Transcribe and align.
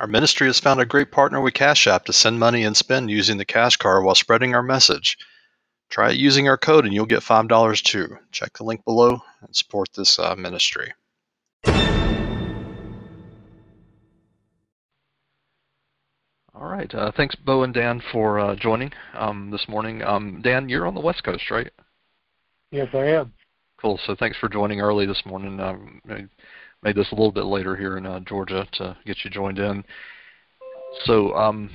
Our 0.00 0.06
ministry 0.06 0.46
has 0.46 0.58
found 0.58 0.80
a 0.80 0.86
great 0.86 1.12
partner 1.12 1.42
with 1.42 1.52
Cash 1.52 1.86
App 1.86 2.06
to 2.06 2.14
send 2.14 2.40
money 2.40 2.64
and 2.64 2.74
spend 2.74 3.10
using 3.10 3.36
the 3.36 3.44
Cash 3.44 3.76
Card 3.76 4.02
while 4.02 4.14
spreading 4.14 4.54
our 4.54 4.62
message. 4.62 5.18
Try 5.90 6.12
it 6.12 6.16
using 6.16 6.48
our 6.48 6.56
code 6.56 6.86
and 6.86 6.94
you'll 6.94 7.04
get 7.04 7.20
$5 7.20 7.82
too. 7.82 8.16
Check 8.32 8.56
the 8.56 8.64
link 8.64 8.82
below 8.86 9.20
and 9.42 9.54
support 9.54 9.90
this 9.94 10.18
uh, 10.18 10.34
ministry. 10.36 10.94
All 16.54 16.66
right. 16.66 16.94
Uh, 16.94 17.12
thanks, 17.14 17.34
Bo 17.34 17.62
and 17.62 17.74
Dan, 17.74 18.00
for 18.10 18.40
uh, 18.40 18.56
joining 18.56 18.92
um, 19.12 19.50
this 19.50 19.68
morning. 19.68 20.02
Um, 20.02 20.40
Dan, 20.42 20.70
you're 20.70 20.86
on 20.86 20.94
the 20.94 21.00
West 21.02 21.24
Coast, 21.24 21.50
right? 21.50 21.70
Yes, 22.70 22.88
I 22.94 23.04
am. 23.04 23.34
Cool. 23.78 24.00
So 24.06 24.16
thanks 24.18 24.38
for 24.38 24.48
joining 24.48 24.80
early 24.80 25.04
this 25.04 25.26
morning. 25.26 25.60
Um, 25.60 26.00
I 26.08 26.24
made 26.82 26.96
this 26.96 27.10
a 27.12 27.14
little 27.14 27.32
bit 27.32 27.44
later 27.44 27.76
here 27.76 27.98
in 27.98 28.06
uh, 28.06 28.20
Georgia 28.20 28.66
to 28.72 28.96
get 29.04 29.18
you 29.24 29.30
joined 29.30 29.58
in. 29.58 29.84
So, 31.04 31.34
um, 31.34 31.70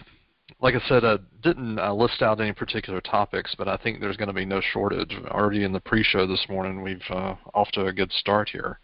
like 0.61 0.75
I 0.75 0.87
said, 0.87 1.03
I 1.03 1.17
didn't 1.43 1.79
uh, 1.79 1.93
list 1.93 2.21
out 2.21 2.39
any 2.39 2.53
particular 2.53 3.01
topics, 3.01 3.55
but 3.57 3.67
I 3.67 3.77
think 3.77 3.99
there's 3.99 4.17
going 4.17 4.27
to 4.27 4.33
be 4.33 4.45
no 4.45 4.61
shortage. 4.73 5.15
Already 5.27 5.63
in 5.63 5.73
the 5.73 5.79
pre-show 5.79 6.27
this 6.27 6.45
morning, 6.49 6.81
we've 6.81 7.01
uh, 7.09 7.35
off 7.53 7.69
to 7.73 7.85
a 7.85 7.93
good 7.93 8.11
start 8.13 8.49
here. 8.49 8.79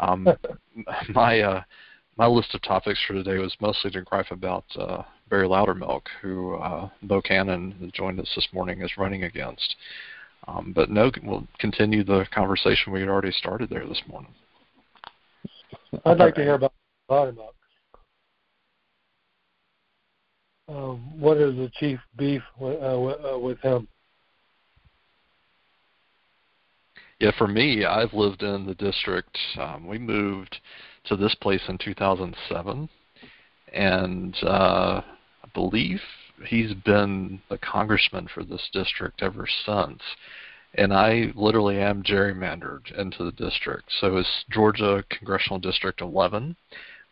Um, 0.00 0.28
my 1.10 1.40
uh, 1.40 1.62
my 2.16 2.26
list 2.26 2.54
of 2.54 2.62
topics 2.62 2.98
for 3.06 3.12
today 3.12 3.38
was 3.38 3.54
mostly 3.60 3.90
to 3.90 4.02
gripe 4.02 4.30
about 4.30 4.64
uh, 4.78 5.02
Barry 5.28 5.46
Loudermilk, 5.46 6.02
who 6.22 6.54
uh, 6.56 6.88
Bo 7.02 7.20
Cannon 7.20 7.90
joined 7.94 8.18
us 8.20 8.32
this 8.34 8.48
morning 8.52 8.80
is 8.80 8.96
running 8.96 9.24
against. 9.24 9.76
Um, 10.48 10.72
but 10.74 10.90
no, 10.90 11.10
we'll 11.22 11.46
continue 11.58 12.04
the 12.04 12.26
conversation 12.32 12.92
we 12.92 13.00
had 13.00 13.08
already 13.08 13.32
started 13.32 13.68
there 13.68 13.86
this 13.86 14.02
morning. 14.08 14.32
I'd 16.04 16.18
like 16.18 16.34
to 16.34 16.42
hear 16.42 16.54
about 16.54 16.72
Loudermilk. 17.10 17.52
Um, 20.68 21.18
what 21.20 21.36
is 21.36 21.54
the 21.54 21.70
chief 21.78 22.00
beef 22.16 22.42
with, 22.58 22.82
uh, 22.82 23.34
uh, 23.34 23.38
with 23.38 23.60
him? 23.60 23.86
Yeah, 27.20 27.30
for 27.38 27.46
me, 27.46 27.84
I've 27.84 28.12
lived 28.12 28.42
in 28.42 28.66
the 28.66 28.74
district. 28.74 29.38
Um, 29.58 29.86
we 29.86 29.98
moved 29.98 30.58
to 31.04 31.16
this 31.16 31.34
place 31.36 31.62
in 31.68 31.78
2007, 31.78 32.88
and 33.72 34.36
uh, 34.42 35.00
I 35.00 35.48
believe 35.54 36.00
he's 36.46 36.74
been 36.84 37.40
the 37.48 37.58
congressman 37.58 38.28
for 38.34 38.44
this 38.44 38.68
district 38.72 39.22
ever 39.22 39.46
since. 39.64 40.02
And 40.76 40.92
I 40.92 41.32
literally 41.34 41.80
am 41.80 42.02
gerrymandered 42.02 42.92
into 42.98 43.24
the 43.24 43.32
district. 43.32 43.90
So 44.00 44.18
it's 44.18 44.44
Georgia 44.50 45.02
Congressional 45.08 45.58
District 45.58 46.00
11. 46.00 46.54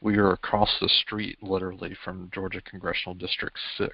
We 0.02 0.18
are 0.18 0.32
across 0.32 0.70
the 0.80 0.88
street, 0.88 1.38
literally, 1.42 1.96
from 2.04 2.30
Georgia 2.34 2.60
Congressional 2.60 3.14
District 3.14 3.58
6. 3.78 3.90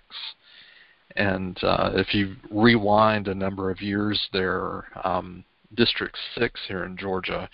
And 1.16 1.56
uh, 1.62 1.92
if 1.94 2.14
you 2.14 2.34
rewind 2.50 3.28
a 3.28 3.34
number 3.34 3.70
of 3.70 3.80
years 3.80 4.28
there, 4.32 4.86
um, 5.04 5.44
District 5.76 6.16
6 6.36 6.60
here 6.66 6.84
in 6.84 6.96
Georgia, 6.96 7.48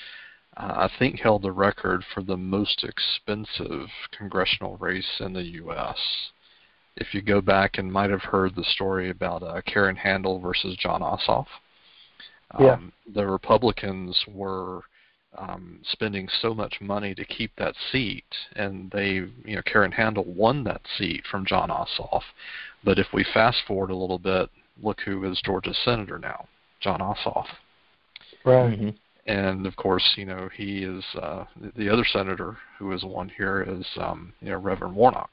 uh, 0.57 0.89
I 0.89 0.91
think 0.99 1.21
held 1.21 1.43
the 1.43 1.53
record 1.53 2.03
for 2.15 2.23
the 2.23 2.37
most 2.37 2.83
expensive 2.83 3.89
congressional 4.17 4.79
race 4.79 5.21
in 5.21 5.35
the 5.35 5.43
U.S 5.43 5.99
if 6.97 7.13
you 7.13 7.21
go 7.21 7.41
back 7.41 7.79
and 7.79 7.93
might 7.93 8.11
have 8.11 8.23
heard 8.23 8.55
the 8.55 8.65
story 8.65 9.11
about 9.11 9.43
uh, 9.43 9.61
Karen 9.67 9.97
Handel 9.97 10.41
versus 10.41 10.77
Jon 10.77 11.03
Ossoff. 11.03 11.47
Um. 12.53 12.93
The 13.15 13.27
Republicans 13.27 14.17
were 14.29 14.83
um, 15.39 15.81
spending 15.91 16.29
so 16.41 16.55
much 16.55 16.81
money 16.81 17.15
to 17.15 17.25
keep 17.25 17.53
that 17.57 17.75
seat, 17.93 18.25
and 18.55 18.91
they, 18.91 19.13
you 19.45 19.57
know, 19.57 19.63
Karen 19.63 19.93
Handel 19.93 20.25
won 20.25 20.65
that 20.65 20.83
seat 20.97 21.25
from 21.31 21.47
Jon 21.47 21.69
Ossoff. 21.69 22.23
But 22.85 22.99
if 22.99 23.07
we 23.13 23.25
fast 23.35 23.59
forward 23.67 23.91
a 23.91 23.97
little 23.97 24.19
bit, 24.19 24.49
look 24.83 25.01
who 25.05 25.31
is 25.31 25.41
Georgia's 25.45 25.79
senator 25.85 26.19
now, 26.19 26.47
Jon 26.81 27.01
Ossoff. 27.01 27.47
Right. 28.45 28.79
Mm-hmm. 28.79 28.91
And 29.27 29.67
of 29.67 29.75
course, 29.77 30.05
you 30.17 30.25
know, 30.25 30.49
he 30.55 30.85
is 30.85 31.05
uh, 31.21 31.45
the 31.77 31.89
other 31.89 32.05
senator 32.05 32.57
who 32.79 32.93
is 32.93 33.03
one 33.03 33.31
here 33.37 33.67
is 33.69 33.85
um, 34.01 34.33
you 34.41 34.51
know 34.51 34.59
Reverend 34.59 34.95
Warnock. 34.95 35.31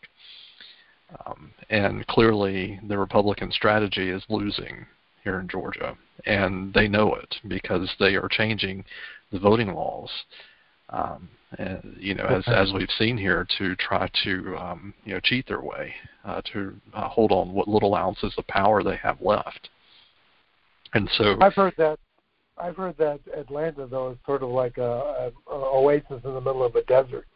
Um, 1.25 1.52
and 1.69 2.06
clearly, 2.07 2.79
the 2.88 2.97
Republican 2.97 3.52
strategy 3.52 4.09
is 4.09 4.23
losing 4.29 4.88
here 5.23 5.39
in 5.39 5.47
Georgia, 5.47 5.97
and 6.25 6.73
they 6.73 6.88
know 6.88 7.16
it 7.16 7.35
because 7.47 7.89
they 8.00 8.16
are 8.16 8.28
changing 8.29 8.84
the 9.31 9.39
voting 9.39 9.73
laws. 9.73 10.09
Um, 10.89 11.29
and, 11.57 11.95
you 12.00 12.16
know, 12.16 12.25
as 12.25 12.44
as 12.47 12.72
we've 12.73 12.89
seen 12.97 13.17
here, 13.17 13.47
to 13.57 13.75
try 13.75 14.09
to 14.23 14.57
um, 14.57 14.94
you 15.06 15.13
know 15.13 15.19
cheat 15.19 15.47
their 15.47 15.61
way 15.61 15.94
uh, 16.25 16.41
to 16.53 16.73
uh, 16.94 17.07
hold 17.07 17.31
on 17.31 17.53
what 17.53 17.67
little 17.67 17.95
ounces 17.95 18.34
of 18.38 18.47
power 18.47 18.84
they 18.84 18.97
have 18.97 19.22
left. 19.22 19.69
And 20.94 21.09
so 21.17 21.38
I've 21.41 21.53
heard 21.53 21.73
that 21.78 22.00
I've 22.57 22.75
heard 22.75 22.97
that 22.97 23.19
Atlanta 23.35 23.88
though 23.88 24.11
is 24.11 24.17
sort 24.25 24.44
of 24.44 24.50
like 24.50 24.78
a, 24.78 24.81
a, 24.81 25.31
a 25.51 25.78
oasis 25.78 26.22
in 26.23 26.34
the 26.34 26.41
middle 26.41 26.63
of 26.63 26.75
a 26.75 26.84
desert. 26.84 27.28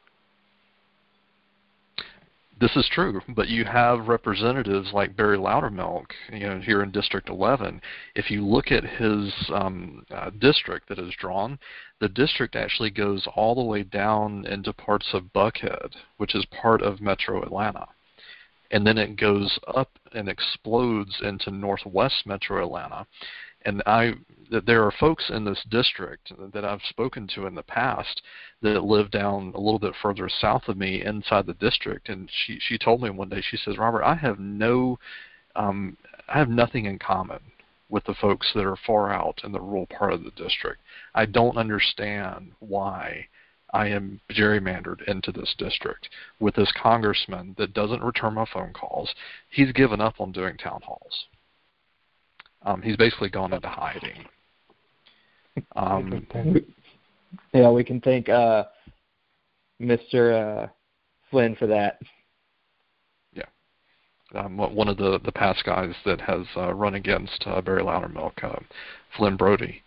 This 2.59 2.75
is 2.75 2.89
true, 2.91 3.21
but 3.35 3.49
you 3.49 3.65
have 3.65 4.07
representatives 4.07 4.91
like 4.91 5.15
Barry 5.15 5.37
Loudermilk, 5.37 6.07
you 6.31 6.39
know, 6.39 6.59
here 6.59 6.81
in 6.81 6.89
District 6.89 7.29
11. 7.29 7.79
If 8.15 8.31
you 8.31 8.43
look 8.43 8.71
at 8.71 8.83
his 8.83 9.31
um, 9.53 10.03
uh, 10.09 10.31
district 10.39 10.89
that 10.89 10.97
is 10.97 11.13
drawn, 11.19 11.59
the 11.99 12.09
district 12.09 12.55
actually 12.55 12.89
goes 12.89 13.27
all 13.35 13.53
the 13.53 13.63
way 13.63 13.83
down 13.83 14.47
into 14.47 14.73
parts 14.73 15.07
of 15.13 15.33
Buckhead, 15.35 15.91
which 16.17 16.33
is 16.33 16.45
part 16.45 16.81
of 16.81 16.99
Metro 16.99 17.43
Atlanta, 17.43 17.85
and 18.71 18.87
then 18.87 18.97
it 18.97 19.17
goes 19.17 19.59
up 19.75 19.91
and 20.13 20.27
explodes 20.27 21.15
into 21.21 21.51
Northwest 21.51 22.25
Metro 22.25 22.65
Atlanta. 22.65 23.05
And 23.67 23.83
I 23.85 24.13
there 24.49 24.85
are 24.85 24.93
folks 24.97 25.29
in 25.29 25.43
this 25.43 25.61
district 25.69 26.31
that 26.53 26.63
I've 26.63 26.81
spoken 26.83 27.27
to 27.35 27.47
in 27.47 27.53
the 27.53 27.63
past 27.63 28.21
that 28.61 28.81
live 28.81 29.11
down 29.11 29.51
a 29.53 29.59
little 29.59 29.77
bit 29.77 29.93
further 30.01 30.29
south 30.29 30.69
of 30.69 30.77
me 30.77 31.03
inside 31.03 31.45
the 31.45 31.53
district 31.53 32.07
and 32.07 32.29
she 32.31 32.57
she 32.61 32.77
told 32.77 33.01
me 33.01 33.09
one 33.09 33.27
day 33.27 33.41
she 33.41 33.57
says 33.57 33.77
Robert 33.77 34.05
I 34.05 34.15
have 34.15 34.39
no 34.39 34.97
um 35.57 35.97
I 36.29 36.39
have 36.39 36.47
nothing 36.47 36.85
in 36.85 36.97
common 36.97 37.39
with 37.89 38.05
the 38.05 38.13
folks 38.13 38.49
that 38.53 38.65
are 38.65 38.77
far 38.77 39.11
out 39.11 39.41
in 39.43 39.51
the 39.51 39.59
rural 39.59 39.87
part 39.87 40.13
of 40.13 40.23
the 40.23 40.31
district. 40.31 40.79
I 41.13 41.25
don't 41.25 41.57
understand 41.57 42.51
why 42.59 43.27
I 43.73 43.87
am 43.87 44.21
gerrymandered 44.31 45.03
into 45.07 45.33
this 45.33 45.53
district 45.57 46.07
with 46.39 46.55
this 46.55 46.71
congressman 46.81 47.55
that 47.57 47.73
doesn't 47.73 48.03
return 48.03 48.35
my 48.35 48.45
phone 48.45 48.71
calls. 48.71 49.13
He's 49.49 49.73
given 49.73 49.99
up 49.99 50.21
on 50.21 50.31
doing 50.31 50.55
town 50.57 50.81
halls. 50.83 51.25
Um, 52.67 52.81
he's 52.81 52.97
basically 52.97 53.29
gone 53.29 53.53
into 53.53 53.69
hiding. 53.69 54.25
Um, 55.77 56.27
yeah, 57.53 57.71
we 57.71 57.83
can 57.83 58.01
thank 58.01 58.27
uh, 58.27 58.65
Mr. 59.81 60.65
Uh, 60.65 60.67
Flynn 61.31 61.55
for 61.55 61.65
that. 61.67 61.99
Yeah, 63.33 63.45
um, 64.35 64.57
one 64.57 64.89
of 64.89 64.97
the 64.97 65.19
the 65.23 65.31
past 65.31 65.63
guys 65.63 65.95
that 66.05 66.19
has 66.19 66.45
uh, 66.57 66.73
run 66.73 66.95
against 66.95 67.41
uh, 67.47 67.61
Barry 67.61 67.83
Loudermilk, 67.83 68.43
uh, 68.43 68.59
Flynn 69.15 69.37
Broady, 69.37 69.81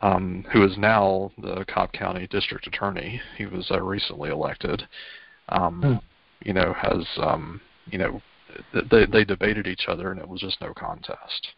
um, 0.00 0.46
who 0.52 0.64
is 0.64 0.78
now 0.78 1.30
the 1.36 1.66
Cobb 1.68 1.92
County 1.92 2.26
District 2.28 2.66
Attorney. 2.66 3.20
He 3.36 3.44
was 3.44 3.70
uh, 3.70 3.82
recently 3.82 4.30
elected. 4.30 4.82
Um, 5.50 5.82
hmm. 5.82 6.48
You 6.48 6.54
know, 6.54 6.74
has 6.80 7.06
um, 7.18 7.60
you 7.90 7.98
know 7.98 8.22
they 8.90 9.04
they 9.04 9.24
debated 9.24 9.66
each 9.66 9.84
other 9.86 10.10
and 10.10 10.18
it 10.18 10.26
was 10.26 10.40
just 10.40 10.60
no 10.62 10.72
contest 10.72 11.48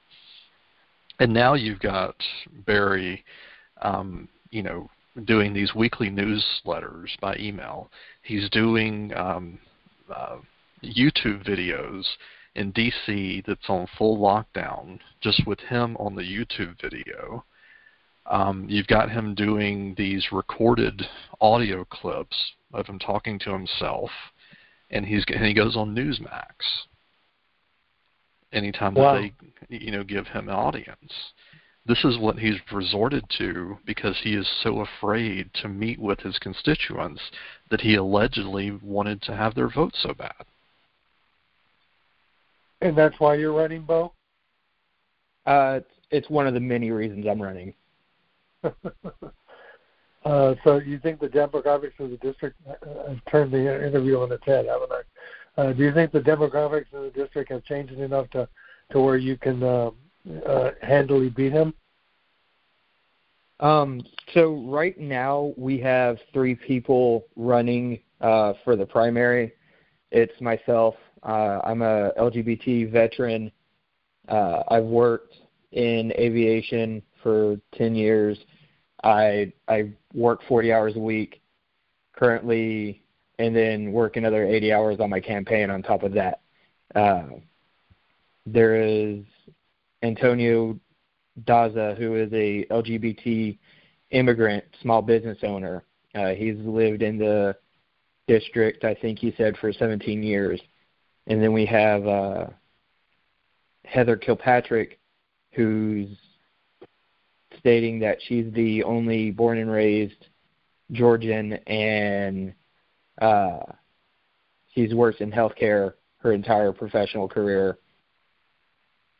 and 1.18 1.32
now 1.32 1.54
you've 1.54 1.80
got 1.80 2.14
Barry, 2.66 3.24
um, 3.82 4.28
you 4.50 4.62
know, 4.62 4.88
doing 5.24 5.52
these 5.52 5.74
weekly 5.74 6.10
newsletters 6.10 7.18
by 7.20 7.36
email. 7.38 7.90
He's 8.22 8.48
doing 8.50 9.12
um, 9.16 9.58
uh, 10.14 10.36
YouTube 10.82 11.46
videos 11.46 12.04
in 12.54 12.72
DC 12.72 13.44
that's 13.46 13.68
on 13.68 13.86
full 13.96 14.18
lockdown, 14.18 14.98
just 15.20 15.46
with 15.46 15.60
him 15.60 15.96
on 15.96 16.14
the 16.14 16.22
YouTube 16.22 16.80
video. 16.80 17.44
Um, 18.26 18.66
you've 18.68 18.86
got 18.86 19.10
him 19.10 19.34
doing 19.34 19.94
these 19.96 20.26
recorded 20.32 21.02
audio 21.40 21.84
clips 21.84 22.36
of 22.74 22.86
him 22.86 22.98
talking 22.98 23.38
to 23.40 23.50
himself, 23.52 24.10
and 24.90 25.06
he's 25.06 25.24
and 25.28 25.44
he 25.44 25.54
goes 25.54 25.76
on 25.76 25.94
Newsmax 25.94 26.52
anytime 28.52 28.94
wow. 28.94 29.14
that 29.14 29.30
they 29.68 29.76
you 29.76 29.90
know 29.90 30.04
give 30.04 30.26
him 30.26 30.48
an 30.48 30.54
audience. 30.54 31.12
This 31.86 32.04
is 32.04 32.18
what 32.18 32.38
he's 32.38 32.56
resorted 32.70 33.24
to 33.38 33.78
because 33.86 34.16
he 34.22 34.34
is 34.34 34.46
so 34.62 34.80
afraid 34.80 35.50
to 35.62 35.68
meet 35.68 35.98
with 35.98 36.20
his 36.20 36.38
constituents 36.38 37.22
that 37.70 37.80
he 37.80 37.94
allegedly 37.94 38.78
wanted 38.82 39.22
to 39.22 39.34
have 39.34 39.54
their 39.54 39.70
vote 39.70 39.94
so 39.98 40.12
bad. 40.12 40.44
And 42.82 42.96
that's 42.96 43.18
why 43.18 43.34
you're 43.34 43.54
running, 43.54 43.82
Bo? 43.82 44.12
Uh, 45.46 45.80
it's 46.10 46.28
one 46.28 46.46
of 46.46 46.52
the 46.52 46.60
many 46.60 46.90
reasons 46.90 47.26
I'm 47.26 47.40
running. 47.40 47.72
uh, 50.24 50.54
so 50.62 50.76
you 50.84 50.98
think 50.98 51.20
the 51.20 51.28
demographics 51.28 51.98
of 51.98 52.10
the 52.10 52.18
district 52.18 52.56
uh, 52.68 53.08
have 53.08 53.24
turned 53.30 53.52
the 53.52 53.86
interview 53.86 54.20
on 54.20 54.30
its 54.30 54.44
head, 54.44 54.66
haven't 54.66 54.90
they? 54.90 54.96
Uh, 55.58 55.72
do 55.72 55.82
you 55.82 55.92
think 55.92 56.12
the 56.12 56.20
demographics 56.20 56.86
in 56.92 57.02
the 57.02 57.10
district 57.10 57.50
have 57.50 57.64
changed 57.64 57.92
enough 57.92 58.30
to 58.30 58.48
to 58.92 59.00
where 59.00 59.16
you 59.16 59.36
can 59.36 59.62
uh, 59.62 59.90
uh, 60.46 60.70
handily 60.80 61.28
beat 61.28 61.52
him? 61.52 61.74
Um, 63.58 64.00
so 64.34 64.64
right 64.68 64.98
now 64.98 65.52
we 65.56 65.78
have 65.80 66.18
three 66.32 66.54
people 66.54 67.26
running 67.34 67.98
uh, 68.20 68.52
for 68.64 68.76
the 68.76 68.86
primary. 68.86 69.52
It's 70.12 70.40
myself. 70.40 70.94
Uh, 71.24 71.58
I'm 71.64 71.82
a 71.82 72.12
LGBT 72.16 72.92
veteran. 72.92 73.50
Uh, 74.28 74.62
I've 74.68 74.84
worked 74.84 75.34
in 75.72 76.12
aviation 76.12 77.02
for 77.20 77.56
10 77.74 77.96
years. 77.96 78.38
I 79.02 79.52
I 79.66 79.90
work 80.14 80.40
40 80.48 80.72
hours 80.72 80.94
a 80.94 81.00
week 81.00 81.42
currently, 82.14 83.02
and 83.38 83.54
then 83.54 83.92
work 83.92 84.16
another 84.16 84.44
80 84.44 84.72
hours 84.72 85.00
on 85.00 85.10
my 85.10 85.20
campaign 85.20 85.70
on 85.70 85.82
top 85.82 86.02
of 86.02 86.12
that. 86.12 86.40
Uh, 86.94 87.24
there 88.46 88.82
is 88.82 89.24
Antonio 90.02 90.78
Daza, 91.44 91.96
who 91.96 92.16
is 92.16 92.32
a 92.32 92.64
LGBT 92.70 93.58
immigrant 94.10 94.64
small 94.82 95.02
business 95.02 95.38
owner. 95.42 95.84
Uh, 96.14 96.30
he's 96.30 96.56
lived 96.58 97.02
in 97.02 97.18
the 97.18 97.54
district, 98.26 98.84
I 98.84 98.94
think 98.94 99.18
he 99.18 99.34
said, 99.36 99.56
for 99.58 99.72
17 99.72 100.22
years. 100.22 100.60
And 101.26 101.42
then 101.42 101.52
we 101.52 101.66
have 101.66 102.06
uh, 102.06 102.46
Heather 103.84 104.16
Kilpatrick, 104.16 104.98
who's 105.52 106.08
stating 107.58 107.98
that 108.00 108.18
she's 108.26 108.52
the 108.52 108.82
only 108.84 109.30
born 109.30 109.58
and 109.58 109.70
raised 109.70 110.26
Georgian 110.92 111.54
and 111.66 112.54
uh, 113.20 113.60
she's 114.74 114.94
worked 114.94 115.20
in 115.20 115.30
healthcare 115.30 115.94
her 116.18 116.32
entire 116.32 116.72
professional 116.72 117.28
career 117.28 117.78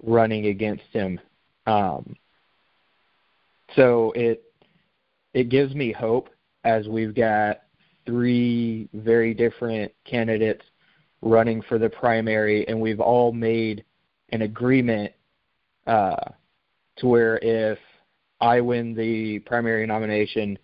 running 0.03 0.47
against 0.47 0.85
him. 0.93 1.21
Um, 1.67 2.17
so 3.77 4.13
it 4.17 4.43
it 5.35 5.49
gives 5.49 5.75
me 5.75 5.93
hope 5.93 6.31
as 6.65 6.89
we've 6.89 7.15
got 7.15 7.63
three 8.07 8.89
very 8.95 9.35
different 9.35 9.93
candidates 10.05 10.65
running 11.21 11.63
for 11.63 11.79
the 11.79 11.91
primary, 11.91 12.67
and 12.69 12.81
we've 12.81 13.01
all 13.01 13.33
made 13.33 13.85
an 14.31 14.43
agreement 14.43 15.13
uh, 15.87 16.17
to 16.97 17.07
where 17.07 17.39
if 17.39 17.79
I 18.41 18.61
win 18.61 18.95
the 18.95 19.41
primary 19.41 19.87
nomination, 19.87 20.59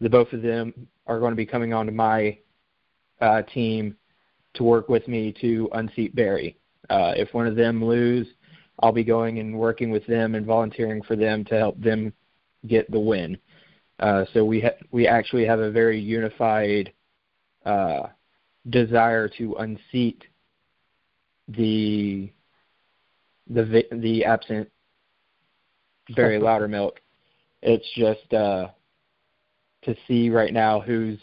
the 0.00 0.08
both 0.08 0.32
of 0.32 0.42
them 0.42 0.72
are 1.06 1.18
going 1.18 1.32
to 1.32 1.36
be 1.36 1.46
coming 1.46 1.72
onto 1.72 1.92
my 1.92 2.38
uh, 3.20 3.42
team 3.42 3.96
to 4.54 4.62
work 4.64 4.88
with 4.88 5.06
me 5.08 5.34
to 5.40 5.68
unseat 5.72 6.14
Barry. 6.14 6.56
Uh, 6.88 7.12
if 7.16 7.32
one 7.32 7.46
of 7.46 7.56
them 7.56 7.84
lose, 7.84 8.26
I'll 8.80 8.92
be 8.92 9.04
going 9.04 9.38
and 9.38 9.56
working 9.56 9.90
with 9.90 10.06
them 10.06 10.34
and 10.34 10.46
volunteering 10.46 11.02
for 11.02 11.16
them 11.16 11.44
to 11.46 11.58
help 11.58 11.80
them 11.80 12.12
get 12.66 12.90
the 12.90 12.98
win. 12.98 13.38
Uh, 13.98 14.24
so 14.32 14.44
we 14.44 14.60
ha- 14.62 14.86
we 14.90 15.06
actually 15.06 15.44
have 15.44 15.60
a 15.60 15.70
very 15.70 16.00
unified 16.00 16.92
uh, 17.66 18.08
desire 18.70 19.28
to 19.28 19.54
unseat 19.56 20.24
the 21.48 22.32
the 23.48 23.84
the 23.92 24.24
absent 24.24 24.68
Barry 26.16 26.38
Loudermilk. 26.40 26.96
It's 27.62 27.86
just 27.94 28.32
uh, 28.32 28.68
to 29.82 29.94
see 30.08 30.30
right 30.30 30.52
now 30.52 30.80
who's 30.80 31.18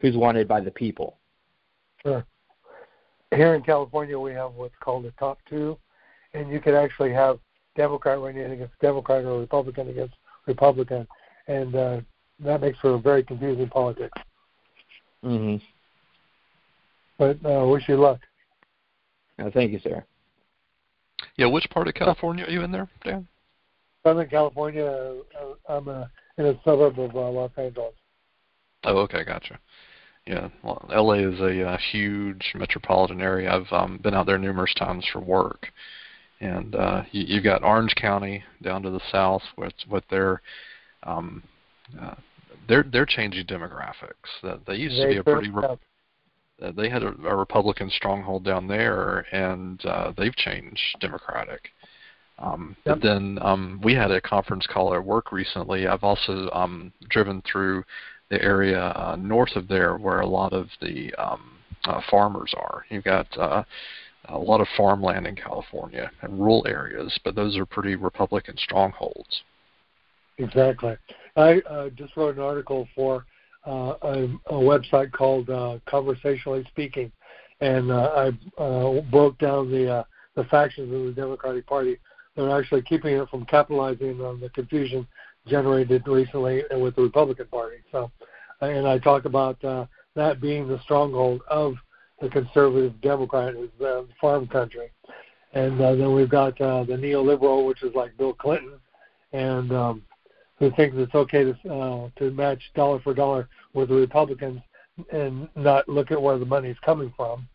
who's 0.00 0.16
wanted 0.16 0.48
by 0.48 0.60
the 0.60 0.70
people. 0.70 1.18
Sure. 2.02 2.24
Here 3.34 3.54
in 3.54 3.62
California, 3.62 4.18
we 4.18 4.32
have 4.32 4.54
what's 4.54 4.74
called 4.80 5.04
a 5.04 5.10
top 5.12 5.38
two, 5.48 5.76
and 6.34 6.50
you 6.50 6.60
could 6.60 6.74
actually 6.74 7.12
have 7.12 7.38
Democrat 7.76 8.18
running 8.18 8.50
against 8.50 8.78
Democrat 8.80 9.24
or 9.24 9.40
Republican 9.40 9.88
against 9.88 10.14
Republican, 10.46 11.06
and 11.46 11.74
uh, 11.74 12.00
that 12.40 12.60
makes 12.60 12.78
for 12.78 12.94
a 12.94 12.98
very 12.98 13.22
confusing 13.22 13.68
politics. 13.68 14.18
Mhm. 15.24 15.60
But 17.18 17.38
uh, 17.44 17.66
wish 17.66 17.88
you 17.88 17.96
luck. 17.96 18.20
Uh, 19.38 19.50
thank 19.50 19.72
you, 19.72 19.80
sir. 19.80 20.04
Yeah, 21.36 21.46
which 21.46 21.68
part 21.70 21.88
of 21.88 21.94
California 21.94 22.44
are 22.44 22.50
you 22.50 22.62
in 22.62 22.72
there, 22.72 22.88
Dan? 23.04 23.26
Southern 24.04 24.28
California. 24.28 24.86
Uh, 24.86 25.72
I'm 25.72 25.88
uh, 25.88 26.06
in 26.38 26.46
a 26.46 26.54
suburb 26.64 26.98
of 26.98 27.14
uh, 27.14 27.30
Los 27.30 27.50
Angeles. 27.56 27.94
Oh, 28.84 28.98
okay, 28.98 29.24
gotcha. 29.24 29.58
Yeah, 30.28 30.48
well, 30.62 30.84
LA 30.90 31.14
is 31.14 31.40
a 31.40 31.66
uh, 31.66 31.78
huge 31.90 32.52
metropolitan 32.54 33.22
area. 33.22 33.50
I've 33.50 33.72
um, 33.72 33.98
been 34.02 34.12
out 34.12 34.26
there 34.26 34.36
numerous 34.36 34.74
times 34.74 35.06
for 35.10 35.20
work, 35.20 35.68
and 36.40 36.74
uh, 36.74 37.04
you, 37.12 37.24
you've 37.26 37.44
got 37.44 37.64
Orange 37.64 37.94
County 37.94 38.44
down 38.62 38.82
to 38.82 38.90
the 38.90 39.00
south 39.10 39.40
with 39.56 39.72
with 39.90 40.04
their 40.10 40.42
um, 41.04 41.42
uh, 41.98 42.14
they're 42.68 42.84
they're 42.92 43.06
changing 43.06 43.46
demographics. 43.46 44.28
That 44.42 44.66
they 44.66 44.74
used 44.74 44.96
they 45.00 45.04
to 45.04 45.08
be 45.08 45.16
a 45.16 45.24
pretty 45.24 45.48
re- 45.48 45.78
uh, 46.60 46.72
they 46.72 46.90
had 46.90 47.04
a, 47.04 47.14
a 47.26 47.34
Republican 47.34 47.88
stronghold 47.88 48.44
down 48.44 48.68
there, 48.68 49.24
and 49.32 49.82
uh, 49.86 50.12
they've 50.14 50.36
changed 50.36 50.82
Democratic. 51.00 51.70
Um, 52.38 52.76
yep. 52.84 52.96
But 52.96 53.02
then 53.02 53.38
um, 53.40 53.80
we 53.82 53.94
had 53.94 54.10
a 54.10 54.20
conference 54.20 54.66
call 54.66 54.94
at 54.94 55.02
work 55.02 55.32
recently. 55.32 55.86
I've 55.86 56.04
also 56.04 56.50
um, 56.52 56.92
driven 57.08 57.42
through 57.50 57.82
the 58.30 58.42
area 58.42 58.80
uh, 58.80 59.16
north 59.18 59.56
of 59.56 59.68
there 59.68 59.96
where 59.96 60.20
a 60.20 60.26
lot 60.26 60.52
of 60.52 60.68
the 60.80 61.12
um, 61.14 61.58
uh, 61.84 62.00
farmers 62.10 62.52
are. 62.56 62.84
You've 62.90 63.04
got 63.04 63.26
uh, 63.38 63.64
a 64.26 64.38
lot 64.38 64.60
of 64.60 64.66
farmland 64.76 65.26
in 65.26 65.34
California 65.34 66.10
and 66.22 66.38
rural 66.38 66.66
areas, 66.68 67.18
but 67.24 67.34
those 67.34 67.56
are 67.56 67.66
pretty 67.66 67.96
Republican 67.96 68.56
strongholds. 68.58 69.42
Exactly. 70.38 70.96
I 71.36 71.60
uh, 71.70 71.88
just 71.90 72.16
wrote 72.16 72.36
an 72.36 72.42
article 72.42 72.86
for 72.94 73.24
uh, 73.66 73.94
a, 74.02 74.24
a 74.46 74.54
website 74.54 75.12
called 75.12 75.50
uh, 75.50 75.78
Conversationally 75.86 76.64
Speaking, 76.70 77.10
and 77.60 77.90
uh, 77.90 78.30
I 78.58 78.62
uh, 78.62 79.00
broke 79.10 79.38
down 79.38 79.70
the 79.70 79.92
uh, 79.92 80.04
the 80.36 80.44
factions 80.44 80.92
of 80.94 81.04
the 81.06 81.20
Democratic 81.20 81.66
Party 81.66 81.98
that 82.36 82.44
are 82.44 82.58
actually 82.60 82.82
keeping 82.82 83.16
it 83.16 83.28
from 83.28 83.44
capitalizing 83.46 84.20
on 84.20 84.40
the 84.40 84.48
confusion 84.50 85.06
generated 85.48 86.06
recently 86.06 86.62
with 86.72 86.96
the 86.96 87.02
Republican 87.02 87.46
Party. 87.46 87.78
So, 87.92 88.10
and 88.60 88.86
I 88.86 88.98
talk 88.98 89.24
about 89.24 89.62
uh, 89.64 89.86
that 90.14 90.40
being 90.40 90.68
the 90.68 90.80
stronghold 90.82 91.42
of 91.48 91.74
the 92.20 92.28
conservative 92.28 93.00
Democrat 93.00 93.54
is 93.54 93.70
the 93.78 94.06
farm 94.20 94.46
country, 94.46 94.90
and 95.52 95.80
uh, 95.80 95.94
then 95.94 96.14
we've 96.14 96.28
got 96.28 96.60
uh, 96.60 96.84
the 96.84 96.94
neoliberal, 96.94 97.66
which 97.66 97.82
is 97.82 97.94
like 97.94 98.16
Bill 98.16 98.34
Clinton, 98.34 98.72
and 99.32 99.72
um, 99.72 100.02
who 100.58 100.70
thinks 100.72 100.96
it's 100.98 101.14
okay 101.14 101.44
to 101.44 101.72
uh, 101.72 102.10
to 102.18 102.30
match 102.30 102.60
dollar 102.74 103.00
for 103.00 103.14
dollar 103.14 103.48
with 103.74 103.88
the 103.88 103.94
Republicans 103.94 104.60
and 105.12 105.48
not 105.54 105.88
look 105.88 106.10
at 106.10 106.20
where 106.20 106.38
the 106.38 106.44
money's 106.44 106.76
coming 106.84 107.12
from. 107.16 107.48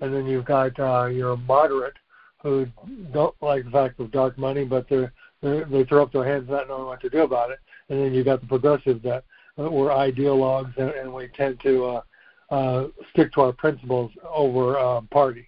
And 0.00 0.14
then 0.14 0.26
you've 0.26 0.44
got 0.44 0.78
uh, 0.78 1.06
your 1.06 1.36
moderate 1.36 1.96
who 2.42 2.66
don't 3.12 3.34
like 3.42 3.64
the 3.64 3.70
fact 3.70 4.00
of 4.00 4.10
dark 4.10 4.38
money, 4.38 4.64
but 4.64 4.88
they're, 4.88 5.00
they're 5.00 5.12
they 5.42 5.84
throw 5.84 6.02
up 6.02 6.12
their 6.12 6.24
hands 6.24 6.48
not 6.48 6.68
knowing 6.68 6.86
what 6.86 7.00
to 7.00 7.10
do 7.10 7.22
about 7.22 7.50
it. 7.50 7.60
And 7.88 8.00
then 8.00 8.12
you've 8.12 8.26
got 8.26 8.40
the 8.40 8.46
progressives 8.46 9.02
that 9.02 9.24
uh, 9.58 9.70
we're 9.70 9.88
ideologues 9.88 10.76
and, 10.76 10.90
and 10.90 11.12
we 11.12 11.28
tend 11.28 11.60
to 11.60 11.84
uh, 11.84 12.02
uh, 12.50 12.86
stick 13.12 13.32
to 13.34 13.42
our 13.42 13.52
principles 13.52 14.10
over 14.28 14.78
uh, 14.78 15.00
party. 15.10 15.46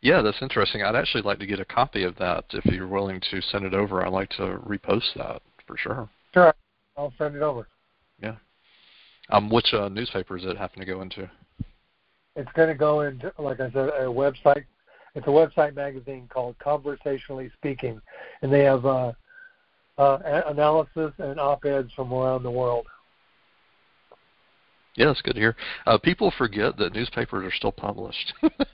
Yeah, 0.00 0.20
that's 0.20 0.42
interesting. 0.42 0.82
I'd 0.82 0.96
actually 0.96 1.22
like 1.22 1.38
to 1.38 1.46
get 1.46 1.60
a 1.60 1.64
copy 1.64 2.04
of 2.04 2.14
that 2.16 2.44
if 2.52 2.64
you're 2.66 2.86
willing 2.86 3.20
to 3.30 3.40
send 3.40 3.64
it 3.64 3.74
over. 3.74 4.04
I'd 4.04 4.12
like 4.12 4.28
to 4.30 4.58
repost 4.66 5.14
that 5.16 5.40
for 5.66 5.76
sure. 5.78 6.08
Sure, 6.34 6.54
I'll 6.96 7.12
send 7.16 7.36
it 7.36 7.42
over. 7.42 7.66
Yeah. 8.22 8.36
Um, 9.30 9.48
which 9.48 9.72
uh, 9.72 9.88
newspaper 9.88 10.36
does 10.36 10.46
it 10.46 10.58
happen 10.58 10.80
to 10.80 10.86
go 10.86 11.00
into? 11.00 11.30
It's 12.36 12.52
going 12.52 12.68
to 12.68 12.74
go 12.74 13.02
into, 13.02 13.32
like 13.38 13.60
I 13.60 13.70
said, 13.70 13.88
a 13.88 14.04
website. 14.04 14.64
It's 15.14 15.26
a 15.26 15.30
website 15.30 15.74
magazine 15.74 16.28
called 16.28 16.58
Conversationally 16.58 17.50
Speaking, 17.56 18.00
and 18.42 18.52
they 18.52 18.64
have 18.64 18.84
uh, 18.84 19.12
uh, 19.96 20.18
analysis 20.46 21.12
and 21.18 21.38
op-eds 21.38 21.92
from 21.94 22.12
around 22.12 22.42
the 22.42 22.50
world. 22.50 22.86
Yeah, 24.96 25.06
that's 25.06 25.22
good 25.22 25.34
to 25.34 25.40
hear. 25.40 25.56
Uh, 25.86 25.98
people 25.98 26.32
forget 26.38 26.76
that 26.78 26.94
newspapers 26.94 27.44
are 27.44 27.56
still 27.56 27.72
published, 27.72 28.32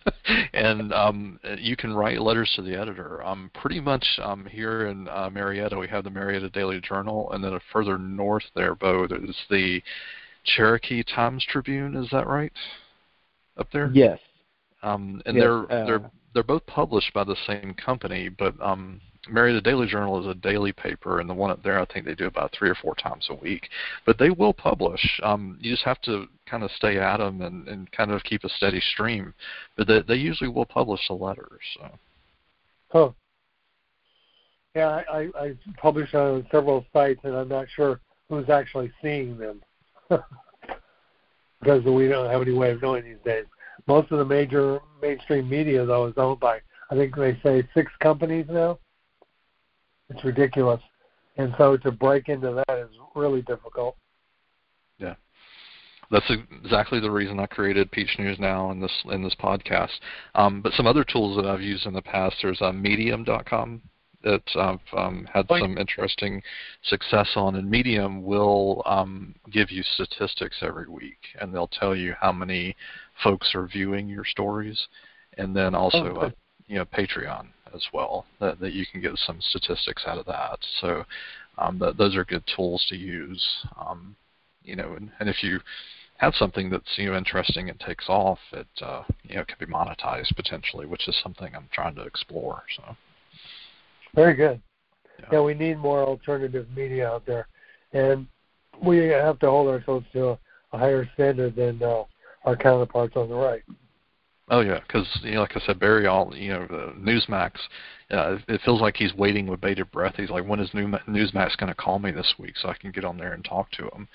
and 0.52 0.92
um, 0.92 1.40
you 1.58 1.76
can 1.76 1.94
write 1.94 2.20
letters 2.20 2.50
to 2.56 2.62
the 2.62 2.78
editor. 2.78 3.22
Um, 3.24 3.50
pretty 3.54 3.80
much 3.80 4.04
um, 4.22 4.44
here 4.44 4.88
in 4.88 5.08
uh, 5.08 5.30
Marietta, 5.32 5.78
we 5.78 5.88
have 5.88 6.04
the 6.04 6.10
Marietta 6.10 6.50
Daily 6.50 6.80
Journal, 6.80 7.32
and 7.32 7.42
then 7.42 7.54
a 7.54 7.60
further 7.72 7.96
north 7.96 8.44
there, 8.54 8.74
Bo, 8.74 9.06
there's 9.06 9.36
the 9.48 9.82
Cherokee 10.44 11.02
Times 11.02 11.44
Tribune. 11.48 11.96
Is 11.96 12.08
that 12.12 12.26
right? 12.26 12.52
Up 13.56 13.68
there? 13.72 13.90
Yes. 13.94 14.18
Um, 14.82 15.22
and 15.24 15.36
yes, 15.36 15.42
they're 15.42 15.72
uh, 15.72 15.86
they're 15.86 16.10
they're 16.34 16.42
both 16.42 16.64
published 16.66 17.12
by 17.12 17.24
the 17.24 17.36
same 17.46 17.74
company, 17.74 18.28
but 18.28 18.54
um, 18.60 19.00
Marietta 19.28 19.60
Daily 19.60 19.86
Journal 19.86 20.20
is 20.20 20.26
a 20.26 20.34
daily 20.34 20.72
paper, 20.72 21.20
and 21.20 21.28
the 21.28 21.34
one 21.34 21.50
up 21.50 21.62
there, 21.62 21.78
I 21.78 21.84
think 21.84 22.06
they 22.06 22.14
do 22.14 22.26
about 22.26 22.52
three 22.52 22.70
or 22.70 22.74
four 22.74 22.94
times 22.94 23.26
a 23.28 23.34
week. 23.34 23.68
But 24.06 24.18
they 24.18 24.30
will 24.30 24.54
publish. 24.54 25.20
Um, 25.22 25.58
you 25.60 25.70
just 25.70 25.84
have 25.84 26.00
to 26.02 26.26
kind 26.46 26.62
of 26.62 26.70
stay 26.72 26.98
at 26.98 27.18
them 27.18 27.42
and, 27.42 27.68
and 27.68 27.90
kind 27.92 28.10
of 28.10 28.24
keep 28.24 28.44
a 28.44 28.48
steady 28.48 28.80
stream. 28.92 29.34
But 29.76 29.86
they, 29.88 30.02
they 30.02 30.14
usually 30.14 30.48
will 30.48 30.64
publish 30.64 31.00
the 31.08 31.14
letters. 31.14 31.60
So. 31.74 31.90
Oh. 32.94 33.14
Yeah, 34.74 35.02
I, 35.12 35.28
I 35.38 35.56
publish 35.76 36.14
on 36.14 36.46
several 36.50 36.86
sites, 36.92 37.20
and 37.24 37.34
I'm 37.34 37.48
not 37.48 37.66
sure 37.74 38.00
who's 38.28 38.48
actually 38.48 38.92
seeing 39.02 39.36
them 39.36 39.60
because 41.60 41.84
we 41.84 42.06
don't 42.08 42.30
have 42.30 42.40
any 42.40 42.52
way 42.52 42.70
of 42.70 42.80
knowing 42.80 43.04
these 43.04 43.16
days. 43.24 43.46
Most 43.86 44.10
of 44.12 44.18
the 44.18 44.24
major 44.24 44.80
mainstream 45.00 45.48
media, 45.48 45.84
though, 45.84 46.06
is 46.06 46.14
owned 46.16 46.40
by 46.40 46.60
I 46.90 46.96
think 46.96 47.16
they 47.16 47.38
say 47.42 47.66
six 47.72 47.92
companies 48.00 48.46
now. 48.48 48.78
It's 50.08 50.24
ridiculous, 50.24 50.80
and 51.36 51.54
so 51.56 51.76
to 51.78 51.92
break 51.92 52.28
into 52.28 52.52
that 52.66 52.78
is 52.78 52.90
really 53.14 53.42
difficult. 53.42 53.96
Yeah, 54.98 55.14
that's 56.10 56.30
exactly 56.62 56.98
the 56.98 57.10
reason 57.10 57.38
I 57.38 57.46
created 57.46 57.92
Peach 57.92 58.16
News 58.18 58.38
Now 58.40 58.72
in 58.72 58.80
this 58.80 58.92
in 59.12 59.22
this 59.22 59.36
podcast. 59.40 59.92
Um, 60.34 60.62
but 60.62 60.72
some 60.72 60.88
other 60.88 61.04
tools 61.04 61.36
that 61.36 61.46
I've 61.46 61.62
used 61.62 61.86
in 61.86 61.92
the 61.94 62.02
past, 62.02 62.36
there's 62.42 62.60
uh, 62.60 62.72
Medium.com 62.72 63.82
that 64.22 64.42
I've 64.56 64.98
um, 64.98 65.26
had 65.32 65.46
some 65.48 65.78
interesting 65.78 66.42
success 66.84 67.28
on. 67.36 67.56
And 67.56 67.70
Medium 67.70 68.22
will 68.22 68.82
um, 68.86 69.34
give 69.50 69.70
you 69.70 69.82
statistics 69.94 70.58
every 70.62 70.88
week, 70.88 71.18
and 71.40 71.52
they'll 71.52 71.68
tell 71.68 71.96
you 71.96 72.14
how 72.20 72.32
many 72.32 72.76
folks 73.22 73.54
are 73.54 73.66
viewing 73.66 74.08
your 74.08 74.24
stories, 74.24 74.88
and 75.38 75.54
then 75.54 75.74
also 75.74 76.16
oh, 76.16 76.20
uh, 76.20 76.30
you 76.66 76.76
know 76.76 76.84
Patreon 76.84 77.48
as 77.74 77.84
well 77.92 78.26
that, 78.40 78.58
that 78.60 78.72
you 78.72 78.84
can 78.90 79.00
get 79.00 79.16
some 79.16 79.38
statistics 79.40 80.02
out 80.06 80.18
of 80.18 80.26
that. 80.26 80.58
So 80.80 81.04
um, 81.58 81.78
that, 81.78 81.96
those 81.96 82.16
are 82.16 82.24
good 82.24 82.44
tools 82.54 82.84
to 82.88 82.96
use. 82.96 83.46
Um, 83.80 84.16
you 84.62 84.76
know, 84.76 84.94
and, 84.96 85.10
and 85.20 85.28
if 85.28 85.42
you 85.42 85.60
have 86.18 86.34
something 86.34 86.68
that's 86.68 86.98
you 86.98 87.10
know 87.10 87.16
interesting 87.16 87.70
and 87.70 87.80
takes 87.80 88.08
off, 88.08 88.38
it 88.52 88.66
uh, 88.82 89.04
you 89.22 89.36
know 89.36 89.44
can 89.44 89.56
be 89.58 89.72
monetized 89.72 90.36
potentially, 90.36 90.86
which 90.86 91.08
is 91.08 91.18
something 91.22 91.54
I'm 91.54 91.68
trying 91.72 91.94
to 91.94 92.02
explore. 92.02 92.64
So. 92.76 92.96
Very 94.14 94.34
good. 94.34 94.60
Yeah. 95.18 95.26
yeah, 95.32 95.40
we 95.40 95.54
need 95.54 95.78
more 95.78 96.02
alternative 96.02 96.66
media 96.74 97.08
out 97.08 97.26
there, 97.26 97.46
and 97.92 98.26
we 98.82 98.98
have 99.08 99.38
to 99.40 99.50
hold 99.50 99.68
ourselves 99.68 100.06
to 100.12 100.28
a, 100.28 100.38
a 100.72 100.78
higher 100.78 101.08
standard 101.14 101.56
than 101.56 101.82
uh, 101.82 102.04
our 102.44 102.56
counterparts 102.56 103.16
on 103.16 103.28
the 103.28 103.34
right. 103.34 103.62
Oh 104.50 104.60
yeah, 104.60 104.80
because 104.80 105.06
you 105.22 105.34
know, 105.34 105.42
like 105.42 105.56
I 105.56 105.60
said, 105.60 105.78
Barry, 105.78 106.06
all 106.06 106.34
you 106.34 106.48
know, 106.48 106.62
uh, 106.62 106.92
Newsmax, 106.98 107.52
uh, 108.10 108.38
it 108.48 108.60
feels 108.64 108.80
like 108.80 108.96
he's 108.96 109.14
waiting 109.14 109.46
with 109.46 109.60
bated 109.60 109.90
breath. 109.92 110.14
He's 110.16 110.30
like, 110.30 110.44
when 110.44 110.58
is 110.58 110.74
New- 110.74 110.88
Newsmax 111.08 111.56
going 111.56 111.68
to 111.68 111.74
call 111.74 112.00
me 112.00 112.10
this 112.10 112.34
week 112.36 112.56
so 112.56 112.68
I 112.68 112.74
can 112.74 112.90
get 112.90 113.04
on 113.04 113.16
there 113.16 113.32
and 113.32 113.44
talk 113.44 113.70
to 113.72 113.84
him? 113.84 114.08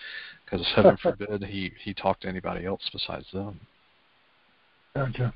Because 0.43 0.67
heaven 0.75 0.97
forbid 1.01 1.41
he 1.45 1.71
he 1.81 1.93
talk 1.93 2.19
to 2.21 2.27
anybody 2.27 2.65
else 2.65 2.81
besides 2.91 3.25
them. 3.31 3.61
Gotcha. 4.93 5.33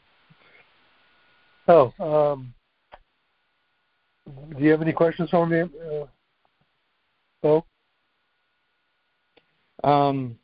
Oh, 1.69 1.93
um, 1.99 2.53
do 4.25 4.63
you 4.63 4.71
have 4.71 4.81
any 4.81 4.93
questions 4.93 5.29
for 5.29 5.45
me, 5.45 5.61
uh, 5.61 6.05
Bo? 7.41 7.65
Um, 9.83 10.37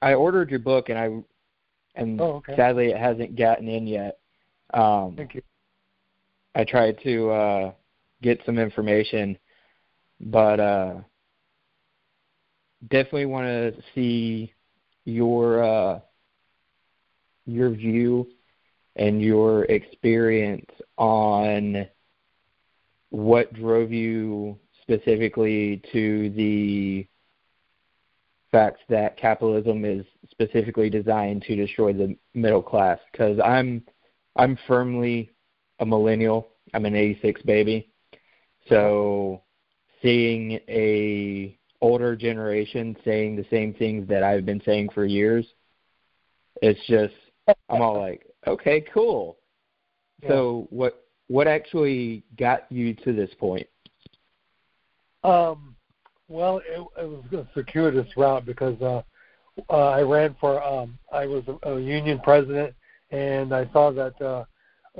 I 0.00 0.14
ordered 0.14 0.50
your 0.50 0.60
book 0.60 0.88
and 0.88 0.98
I 0.98 1.22
and 1.94 2.20
oh, 2.20 2.36
okay. 2.36 2.54
sadly 2.56 2.90
it 2.90 2.96
hasn't 2.96 3.36
gotten 3.36 3.68
in 3.68 3.86
yet. 3.86 4.18
Um, 4.72 5.14
Thank 5.16 5.34
you. 5.34 5.42
I 6.54 6.64
tried 6.64 6.98
to 7.02 7.30
uh, 7.30 7.72
get 8.22 8.40
some 8.46 8.58
information, 8.58 9.38
but 10.20 10.60
uh, 10.60 10.94
definitely 12.88 13.26
want 13.26 13.46
to 13.46 13.82
see 13.94 14.52
your 15.04 15.62
uh, 15.62 16.00
your 17.46 17.70
view 17.70 18.26
and 18.98 19.22
your 19.22 19.64
experience 19.64 20.70
on 20.96 21.86
what 23.10 23.52
drove 23.54 23.92
you 23.92 24.58
specifically 24.82 25.82
to 25.92 26.30
the 26.30 27.06
fact 28.50 28.80
that 28.88 29.16
capitalism 29.16 29.84
is 29.84 30.04
specifically 30.30 30.90
designed 30.90 31.42
to 31.42 31.54
destroy 31.54 31.92
the 31.92 32.16
middle 32.34 32.62
class 32.62 32.98
because 33.12 33.38
I'm 33.44 33.82
I'm 34.36 34.58
firmly 34.66 35.30
a 35.80 35.86
millennial. 35.86 36.48
I'm 36.74 36.84
an 36.84 36.94
86 36.94 37.42
baby. 37.42 37.90
So 38.68 39.42
seeing 40.02 40.52
a 40.68 41.58
older 41.80 42.16
generation 42.16 42.96
saying 43.04 43.36
the 43.36 43.46
same 43.50 43.74
things 43.74 44.08
that 44.08 44.22
I've 44.22 44.44
been 44.44 44.62
saying 44.64 44.90
for 44.94 45.04
years, 45.04 45.46
it's 46.62 46.80
just 46.86 47.14
I'm 47.68 47.82
all 47.82 47.98
like, 47.98 48.27
okay, 48.46 48.84
cool. 48.92 49.38
Yeah. 50.22 50.28
So 50.30 50.66
what 50.70 51.04
what 51.28 51.46
actually 51.46 52.24
got 52.38 52.70
you 52.70 52.94
to 52.94 53.12
this 53.12 53.30
point? 53.38 53.66
Um, 55.24 55.76
well, 56.28 56.58
it, 56.58 56.80
it 56.98 57.08
was 57.08 57.24
a 57.32 57.46
circuitous 57.54 58.06
route 58.16 58.46
because 58.46 58.80
uh, 58.80 59.02
uh, 59.70 59.90
I 59.90 60.02
ran 60.02 60.36
for 60.40 60.62
um, 60.62 60.98
I 61.12 61.26
was 61.26 61.44
a, 61.48 61.70
a 61.70 61.80
union 61.80 62.20
president, 62.22 62.74
and 63.10 63.54
I 63.54 63.68
saw 63.72 63.90
that 63.92 64.20
uh, 64.20 64.44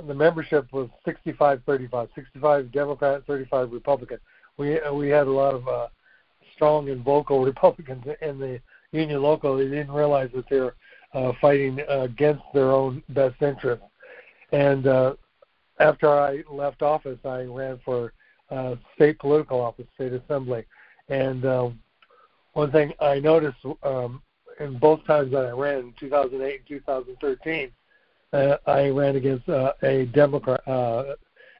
the 0.07 0.13
membership 0.13 0.67
was 0.71 0.89
65-35, 1.05 2.09
65 2.15 2.71
Democrat, 2.71 3.23
35 3.27 3.71
Republican. 3.71 4.19
We 4.57 4.79
we 4.93 5.09
had 5.09 5.27
a 5.27 5.31
lot 5.31 5.55
of 5.55 5.67
uh, 5.67 5.87
strong 6.53 6.89
and 6.89 7.03
vocal 7.03 7.43
Republicans 7.45 8.05
in 8.21 8.39
the 8.39 8.59
union 8.91 9.21
local. 9.21 9.57
They 9.57 9.65
didn't 9.65 9.91
realize 9.91 10.29
that 10.35 10.45
they 10.49 10.59
were 10.59 10.75
uh, 11.13 11.31
fighting 11.41 11.79
against 11.87 12.43
their 12.53 12.71
own 12.71 13.03
best 13.09 13.41
interests. 13.41 13.85
And 14.51 14.87
uh, 14.87 15.15
after 15.79 16.09
I 16.09 16.43
left 16.49 16.81
office, 16.81 17.19
I 17.25 17.43
ran 17.43 17.79
for 17.83 18.13
uh, 18.49 18.75
state 18.95 19.19
political 19.19 19.61
office, 19.61 19.85
state 19.95 20.13
assembly. 20.13 20.65
And 21.09 21.45
uh, 21.45 21.69
one 22.53 22.71
thing 22.71 22.93
I 22.99 23.19
noticed 23.19 23.57
um, 23.83 24.21
in 24.59 24.77
both 24.77 25.05
times 25.05 25.31
that 25.31 25.45
I 25.45 25.51
ran 25.51 25.79
in 25.79 25.93
2008 25.99 26.59
and 26.59 26.67
2013, 26.67 27.71
uh, 28.31 28.57
I 28.67 28.89
ran 28.89 29.15
against 29.15 29.47
uh, 29.49 29.73
a 29.81 30.05
Democrat, 30.07 30.61
uh, 30.67 31.15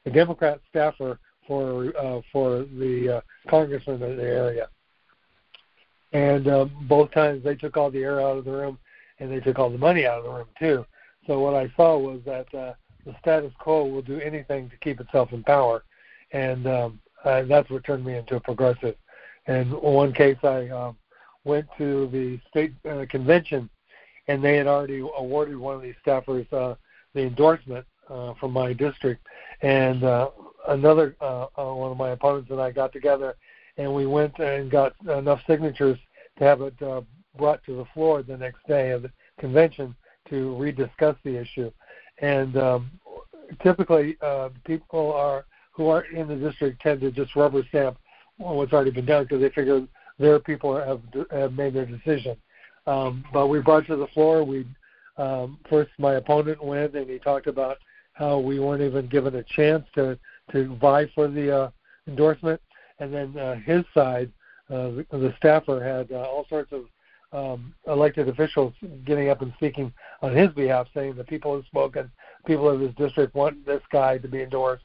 a 0.06 0.10
Democrat 0.10 0.60
staffer 0.68 1.18
for 1.46 1.96
uh, 1.98 2.20
for 2.32 2.64
the 2.78 3.16
uh, 3.16 3.48
congressman 3.48 4.02
in 4.02 4.16
the 4.16 4.22
area. 4.22 4.68
And 6.12 6.46
uh, 6.48 6.66
both 6.82 7.10
times 7.12 7.42
they 7.42 7.54
took 7.56 7.76
all 7.76 7.90
the 7.90 8.02
air 8.02 8.20
out 8.20 8.36
of 8.36 8.44
the 8.44 8.52
room 8.52 8.78
and 9.20 9.30
they 9.30 9.40
took 9.40 9.58
all 9.58 9.70
the 9.70 9.78
money 9.78 10.06
out 10.06 10.18
of 10.18 10.24
the 10.24 10.30
room 10.30 10.48
too. 10.58 10.84
So 11.26 11.38
what 11.38 11.54
I 11.54 11.72
saw 11.76 11.98
was 11.98 12.20
that 12.24 12.52
uh, 12.54 12.72
the 13.04 13.14
status 13.20 13.52
quo 13.58 13.84
will 13.84 14.02
do 14.02 14.18
anything 14.20 14.68
to 14.70 14.76
keep 14.78 15.00
itself 15.00 15.32
in 15.32 15.44
power, 15.44 15.84
and 16.32 16.66
um, 16.66 17.00
uh, 17.24 17.42
that's 17.42 17.70
what 17.70 17.84
turned 17.84 18.04
me 18.04 18.16
into 18.16 18.36
a 18.36 18.40
progressive. 18.40 18.96
And 19.46 19.72
one 19.72 20.12
case, 20.12 20.38
I 20.42 20.68
um, 20.68 20.96
went 21.44 21.66
to 21.78 22.08
the 22.08 22.40
state 22.48 22.72
uh, 22.88 23.06
convention, 23.08 23.68
and 24.28 24.42
they 24.42 24.56
had 24.56 24.66
already 24.66 24.98
awarded 24.98 25.56
one 25.56 25.76
of 25.76 25.82
these 25.82 25.94
staffers 26.04 26.50
uh, 26.52 26.74
the 27.14 27.22
endorsement 27.22 27.84
uh, 28.08 28.34
from 28.34 28.52
my 28.52 28.72
district, 28.72 29.26
and 29.62 30.04
uh, 30.04 30.30
another 30.68 31.16
uh, 31.20 31.46
uh, 31.56 31.74
one 31.74 31.90
of 31.90 31.96
my 31.96 32.10
opponents 32.10 32.50
and 32.50 32.60
I 32.60 32.70
got 32.70 32.92
together, 32.92 33.36
and 33.76 33.92
we 33.94 34.06
went 34.06 34.38
and 34.38 34.70
got 34.70 34.94
enough 35.08 35.40
signatures 35.46 35.98
to 36.38 36.44
have 36.44 36.60
it 36.62 36.80
uh, 36.82 37.02
brought 37.36 37.64
to 37.64 37.76
the 37.76 37.84
floor 37.94 38.22
the 38.22 38.36
next 38.36 38.66
day 38.66 38.90
of 38.90 39.02
the 39.02 39.10
convention 39.38 39.94
to 40.28 40.56
rediscuss 40.58 41.16
the 41.24 41.36
issue. 41.36 41.70
And 42.18 42.56
um, 42.56 42.90
typically, 43.62 44.16
uh, 44.20 44.50
people 44.64 45.12
are 45.12 45.44
who 45.72 45.88
aren't 45.88 46.14
in 46.14 46.28
the 46.28 46.36
district 46.36 46.82
tend 46.82 47.00
to 47.00 47.10
just 47.10 47.34
rubber 47.36 47.62
stamp 47.68 47.96
what's 48.36 48.72
already 48.72 48.90
been 48.90 49.06
done 49.06 49.24
because 49.24 49.40
they 49.40 49.50
figure 49.50 49.86
their 50.18 50.38
people 50.38 50.76
have 50.76 51.00
have 51.30 51.52
made 51.54 51.74
their 51.74 51.86
decision. 51.86 52.36
Um, 52.86 53.24
but 53.32 53.48
we 53.48 53.60
brought 53.60 53.86
to 53.86 53.96
the 53.96 54.06
floor. 54.08 54.44
We 54.44 54.66
um, 55.16 55.58
first 55.68 55.90
my 55.98 56.14
opponent 56.14 56.62
went 56.62 56.94
and 56.94 57.08
he 57.08 57.18
talked 57.18 57.46
about 57.46 57.78
how 58.12 58.38
we 58.38 58.58
weren't 58.58 58.82
even 58.82 59.08
given 59.08 59.34
a 59.36 59.42
chance 59.42 59.84
to 59.94 60.18
to 60.52 60.76
vie 60.76 61.06
for 61.14 61.28
the 61.28 61.56
uh, 61.56 61.70
endorsement, 62.06 62.60
and 62.98 63.12
then 63.12 63.38
uh, 63.38 63.54
his 63.56 63.84
side, 63.94 64.30
uh, 64.68 64.90
the, 64.90 65.06
the 65.12 65.34
staffer 65.38 65.82
had 65.82 66.10
uh, 66.12 66.22
all 66.22 66.44
sorts 66.48 66.72
of 66.72 66.84
um, 67.32 67.74
elected 67.86 68.28
officials 68.28 68.72
getting 69.04 69.28
up 69.28 69.42
and 69.42 69.52
speaking 69.56 69.92
on 70.22 70.34
his 70.34 70.50
behalf, 70.50 70.88
saying 70.94 71.14
the 71.14 71.24
people 71.24 71.54
have 71.54 71.64
spoken, 71.66 72.10
people 72.46 72.68
of 72.68 72.80
his 72.80 72.94
district 72.94 73.34
want 73.34 73.64
this 73.64 73.82
guy 73.92 74.18
to 74.18 74.28
be 74.28 74.42
endorsed. 74.42 74.84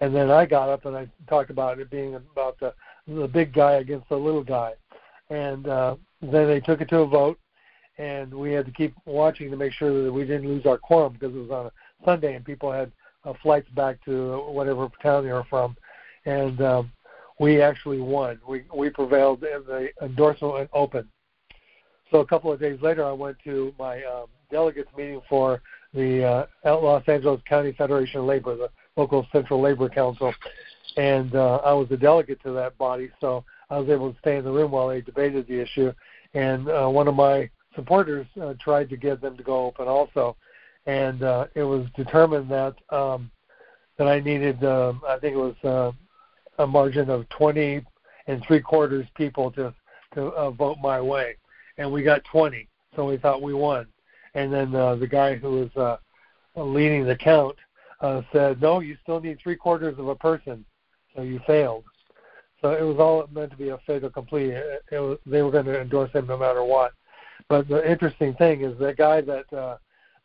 And 0.00 0.14
then 0.14 0.30
I 0.30 0.44
got 0.44 0.68
up 0.68 0.84
and 0.84 0.96
I 0.96 1.08
talked 1.28 1.50
about 1.50 1.78
it 1.78 1.90
being 1.90 2.14
about 2.14 2.58
the 2.60 2.74
the 3.08 3.28
big 3.28 3.54
guy 3.54 3.74
against 3.74 4.08
the 4.08 4.16
little 4.16 4.42
guy, 4.42 4.72
and 5.30 5.68
uh, 5.68 5.94
then 6.20 6.48
they 6.48 6.60
took 6.60 6.80
it 6.80 6.88
to 6.88 6.98
a 6.98 7.06
vote, 7.06 7.38
and 7.98 8.34
we 8.34 8.52
had 8.52 8.66
to 8.66 8.72
keep 8.72 8.94
watching 9.04 9.48
to 9.50 9.56
make 9.56 9.72
sure 9.72 10.02
that 10.02 10.12
we 10.12 10.24
didn't 10.24 10.48
lose 10.48 10.66
our 10.66 10.76
quorum 10.76 11.12
because 11.12 11.34
it 11.34 11.38
was 11.38 11.50
on 11.50 11.66
a 11.66 11.72
Sunday 12.04 12.34
and 12.34 12.44
people 12.44 12.72
had 12.72 12.90
uh, 13.24 13.32
flights 13.42 13.68
back 13.70 14.04
to 14.04 14.38
whatever 14.48 14.88
town 15.02 15.24
they 15.24 15.32
were 15.32 15.46
from, 15.48 15.76
and 16.24 16.60
um, 16.60 16.92
we 17.38 17.62
actually 17.62 18.00
won. 18.00 18.40
We 18.46 18.64
we 18.74 18.90
prevailed, 18.90 19.42
and 19.44 19.64
the 19.64 19.88
endorsement 20.02 20.68
open. 20.72 21.08
So 22.10 22.20
a 22.20 22.26
couple 22.26 22.52
of 22.52 22.60
days 22.60 22.80
later, 22.82 23.04
I 23.04 23.12
went 23.12 23.36
to 23.44 23.74
my 23.78 24.02
um, 24.04 24.26
delegates 24.50 24.90
meeting 24.96 25.20
for 25.28 25.60
the 25.92 26.24
uh, 26.24 26.46
Los 26.64 27.02
Angeles 27.08 27.40
County 27.48 27.72
Federation 27.72 28.20
of 28.20 28.26
Labor, 28.26 28.56
the 28.56 28.70
local 28.96 29.26
Central 29.32 29.60
Labor 29.60 29.88
Council, 29.88 30.32
and 30.96 31.34
uh, 31.34 31.56
I 31.56 31.72
was 31.72 31.90
a 31.90 31.96
delegate 31.96 32.42
to 32.42 32.52
that 32.52 32.76
body, 32.78 33.10
so 33.20 33.44
I 33.70 33.78
was 33.78 33.88
able 33.88 34.12
to 34.12 34.18
stay 34.20 34.36
in 34.36 34.44
the 34.44 34.50
room 34.50 34.70
while 34.70 34.88
they 34.88 35.00
debated 35.00 35.46
the 35.46 35.60
issue. 35.60 35.92
And 36.34 36.68
uh, 36.68 36.88
one 36.88 37.08
of 37.08 37.14
my 37.14 37.50
supporters 37.74 38.26
uh, 38.40 38.54
tried 38.60 38.88
to 38.90 38.96
get 38.96 39.20
them 39.20 39.36
to 39.36 39.42
go 39.42 39.66
open 39.66 39.88
also, 39.88 40.36
and 40.86 41.22
uh, 41.22 41.46
it 41.54 41.62
was 41.62 41.86
determined 41.96 42.50
that 42.50 42.74
um, 42.90 43.30
that 43.98 44.06
I 44.06 44.20
needed, 44.20 44.62
um, 44.64 45.00
I 45.08 45.18
think 45.18 45.34
it 45.34 45.38
was 45.38 45.64
uh, 45.64 46.62
a 46.62 46.66
margin 46.66 47.08
of 47.08 47.28
20 47.30 47.82
and 48.26 48.44
three 48.46 48.60
quarters 48.60 49.06
people 49.16 49.50
to 49.52 49.74
to 50.14 50.26
uh, 50.28 50.50
vote 50.50 50.78
my 50.82 51.00
way, 51.00 51.36
and 51.78 51.90
we 51.90 52.02
got 52.02 52.24
20, 52.24 52.68
so 52.94 53.06
we 53.06 53.16
thought 53.16 53.42
we 53.42 53.54
won. 53.54 53.86
And 54.34 54.52
then 54.52 54.74
uh, 54.74 54.96
the 54.96 55.06
guy 55.06 55.36
who 55.36 55.50
was 55.50 55.76
uh, 55.76 56.62
leading 56.62 57.04
the 57.04 57.16
count 57.16 57.56
uh, 58.00 58.22
said, 58.32 58.60
"No, 58.60 58.80
you 58.80 58.96
still 59.02 59.20
need 59.20 59.38
three 59.42 59.56
quarters 59.56 59.98
of 59.98 60.08
a 60.08 60.14
person, 60.14 60.64
so 61.14 61.22
you 61.22 61.40
failed." 61.46 61.84
So 62.60 62.72
it 62.72 62.82
was 62.82 62.98
all 62.98 63.26
meant 63.32 63.50
to 63.52 63.56
be 63.56 63.68
a 63.70 63.78
fait 63.86 64.04
accompli. 64.04 64.50
It, 64.50 64.82
it 64.90 64.98
was, 64.98 65.18
they 65.26 65.42
were 65.42 65.50
going 65.50 65.66
to 65.66 65.80
endorse 65.80 66.12
him 66.12 66.26
no 66.26 66.36
matter 66.36 66.64
what. 66.64 66.92
But 67.48 67.68
the 67.68 67.88
interesting 67.88 68.34
thing 68.34 68.62
is 68.62 68.78
the 68.78 68.94
guy 68.94 69.20
that 69.22 69.52
uh, 69.52 69.76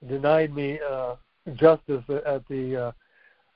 denied 0.08 0.53
me 0.55 0.79
uh, 0.79 1.15
justice 1.55 2.03
at 2.25 2.48
the 2.48 2.86
uh, 2.88 2.91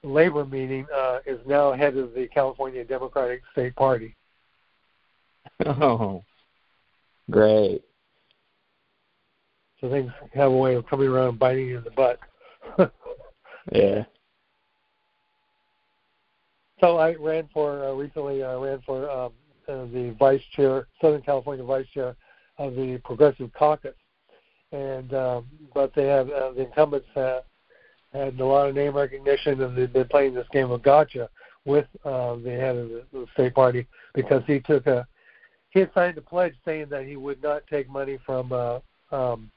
labor 0.03 0.45
meeting 0.45 0.85
uh, 0.95 1.19
is 1.25 1.39
now 1.45 1.73
head 1.73 1.97
of 1.97 2.13
the 2.13 2.27
California 2.27 2.83
Democratic 2.83 3.41
State 3.51 3.75
Party. 3.75 4.15
Oh, 5.65 6.23
great. 7.29 7.83
So 9.81 9.89
things 9.89 10.11
have 10.33 10.51
a 10.51 10.57
way 10.57 10.75
of 10.75 10.87
coming 10.87 11.07
around 11.07 11.29
and 11.29 11.39
biting 11.39 11.67
you 11.67 11.77
in 11.77 11.83
the 11.83 11.91
butt. 11.91 12.19
yeah. 13.71 14.03
So 16.79 16.97
I 16.97 17.15
ran 17.15 17.49
for 17.53 17.85
uh, 17.85 17.93
recently. 17.93 18.43
I 18.43 18.55
ran 18.55 18.81
for 18.85 19.09
um, 19.09 19.31
uh, 19.67 19.85
the 19.93 20.15
vice 20.19 20.41
chair, 20.55 20.87
Southern 21.01 21.21
California 21.21 21.63
vice 21.63 21.87
chair 21.93 22.15
of 22.57 22.75
the 22.75 22.99
Progressive 23.03 23.51
Caucus, 23.53 23.95
and 24.71 25.13
um, 25.13 25.45
but 25.73 25.93
they 25.95 26.05
have 26.05 26.29
uh, 26.29 26.51
the 26.51 26.65
incumbents 26.65 27.07
uh, 27.15 27.41
had 28.13 28.39
a 28.39 28.45
lot 28.45 28.69
of 28.69 28.75
name 28.75 28.95
recognition, 28.95 29.61
and 29.61 29.77
they've 29.77 29.91
been 29.91 30.07
playing 30.07 30.33
this 30.33 30.47
game 30.51 30.71
of 30.71 30.83
gotcha 30.83 31.29
with 31.65 31.87
uh, 32.03 32.35
the 32.35 32.51
head 32.51 32.75
of 32.75 32.89
the, 32.89 33.03
the 33.11 33.25
state 33.33 33.53
party 33.53 33.87
because 34.13 34.43
he 34.45 34.59
took 34.59 34.85
a 34.87 35.07
he 35.75 35.81
had 35.81 35.91
signed 35.93 36.17
a 36.17 36.21
pledge 36.21 36.55
saying 36.63 36.87
that 36.89 37.05
he 37.05 37.17
would 37.17 37.43
not 37.43 37.67
take 37.67 37.89
money 37.89 38.17
from 38.25 38.49
uh, 38.53 38.79
um, 39.11 39.51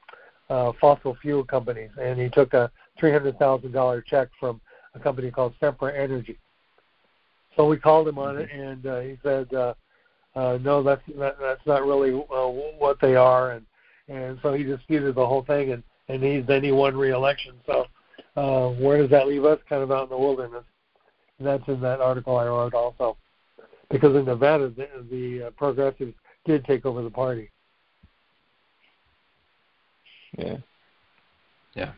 uh, 0.49 0.73
fossil 0.79 1.15
fuel 1.21 1.45
companies, 1.45 1.91
and 1.99 2.19
he 2.19 2.27
took 2.27 2.53
a 2.53 2.69
three 2.99 3.11
hundred 3.11 3.39
thousand 3.39 3.71
dollar 3.71 4.01
check 4.01 4.27
from 4.37 4.59
a 4.95 4.99
company 4.99 5.31
called 5.31 5.53
Sempra 5.61 5.97
Energy. 5.97 6.37
So 7.55 7.65
we 7.67 7.77
called 7.77 8.05
him 8.05 8.19
on 8.19 8.37
it, 8.37 8.51
and 8.51 8.85
uh, 8.85 8.99
he 8.99 9.17
said, 9.23 9.53
uh, 9.53 9.73
uh, 10.35 10.57
"No, 10.61 10.83
that's 10.83 11.01
that, 11.17 11.37
that's 11.39 11.65
not 11.65 11.85
really 11.85 12.11
uh, 12.11 12.47
what 12.77 12.99
they 12.99 13.15
are," 13.15 13.51
and 13.51 13.65
and 14.09 14.39
so 14.43 14.53
he 14.53 14.63
disputed 14.63 15.15
the 15.15 15.25
whole 15.25 15.45
thing, 15.45 15.71
and 15.71 15.83
and 16.09 16.21
he 16.21 16.41
then 16.41 16.65
he 16.65 16.73
won 16.73 16.97
re-election. 16.97 17.53
So 17.65 17.85
uh, 18.35 18.71
where 18.71 18.97
does 18.97 19.09
that 19.11 19.25
leave 19.25 19.45
us? 19.45 19.59
Kind 19.69 19.83
of 19.83 19.91
out 19.91 20.03
in 20.03 20.09
the 20.09 20.17
wilderness. 20.17 20.65
And 21.37 21.47
that's 21.47 21.67
in 21.69 21.79
that 21.79 22.01
article 22.01 22.35
I 22.35 22.45
wrote 22.47 22.73
also, 22.73 23.15
because 23.89 24.15
in 24.15 24.25
Nevada 24.25 24.69
the, 24.69 24.87
the 25.09 25.47
uh, 25.47 25.49
progressives 25.51 26.13
did 26.45 26.65
take 26.65 26.85
over 26.85 27.01
the 27.01 27.09
party. 27.09 27.51
Yeah. 30.37 30.57
Yeah. 31.75 31.91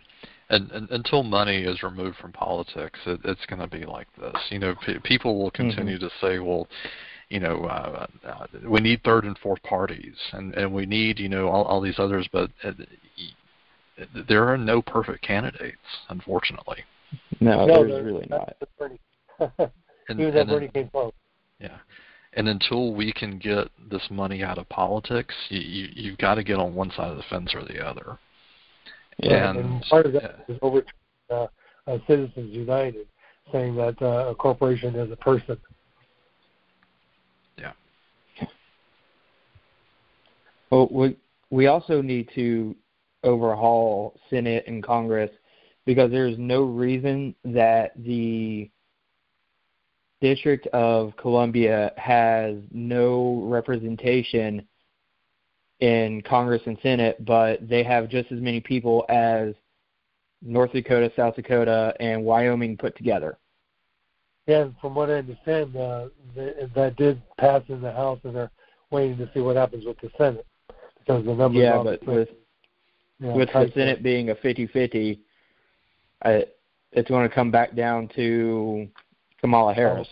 And, 0.50 0.70
and 0.72 0.90
until 0.90 1.24
money 1.24 1.64
is 1.64 1.82
removed 1.82 2.18
from 2.18 2.34
politics, 2.34 3.00
it, 3.06 3.22
it's 3.24 3.46
going 3.46 3.62
to 3.62 3.68
be 3.68 3.86
like 3.86 4.08
this. 4.20 4.36
You 4.50 4.60
know, 4.60 4.76
p- 4.86 5.00
people 5.04 5.42
will 5.42 5.52
continue 5.52 5.98
mm-hmm. 5.98 6.08
to 6.08 6.12
say, 6.20 6.40
"Well, 6.40 6.68
you 7.30 7.40
know, 7.40 7.64
uh, 7.64 8.08
uh, 8.28 8.48
we 8.68 8.82
need 8.82 9.02
third 9.04 9.24
and 9.24 9.38
fourth 9.38 9.64
parties, 9.64 10.16
and 10.34 10.54
and 10.56 10.74
we 10.74 10.86
need 10.86 11.20
you 11.20 11.30
know 11.30 11.48
all, 11.48 11.64
all 11.64 11.80
these 11.80 12.00
others," 12.00 12.28
but 12.34 12.52
uh, 12.66 12.74
there 14.28 14.50
are 14.50 14.58
no 14.58 14.82
perfect 14.82 15.22
candidates, 15.22 15.78
unfortunately. 16.10 16.84
No, 17.40 17.66
no 17.66 17.88
there's 17.88 18.04
really 18.04 18.28
not. 18.30 18.56
and, 20.10 20.20
and 20.20 20.50
Bernie 20.50 20.68
came 20.68 20.90
close. 20.90 21.14
Yeah, 21.62 21.78
and 22.34 22.48
until 22.48 22.94
we 22.94 23.14
can 23.14 23.38
get 23.38 23.68
this 23.90 24.02
money 24.10 24.44
out 24.44 24.58
of 24.58 24.68
politics, 24.70 25.34
you, 25.50 25.60
you 25.60 25.90
you've 25.94 26.18
got 26.18 26.36
to 26.36 26.44
get 26.44 26.58
on 26.58 26.74
one 26.74 26.92
side 26.92 27.12
of 27.12 27.18
the 27.18 27.24
fence 27.30 27.54
or 27.54 27.64
the 27.64 27.86
other. 27.86 28.18
Yeah, 29.18 29.50
and, 29.50 29.60
and 29.60 29.82
part 29.90 30.06
of 30.06 30.14
that 30.14 30.46
is 30.48 30.58
over 30.62 30.84
uh, 31.30 31.48
uh, 31.88 31.98
Citizens 32.08 32.54
United, 32.54 33.08
saying 33.52 33.76
that 33.76 34.02
uh, 34.02 34.30
a 34.30 34.36
corporation 34.36 34.96
is 34.96 35.12
a 35.12 35.16
person. 35.16 35.58
Yeah. 37.58 37.74
Well, 40.72 40.88
we 40.90 41.18
we 41.50 41.68
also 41.68 42.02
need 42.02 42.30
to 42.36 42.76
overhaul 43.24 44.18
Senate 44.30 44.64
and 44.68 44.84
Congress 44.84 45.30
because 45.86 46.10
there's 46.12 46.38
no 46.38 46.64
reason 46.64 47.36
that 47.44 47.92
the 47.98 48.70
District 50.22 50.68
of 50.68 51.18
Columbia 51.18 51.92
has 51.98 52.58
no 52.72 53.42
representation 53.46 54.66
in 55.80 56.22
Congress 56.22 56.62
and 56.68 56.78
Senate, 56.84 57.26
but 57.26 57.68
they 57.68 57.84
have 57.84 58.08
just 58.08 58.32
as 58.32 58.40
many 58.40 58.62
people 58.62 59.04
as 59.10 59.56
North 60.44 60.72
Dakota, 60.72 61.12
South 61.16 61.36
Dakota, 61.36 61.96
and 62.00 62.24
Wyoming 62.24 62.78
put 62.78 62.96
together. 62.96 63.38
Yeah, 64.46 64.70
from 64.80 64.96
what 64.96 65.10
I 65.10 65.14
understand, 65.14 65.76
uh, 65.76 66.08
they, 66.36 66.54
that 66.76 66.96
did 66.98 67.22
pass 67.40 67.64
in 67.68 67.82
the 67.82 67.92
House, 67.92 68.20
and 68.24 68.36
they're 68.36 68.52
waiting 68.92 69.18
to 69.18 69.30
see 69.34 69.40
what 69.40 69.56
happens 69.56 69.86
with 69.86 70.00
the 70.02 70.12
Senate 70.18 70.46
because 71.00 71.26
the 71.26 71.34
numbers. 71.34 71.62
Yeah, 71.62 71.82
but 71.84 72.06
with 72.06 72.30
yeah, 73.20 73.34
with 73.34 73.50
the 73.54 73.72
Senate 73.74 74.04
being 74.04 74.30
a 74.30 74.36
50-50, 74.36 75.20
I, 76.24 76.46
it's 76.92 77.10
going 77.10 77.28
to 77.28 77.34
come 77.34 77.52
back 77.52 77.76
down 77.76 78.10
to 78.16 78.88
Kamala 79.42 79.74
Harris. 79.74 80.08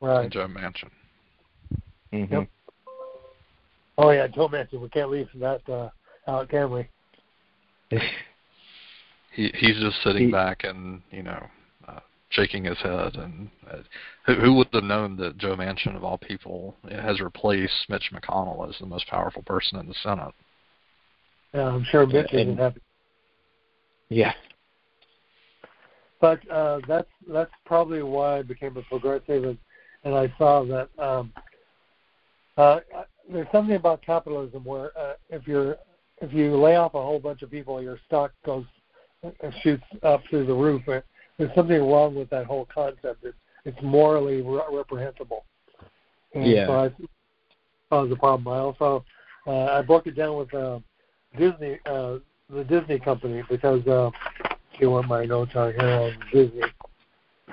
Oh, 0.00 0.06
right. 0.06 0.24
And 0.24 0.32
Joe 0.32 0.46
Manchin. 0.46 0.90
Mm-hmm. 2.12 2.34
Yep. 2.34 2.48
Oh 3.98 4.10
yeah, 4.10 4.26
Joe 4.26 4.48
Manchin. 4.48 4.80
We 4.80 4.88
can't 4.88 5.10
leave 5.10 5.28
that 5.36 5.60
uh, 5.68 5.88
out, 6.28 6.48
can 6.48 6.70
we? 6.70 6.88
he 9.32 9.52
he's 9.54 9.78
just 9.78 10.02
sitting 10.02 10.26
he, 10.26 10.32
back 10.32 10.64
and 10.64 11.02
you 11.10 11.22
know 11.22 11.46
uh, 11.88 12.00
shaking 12.30 12.64
his 12.64 12.78
head. 12.78 13.16
And 13.16 13.50
uh, 13.70 13.78
who, 14.26 14.34
who 14.34 14.54
would 14.54 14.68
have 14.72 14.84
known 14.84 15.16
that 15.16 15.38
Joe 15.38 15.56
Manchin, 15.56 15.96
of 15.96 16.04
all 16.04 16.18
people, 16.18 16.76
has 16.90 17.20
replaced 17.20 17.88
Mitch 17.88 18.10
McConnell 18.12 18.68
as 18.68 18.76
the 18.78 18.86
most 18.86 19.06
powerful 19.08 19.42
person 19.42 19.78
in 19.78 19.88
the 19.88 19.94
Senate? 20.02 20.34
Yeah, 21.54 21.68
I'm 21.68 21.84
sure 21.90 22.06
Mitch 22.06 22.28
yeah, 22.32 22.40
isn't 22.40 22.58
happy. 22.58 22.80
Yeah. 24.08 24.32
But 26.22 26.48
uh, 26.48 26.80
that's 26.86 27.08
that's 27.26 27.50
probably 27.66 28.00
why 28.04 28.38
I 28.38 28.42
became 28.42 28.76
a 28.76 28.82
progressive, 28.82 29.42
and, 29.42 29.58
and 30.04 30.14
I 30.14 30.32
saw 30.38 30.64
that 30.64 30.88
um, 30.96 31.32
uh, 32.56 32.78
there's 33.28 33.48
something 33.50 33.74
about 33.74 34.02
capitalism 34.02 34.62
where 34.64 34.96
uh, 34.96 35.14
if 35.30 35.48
you're 35.48 35.78
if 36.20 36.32
you 36.32 36.56
lay 36.56 36.76
off 36.76 36.94
a 36.94 37.02
whole 37.02 37.18
bunch 37.18 37.42
of 37.42 37.50
people, 37.50 37.82
your 37.82 37.98
stock 38.06 38.30
goes 38.46 38.64
uh, 39.24 39.50
shoots 39.62 39.82
up 40.04 40.22
through 40.30 40.46
the 40.46 40.54
roof. 40.54 40.82
There's 40.86 41.54
something 41.56 41.82
wrong 41.82 42.14
with 42.14 42.30
that 42.30 42.46
whole 42.46 42.68
concept. 42.72 43.24
It's 43.24 43.36
it's 43.64 43.82
morally 43.82 44.42
re- 44.42 44.62
reprehensible. 44.70 45.44
And 46.36 46.46
yeah. 46.46 46.66
So 46.68 46.72
I 46.72 46.90
saw 47.90 48.06
the 48.06 48.14
problem. 48.14 48.46
I 48.54 48.60
also 48.60 49.04
uh, 49.48 49.64
I 49.64 49.82
broke 49.82 50.06
it 50.06 50.14
down 50.14 50.36
with 50.36 50.54
uh, 50.54 50.78
Disney, 51.36 51.80
uh, 51.84 52.18
the 52.48 52.62
Disney 52.62 53.00
company, 53.00 53.42
because 53.50 53.84
uh, 53.88 54.10
see 54.82 54.86
what 54.86 55.06
my 55.06 55.24
notes 55.24 55.52
are 55.54 55.72
here 55.72 55.80
on 55.80 56.16
Disney. 56.32 56.62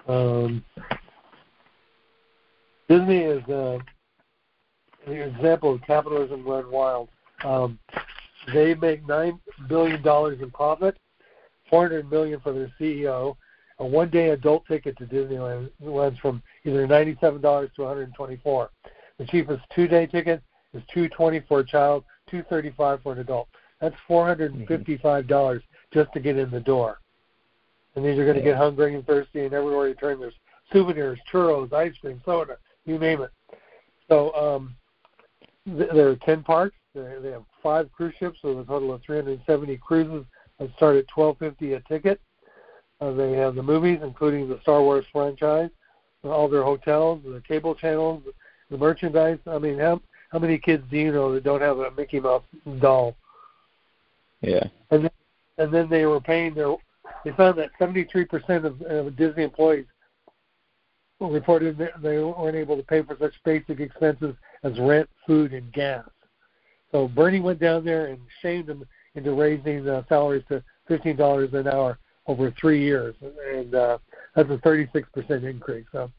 Um, 0.07 0.65
Disney 2.87 3.19
is 3.19 3.43
uh, 3.47 3.77
an 5.05 5.13
example 5.13 5.75
of 5.75 5.81
capitalism 5.83 6.43
run 6.45 6.71
wild. 6.71 7.09
Um, 7.45 7.77
they 8.53 8.73
make 8.73 9.07
nine 9.07 9.39
billion 9.67 10.01
dollars 10.01 10.39
in 10.41 10.49
profit, 10.51 10.97
four 11.69 11.83
hundred 11.83 12.09
million 12.09 12.39
for 12.39 12.51
their 12.51 12.71
CEO. 12.79 13.35
A 13.81 13.85
one-day 13.85 14.31
adult 14.31 14.65
ticket 14.67 14.97
to 14.97 15.05
Disneyland 15.05 15.69
runs 15.79 16.17
from 16.19 16.41
either 16.65 16.85
ninety-seven 16.87 17.41
dollars 17.41 17.69
to 17.75 17.83
one 17.83 17.95
hundred 17.95 18.13
twenty-four. 18.15 18.71
The 19.19 19.25
cheapest 19.27 19.61
two-day 19.73 20.07
ticket 20.07 20.41
is 20.73 20.81
two 20.93 21.07
twenty 21.09 21.41
for 21.47 21.59
a 21.59 21.65
child, 21.65 22.03
two 22.29 22.43
thirty-five 22.49 23.03
for 23.03 23.13
an 23.13 23.19
adult. 23.19 23.47
That's 23.79 23.95
four 24.07 24.25
hundred 24.25 24.55
and 24.55 24.67
fifty-five 24.67 25.27
dollars 25.27 25.61
just 25.93 26.11
to 26.13 26.19
get 26.19 26.37
in 26.37 26.49
the 26.49 26.59
door. 26.59 26.99
And 27.95 28.06
these 28.06 28.17
are 28.17 28.25
going 28.25 28.38
to 28.38 28.43
get 28.43 28.58
hungry 28.58 28.95
and 28.95 29.06
thirsty, 29.06 29.45
and 29.45 29.54
everywhere 29.54 29.88
you 29.88 29.95
turn, 29.95 30.19
there's 30.19 30.34
souvenirs, 30.71 31.19
churros, 31.32 31.71
ice 31.73 31.93
cream, 31.99 32.21
soda, 32.25 32.58
you 32.86 32.97
name 32.97 33.21
it. 33.21 33.32
So 34.08 34.34
um, 34.34 34.75
th- 35.65 35.89
there 35.93 36.10
are 36.10 36.15
10 36.17 36.43
parks. 36.43 36.75
They, 36.93 37.15
they 37.21 37.32
have 37.32 37.43
five 37.62 37.91
cruise 37.91 38.13
ships, 38.19 38.39
so 38.41 38.58
a 38.58 38.65
total 38.65 38.93
of 38.93 39.02
370 39.04 39.78
cruises 39.78 40.25
that 40.60 40.73
start 40.75 40.97
at 40.97 41.06
12.50 41.15 41.75
a 41.75 41.88
ticket. 41.88 42.19
Uh, 43.02 43.12
they 43.13 43.32
have 43.34 43.56
the 43.56 43.63
movies, 43.63 43.99
including 44.04 44.49
the 44.49 44.60
Star 44.62 44.82
Wars 44.82 45.06
franchise, 45.12 45.69
all 46.23 46.49
their 46.49 46.63
hotels, 46.63 47.21
the 47.23 47.41
cable 47.47 47.73
channels, 47.73 48.23
the 48.69 48.78
merchandise. 48.78 49.39
I 49.47 49.58
mean, 49.58 49.80
how 49.80 50.02
how 50.30 50.39
many 50.39 50.58
kids 50.58 50.84
do 50.89 50.97
you 50.97 51.12
know 51.12 51.34
that 51.34 51.43
don't 51.43 51.62
have 51.62 51.80
a 51.80 51.91
Mickey 51.91 52.19
Mouse 52.19 52.43
doll? 52.80 53.15
Yeah. 54.41 54.67
And 54.91 55.04
then, 55.04 55.12
and 55.58 55.73
then 55.73 55.89
they 55.89 56.06
were 56.06 56.21
paying 56.21 56.54
their. 56.54 56.75
They 57.23 57.31
found 57.31 57.57
that 57.57 57.71
73% 57.79 58.65
of, 58.65 58.81
of 58.81 59.15
Disney 59.15 59.43
employees 59.43 59.85
reported 61.19 61.77
they 61.77 62.17
weren't 62.19 62.55
able 62.55 62.77
to 62.77 62.83
pay 62.83 63.01
for 63.01 63.17
such 63.19 63.33
basic 63.43 63.79
expenses 63.79 64.35
as 64.63 64.79
rent, 64.79 65.09
food, 65.27 65.53
and 65.53 65.71
gas. 65.73 66.05
So 66.91 67.07
Bernie 67.07 67.41
went 67.41 67.59
down 67.59 67.83
there 67.83 68.07
and 68.07 68.19
shamed 68.41 68.67
them 68.67 68.85
into 69.15 69.33
raising 69.33 69.87
uh, 69.87 70.03
salaries 70.07 70.43
to 70.49 70.63
$15 70.89 71.53
an 71.53 71.67
hour 71.67 71.99
over 72.27 72.51
three 72.59 72.81
years, 72.81 73.15
and 73.53 73.75
uh, 73.75 73.97
that's 74.35 74.49
a 74.49 74.57
36% 74.57 75.03
increase. 75.43 75.85
So 75.91 76.11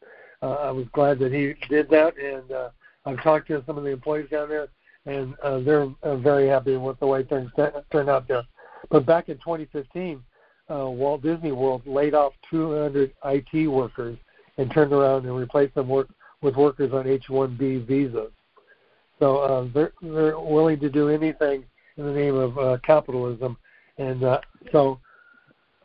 uh, 0.42 0.46
I 0.46 0.70
was 0.70 0.86
glad 0.92 1.18
that 1.20 1.32
he 1.32 1.54
did 1.68 1.88
that, 1.90 2.16
and 2.18 2.50
uh, 2.50 2.70
I've 3.06 3.22
talked 3.22 3.48
to 3.48 3.62
some 3.66 3.78
of 3.78 3.84
the 3.84 3.90
employees 3.90 4.28
down 4.30 4.48
there, 4.48 4.68
and 5.06 5.34
uh, 5.42 5.60
they're 5.60 5.88
uh, 6.02 6.16
very 6.16 6.48
happy 6.48 6.76
with 6.76 6.98
the 7.00 7.06
way 7.06 7.22
things 7.22 7.50
turned 7.90 8.10
out 8.10 8.28
there. 8.28 8.42
But 8.90 9.06
back 9.06 9.28
in 9.28 9.36
2015, 9.38 10.22
uh, 10.70 10.88
Walt 10.88 11.22
Disney 11.22 11.52
World 11.52 11.82
laid 11.86 12.14
off 12.14 12.32
200 12.50 13.12
IT 13.24 13.66
workers 13.68 14.16
and 14.56 14.70
turned 14.70 14.92
around 14.92 15.26
and 15.26 15.36
replaced 15.36 15.74
them 15.74 15.88
work, 15.88 16.08
with 16.42 16.56
workers 16.56 16.92
on 16.92 17.06
H-1B 17.06 17.86
visas. 17.86 18.30
So 19.18 19.36
uh, 19.38 19.68
they're 19.74 19.92
they're 20.00 20.38
willing 20.38 20.80
to 20.80 20.88
do 20.88 21.10
anything 21.10 21.64
in 21.98 22.06
the 22.06 22.12
name 22.12 22.34
of 22.34 22.58
uh, 22.58 22.78
capitalism, 22.82 23.58
and 23.98 24.24
uh, 24.24 24.40
so 24.72 24.98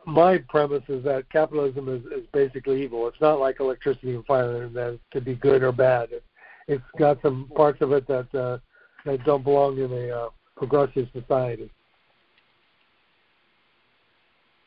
my 0.06 0.38
premise 0.48 0.84
is 0.88 1.04
that 1.04 1.28
capitalism 1.30 1.88
is, 1.88 2.02
is 2.06 2.26
basically 2.32 2.82
evil. 2.82 3.06
It's 3.08 3.20
not 3.20 3.38
like 3.38 3.60
electricity 3.60 4.14
and 4.14 4.24
fire 4.24 4.68
that 4.68 4.98
could 5.12 5.24
be 5.24 5.34
good 5.34 5.62
or 5.62 5.72
bad. 5.72 6.12
It, 6.12 6.24
it's 6.68 6.84
got 6.98 7.20
some 7.20 7.50
parts 7.54 7.82
of 7.82 7.92
it 7.92 8.06
that 8.08 8.34
uh, 8.34 8.58
that 9.04 9.22
don't 9.24 9.44
belong 9.44 9.78
in 9.78 9.92
a 9.92 10.08
uh, 10.08 10.28
progressive 10.56 11.08
society. 11.12 11.70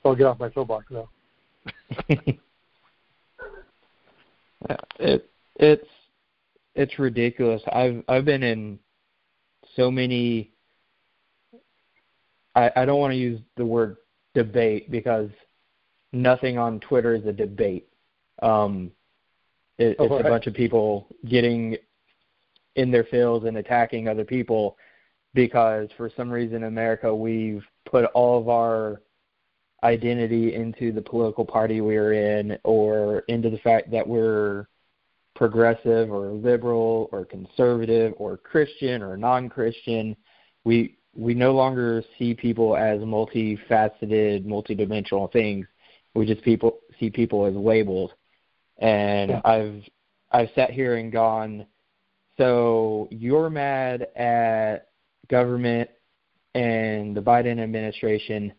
So 0.01 0.09
I'll 0.09 0.15
get 0.15 0.25
off 0.25 0.39
my 0.39 0.51
soapbox 0.51 0.85
now. 0.89 1.09
it 4.99 5.29
it's 5.55 5.87
it's 6.75 6.99
ridiculous. 6.99 7.61
I've 7.71 8.03
I've 8.07 8.25
been 8.25 8.43
in 8.43 8.79
so 9.75 9.91
many. 9.91 10.51
I 12.55 12.71
I 12.75 12.85
don't 12.85 12.99
want 12.99 13.11
to 13.11 13.17
use 13.17 13.41
the 13.57 13.65
word 13.65 13.97
debate 14.33 14.89
because 14.89 15.29
nothing 16.13 16.57
on 16.57 16.79
Twitter 16.79 17.15
is 17.15 17.25
a 17.25 17.33
debate. 17.33 17.87
Um, 18.41 18.91
it, 19.77 19.97
it's 19.99 20.25
a 20.25 20.29
bunch 20.29 20.47
of 20.47 20.53
people 20.53 21.07
getting 21.27 21.75
in 22.75 22.91
their 22.91 23.03
fields 23.05 23.45
and 23.45 23.57
attacking 23.57 24.07
other 24.07 24.23
people 24.23 24.77
because 25.33 25.89
for 25.97 26.09
some 26.15 26.29
reason 26.29 26.57
in 26.57 26.63
America 26.63 27.13
we've 27.13 27.63
put 27.85 28.05
all 28.05 28.39
of 28.39 28.49
our 28.49 29.01
identity 29.83 30.55
into 30.55 30.91
the 30.91 31.01
political 31.01 31.45
party 31.45 31.81
we're 31.81 32.13
in 32.13 32.57
or 32.63 33.19
into 33.27 33.49
the 33.49 33.57
fact 33.59 33.91
that 33.91 34.07
we're 34.07 34.67
progressive 35.35 36.11
or 36.11 36.31
liberal 36.31 37.07
or 37.11 37.23
conservative 37.25 38.13
or 38.17 38.37
Christian 38.37 39.01
or 39.01 39.15
non-Christian. 39.15 40.15
We 40.65 40.97
we 41.15 41.33
no 41.33 41.53
longer 41.53 42.03
see 42.17 42.33
people 42.33 42.75
as 42.77 42.99
multifaceted, 42.99 44.45
multidimensional 44.45 45.31
things. 45.31 45.65
We 46.13 46.25
just 46.25 46.43
people 46.43 46.79
see 46.99 47.09
people 47.09 47.45
as 47.45 47.55
labels. 47.55 48.11
And 48.79 49.31
yeah. 49.31 49.41
I've 49.45 49.83
I've 50.31 50.49
sat 50.55 50.71
here 50.71 50.97
and 50.97 51.11
gone, 51.11 51.65
so 52.37 53.07
you're 53.11 53.49
mad 53.49 54.07
at 54.15 54.89
government 55.29 55.89
and 56.55 57.15
the 57.15 57.21
Biden 57.21 57.59
administration 57.59 58.53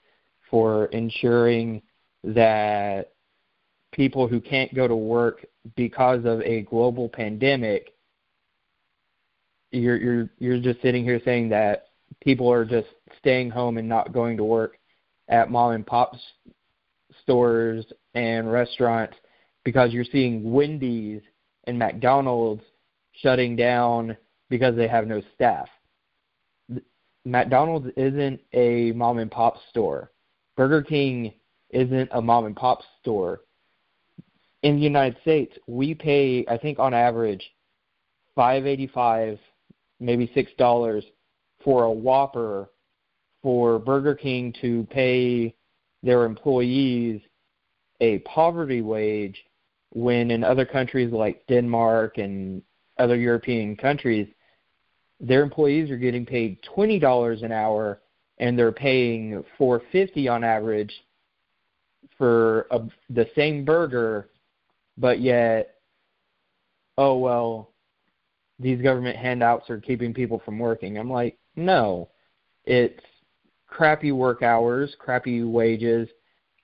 for 0.50 0.86
ensuring 0.86 1.82
that 2.24 3.12
people 3.92 4.28
who 4.28 4.40
can't 4.40 4.74
go 4.74 4.86
to 4.86 4.96
work 4.96 5.46
because 5.76 6.24
of 6.24 6.40
a 6.42 6.62
global 6.62 7.08
pandemic 7.08 7.94
you're 9.72 9.96
you're 9.96 10.30
you're 10.38 10.60
just 10.60 10.80
sitting 10.82 11.04
here 11.04 11.20
saying 11.24 11.48
that 11.48 11.86
people 12.22 12.50
are 12.50 12.64
just 12.64 12.88
staying 13.18 13.50
home 13.50 13.78
and 13.78 13.88
not 13.88 14.12
going 14.12 14.36
to 14.36 14.44
work 14.44 14.78
at 15.28 15.50
mom 15.50 15.72
and 15.72 15.86
pop 15.86 16.14
stores 17.22 17.84
and 18.14 18.50
restaurants 18.50 19.16
because 19.64 19.92
you're 19.92 20.04
seeing 20.04 20.52
Wendy's 20.52 21.22
and 21.64 21.78
McDonald's 21.78 22.64
shutting 23.12 23.56
down 23.56 24.16
because 24.48 24.74
they 24.74 24.88
have 24.88 25.06
no 25.06 25.22
staff. 25.34 25.68
McDonald's 27.24 27.88
isn't 27.96 28.40
a 28.54 28.92
mom 28.92 29.18
and 29.18 29.30
pop 29.30 29.56
store. 29.68 30.10
Burger 30.60 30.82
King 30.82 31.32
isn't 31.70 32.10
a 32.12 32.20
mom 32.20 32.44
and 32.44 32.54
pop 32.54 32.80
store. 33.00 33.40
In 34.62 34.76
the 34.76 34.82
United 34.82 35.18
States, 35.22 35.56
we 35.66 35.94
pay 35.94 36.44
I 36.50 36.58
think 36.58 36.78
on 36.78 36.92
average 36.92 37.42
5.85 38.36 39.38
maybe 40.00 40.30
$6 40.36 41.02
for 41.64 41.84
a 41.84 41.90
Whopper 41.90 42.68
for 43.42 43.78
Burger 43.78 44.14
King 44.14 44.54
to 44.60 44.86
pay 44.90 45.54
their 46.02 46.26
employees 46.26 47.22
a 48.02 48.18
poverty 48.18 48.82
wage 48.82 49.42
when 49.94 50.30
in 50.30 50.44
other 50.44 50.66
countries 50.66 51.10
like 51.10 51.42
Denmark 51.46 52.18
and 52.18 52.60
other 52.98 53.16
European 53.16 53.78
countries, 53.78 54.28
their 55.20 55.42
employees 55.42 55.90
are 55.90 55.96
getting 55.96 56.26
paid 56.26 56.62
twenty 56.62 56.98
dollars 56.98 57.40
an 57.40 57.50
hour 57.50 58.02
and 58.40 58.58
they're 58.58 58.72
paying 58.72 59.44
four 59.56 59.82
fifty 59.92 60.26
on 60.26 60.42
average 60.42 60.92
for 62.18 62.66
a, 62.70 62.80
the 63.10 63.26
same 63.36 63.64
burger, 63.64 64.30
but 64.98 65.20
yet, 65.20 65.76
oh 66.98 67.18
well, 67.18 67.70
these 68.58 68.82
government 68.82 69.16
handouts 69.16 69.70
are 69.70 69.78
keeping 69.78 70.12
people 70.12 70.42
from 70.44 70.58
working. 70.58 70.98
I'm 70.98 71.10
like, 71.10 71.38
no, 71.54 72.08
it's 72.64 73.04
crappy 73.68 74.10
work 74.10 74.42
hours, 74.42 74.96
crappy 74.98 75.42
wages, 75.42 76.08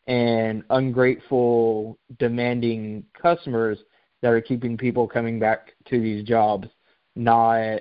and 0.07 0.65
ungrateful, 0.71 1.99
demanding 2.19 3.05
customers 3.21 3.79
that 4.23 4.33
are 4.33 4.41
keeping 4.41 4.79
people 4.79 5.07
coming 5.07 5.39
back 5.39 5.75
to 5.89 6.01
these 6.01 6.25
jobs, 6.25 6.69
not 7.17 7.81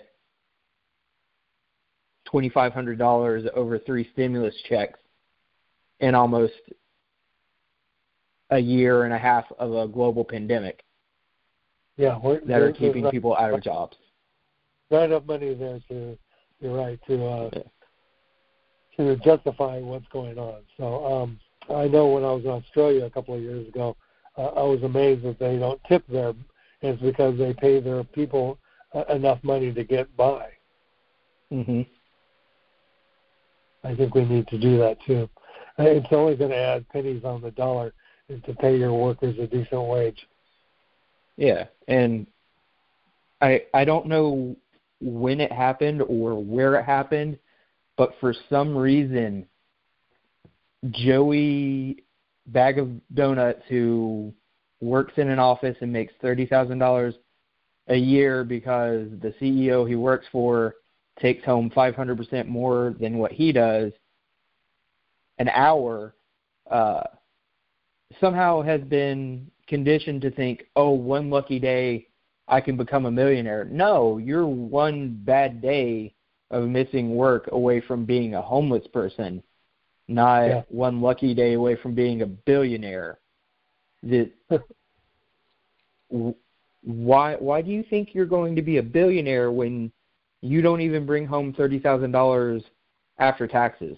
$2,500 2.36 3.50
over 3.54 3.80
three 3.80 4.10
stimulus 4.14 4.56
checks 4.68 5.00
in 6.02 6.16
almost 6.16 6.54
a 8.50 8.60
year 8.60 9.06
and 9.06 9.14
a 9.14 9.18
half 9.18 9.46
of 9.58 9.74
a 9.74 9.88
global 9.88 10.24
pandemic. 10.24 10.84
Yeah, 11.98 12.20
that 12.48 12.62
are 12.62 12.74
keeping 12.74 13.10
people 13.10 13.38
out 13.38 13.54
of 13.54 13.64
jobs. 13.64 13.96
Not 14.92 15.06
enough 15.06 15.24
money 15.26 15.54
there 15.54 15.80
to 15.90 16.18
you're 16.60 16.76
right 16.76 17.00
to 17.08 17.26
uh, 17.26 17.50
yeah. 17.54 17.62
to 18.98 19.16
justify 19.24 19.80
what's 19.80 20.08
going 20.12 20.38
on. 20.38 20.62
So 20.78 21.06
um, 21.06 21.40
I 21.74 21.88
know 21.88 22.08
when 22.08 22.24
I 22.24 22.32
was 22.32 22.44
in 22.44 22.50
Australia 22.50 23.06
a 23.06 23.10
couple 23.10 23.34
of 23.34 23.42
years 23.42 23.68
ago, 23.68 23.96
uh, 24.38 24.48
I 24.48 24.64
was 24.64 24.84
amazed 24.84 25.24
that 25.24 25.40
they 25.40 25.58
don't 25.58 25.82
tip 25.88 26.04
there. 26.10 26.34
It's 26.82 27.02
because 27.02 27.38
they 27.38 27.54
pay 27.54 27.80
their 27.80 28.04
people 28.04 28.58
uh, 28.94 29.06
enough 29.06 29.40
money 29.42 29.74
to 29.74 29.84
get 29.84 30.16
by. 30.18 30.50
hmm 31.50 31.84
I 33.86 33.96
think 33.96 34.16
we 34.16 34.26
need 34.26 34.48
to 34.48 34.58
do 34.58 34.78
that 34.80 34.98
too. 35.06 35.30
Uh, 35.78 35.84
it's 35.84 36.08
only 36.12 36.36
going 36.36 36.52
to 36.52 36.58
add 36.58 36.90
pennies 36.90 37.24
on 37.24 37.42
the 37.42 37.52
dollar 37.52 37.94
to 38.30 38.54
pay 38.56 38.76
your 38.78 38.94
workers 38.94 39.38
a 39.40 39.46
decent 39.46 39.88
wage. 39.88 40.28
Yeah, 41.38 41.66
and 41.88 42.26
I 43.42 43.64
I 43.74 43.86
don't 43.86 44.08
know 44.08 44.56
when 45.02 45.40
it 45.42 45.52
happened 45.52 46.02
or 46.02 46.42
where 46.42 46.76
it 46.76 46.86
happened, 46.86 47.38
but 47.98 48.14
for 48.20 48.34
some 48.50 48.76
reason, 48.76 49.46
Joey 50.90 52.04
Bag 52.48 52.80
of 52.80 52.90
Donuts, 53.14 53.64
who 53.68 54.34
works 54.82 55.14
in 55.18 55.30
an 55.30 55.40
office 55.40 55.76
and 55.82 55.92
makes 55.92 56.14
thirty 56.22 56.46
thousand 56.46 56.80
dollars 56.80 57.16
a 57.88 57.96
year 57.96 58.44
because 58.44 59.08
the 59.22 59.34
CEO 59.40 59.88
he 59.88 59.96
works 59.96 60.26
for 60.32 60.76
takes 61.20 61.46
home 61.46 61.72
five 61.74 61.96
hundred 61.96 62.18
percent 62.18 62.48
more 62.48 62.96
than 63.00 63.18
what 63.18 63.32
he 63.32 63.52
does 63.52 63.92
an 65.38 65.50
hour. 65.50 66.16
Uh, 66.70 67.04
somehow 68.20 68.62
has 68.62 68.82
been 68.82 69.50
conditioned 69.68 70.22
to 70.22 70.32
think, 70.32 70.66
oh, 70.76 70.92
one 70.92 71.30
lucky 71.30 71.60
day 71.60 72.08
I 72.48 72.62
can 72.62 72.78
become 72.78 73.06
a 73.06 73.12
millionaire. 73.12 73.66
No, 73.66 74.18
you're 74.18 74.46
one 74.46 75.20
bad 75.24 75.62
day 75.62 76.14
of 76.52 76.68
missing 76.68 77.16
work 77.16 77.50
away 77.52 77.82
from 77.82 78.06
being 78.06 78.36
a 78.36 78.42
homeless 78.42 78.86
person, 78.94 79.42
not 80.08 80.46
yeah. 80.46 80.62
one 80.70 81.02
lucky 81.02 81.34
day 81.34 81.54
away 81.54 81.76
from 81.76 81.96
being 81.96 82.22
a 82.22 82.28
billionaire. 82.28 83.20
That 84.04 84.32
why 86.84 87.36
why 87.36 87.62
do 87.62 87.72
you 87.72 87.84
think 87.90 88.14
you're 88.14 88.26
going 88.28 88.56
to 88.56 88.62
be 88.62 88.78
a 88.78 88.84
billionaire 88.84 89.52
when 89.52 89.92
you 90.46 90.62
don't 90.62 90.82
even 90.82 91.06
bring 91.06 91.26
home 91.26 91.54
thirty 91.54 91.80
thousand 91.80 92.12
dollars 92.12 92.64
after 93.20 93.48
taxes? 93.48 93.98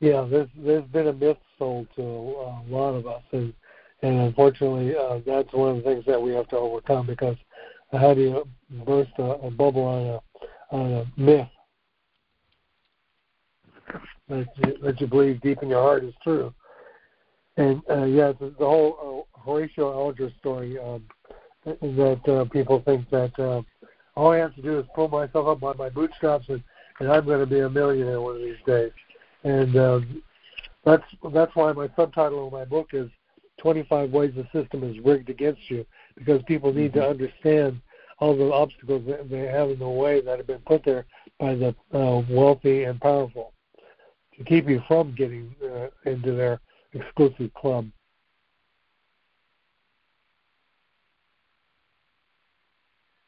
Yeah, 0.00 0.26
there's 0.30 0.48
there's 0.56 0.84
been 0.86 1.08
a 1.08 1.12
myth 1.12 1.38
sold 1.58 1.86
to 1.96 2.02
a 2.02 2.62
lot 2.68 2.94
of 2.94 3.06
us, 3.06 3.22
and 3.32 3.52
and 4.02 4.20
unfortunately, 4.20 4.94
uh, 4.96 5.20
that's 5.26 5.52
one 5.52 5.70
of 5.70 5.76
the 5.76 5.82
things 5.82 6.04
that 6.06 6.20
we 6.20 6.32
have 6.32 6.48
to 6.48 6.56
overcome 6.56 7.06
because 7.06 7.36
how 7.92 8.12
do 8.12 8.20
you 8.20 8.48
burst 8.84 9.12
a, 9.18 9.22
a 9.22 9.50
bubble 9.50 9.84
on 9.84 10.06
a 10.06 10.76
on 10.76 10.92
a 10.92 11.20
myth 11.20 11.48
that 14.28 14.46
you, 14.56 14.76
that 14.82 15.00
you 15.00 15.06
believe 15.06 15.40
deep 15.40 15.62
in 15.62 15.68
your 15.68 15.82
heart 15.82 16.04
is 16.04 16.14
true? 16.22 16.52
And 17.56 17.80
uh, 17.88 18.04
yeah, 18.04 18.32
the, 18.32 18.52
the 18.58 18.66
whole 18.66 19.26
uh, 19.36 19.40
Horatio 19.40 19.92
Alger 19.92 20.30
story 20.40 20.78
um, 20.78 21.04
that 21.64 22.20
uh, 22.28 22.44
people 22.50 22.82
think 22.84 23.08
that 23.10 23.38
uh, 23.38 23.62
all 24.16 24.30
I 24.30 24.38
have 24.38 24.54
to 24.54 24.62
do 24.62 24.78
is 24.78 24.86
pull 24.94 25.08
myself 25.08 25.46
up 25.48 25.60
by 25.60 25.72
my 25.74 25.88
bootstraps 25.88 26.48
and, 26.48 26.62
and 27.00 27.10
I'm 27.10 27.24
going 27.24 27.40
to 27.40 27.46
be 27.46 27.60
a 27.60 27.68
millionaire 27.68 28.20
one 28.20 28.36
of 28.36 28.42
these 28.42 28.56
days. 28.66 28.92
And 29.42 29.76
um, 29.76 30.22
that's 30.84 31.04
that's 31.32 31.54
why 31.54 31.72
my 31.72 31.88
subtitle 31.96 32.46
of 32.46 32.52
my 32.52 32.64
book 32.64 32.90
is 32.92 33.10
25 33.58 34.10
ways 34.10 34.32
the 34.34 34.46
system 34.58 34.84
is 34.84 34.98
rigged 35.04 35.30
against 35.30 35.70
you 35.70 35.84
because 36.16 36.42
people 36.46 36.72
need 36.72 36.92
to 36.92 37.00
mm-hmm. 37.00 37.10
understand 37.10 37.80
all 38.18 38.36
the 38.36 38.52
obstacles 38.52 39.02
that 39.06 39.28
they 39.28 39.46
have 39.46 39.70
in 39.70 39.78
the 39.78 39.88
way 39.88 40.20
that 40.20 40.38
have 40.38 40.46
been 40.46 40.58
put 40.60 40.84
there 40.84 41.04
by 41.40 41.54
the 41.54 41.74
uh, 41.92 42.22
wealthy 42.30 42.84
and 42.84 43.00
powerful 43.00 43.52
to 44.36 44.44
keep 44.44 44.68
you 44.68 44.82
from 44.86 45.14
getting 45.14 45.54
uh, 45.64 45.86
into 46.08 46.32
their 46.32 46.60
exclusive 46.92 47.52
club. 47.54 47.88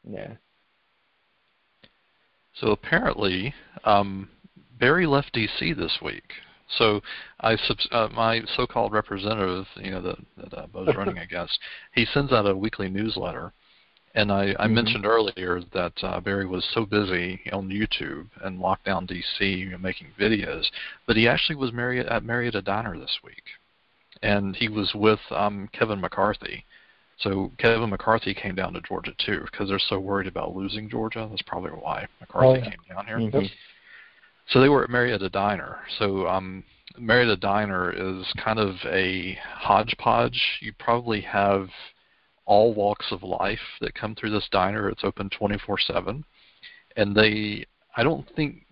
Yeah. 0.09 0.35
So 2.61 2.71
apparently, 2.71 3.55
um, 3.85 4.29
Barry 4.79 5.07
left 5.07 5.33
D.C. 5.33 5.73
this 5.73 5.99
week. 6.03 6.33
So 6.79 7.01
I 7.41 7.57
uh, 7.93 8.09
my 8.13 8.43
so-called 8.57 8.93
representative, 8.93 9.67
you 9.77 9.93
know, 9.93 10.03
that, 10.03 10.17
that 10.37 10.55
uh, 10.55 10.67
Bo's 10.67 10.95
running 10.97 11.19
against, 11.19 11.59
he 11.95 12.05
sends 12.07 12.33
out 12.33 12.49
a 12.49 12.57
weekly 12.57 12.89
newsletter, 12.89 13.53
and 14.15 14.33
I, 14.33 14.55
I 14.59 14.65
mm-hmm. 14.65 14.75
mentioned 14.75 15.07
earlier 15.07 15.61
that 15.73 15.93
uh, 16.03 16.21
Barry 16.21 16.47
was 16.47 16.67
so 16.75 16.85
busy 16.85 17.41
on 17.53 17.69
YouTube 17.69 18.29
and 18.43 18.59
lockdown 18.59 19.09
DC 19.09 19.59
you 19.59 19.71
know, 19.71 19.79
making 19.79 20.09
videos, 20.19 20.65
but 21.07 21.17
he 21.17 21.29
actually 21.29 21.57
was 21.57 21.73
married 21.73 22.07
at 22.07 22.25
Marietta 22.25 22.63
Diner 22.63 22.99
this 22.99 23.19
week, 23.23 23.45
and 24.23 24.57
he 24.57 24.69
was 24.69 24.93
with 24.95 25.21
um, 25.31 25.69
Kevin 25.73 26.01
McCarthy. 26.01 26.65
So 27.19 27.51
Kevin 27.59 27.91
McCarthy 27.91 28.35
came 28.35 28.55
down 28.55 28.75
to 28.75 28.81
Georgia 28.83 29.13
too 29.19 29.41
because 29.51 29.69
they're 29.69 29.79
so 29.79 29.99
worried 29.99 30.27
about 30.27 30.55
losing 30.55 30.89
Georgia. 30.89 31.27
That's 31.31 31.43
probably 31.43 31.71
why 31.71 32.07
McCarthy 32.21 32.49
oh, 32.49 32.55
yeah. 32.55 32.71
came 32.71 32.97
down 32.97 33.07
here. 33.07 33.19
Mm-hmm. 33.19 33.47
So 34.49 34.61
they 34.61 34.69
were 34.69 34.85
at 34.85 34.91
Marietta 34.91 35.31
Diner. 35.31 35.79
So 35.99 36.27
um, 36.27 36.63
Marietta 36.99 37.37
Diner 37.37 37.91
is 37.91 38.27
kind 38.43 38.59
of 38.59 38.75
a 38.87 39.39
hodgepodge. 39.43 40.41
You 40.61 40.73
probably 40.79 41.21
have 41.23 41.69
all 42.45 42.75
walks 42.75 43.07
of 43.11 43.23
life 43.23 43.59
that 43.81 43.95
come 43.95 44.15
through 44.15 44.31
this 44.31 44.49
diner. 44.53 44.89
It's 44.89 45.05
open 45.05 45.31
24/7, 45.31 46.23
and 46.97 47.15
they. 47.15 47.67
I 47.97 48.03
don't 48.03 48.27
think. 48.37 48.63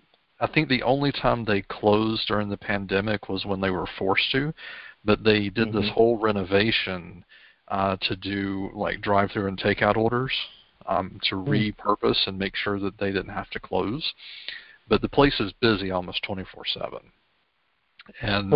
I 0.41 0.47
think 0.47 0.69
the 0.69 0.83
only 0.83 1.13
time 1.13 1.45
they 1.45 1.63
closed 1.63 2.29
during 2.29 2.49
the 2.49 2.57
pandemic 2.57 3.29
was 3.29 3.47
when 3.47 3.61
they 3.61 3.71
were 3.71 3.87
forced 3.99 4.31
to, 4.33 4.53
but 5.05 5.25
they 5.25 5.49
did 5.49 5.69
mm-hmm. 5.69 5.81
this 5.81 5.91
whole 5.91 6.19
renovation 6.19 7.25
uh, 7.69 7.97
to 8.03 8.17
do 8.17 8.71
like 8.75 9.01
drive-through 9.01 9.47
and 9.47 9.59
takeout 9.59 9.97
orders 9.97 10.33
um, 10.87 11.19
to 11.29 11.37
mm-hmm. 11.37 11.51
repurpose 11.51 12.27
and 12.27 12.39
make 12.39 12.55
sure 12.57 12.79
that 12.79 12.99
they 12.99 13.13
didn't 13.13 13.33
have 13.33 13.51
to 13.51 13.61
close. 13.61 14.13
But 14.89 15.01
the 15.01 15.09
place 15.09 15.39
is 15.41 15.53
busy 15.61 15.91
almost 15.91 16.23
24/7, 16.29 17.01
and 18.21 18.53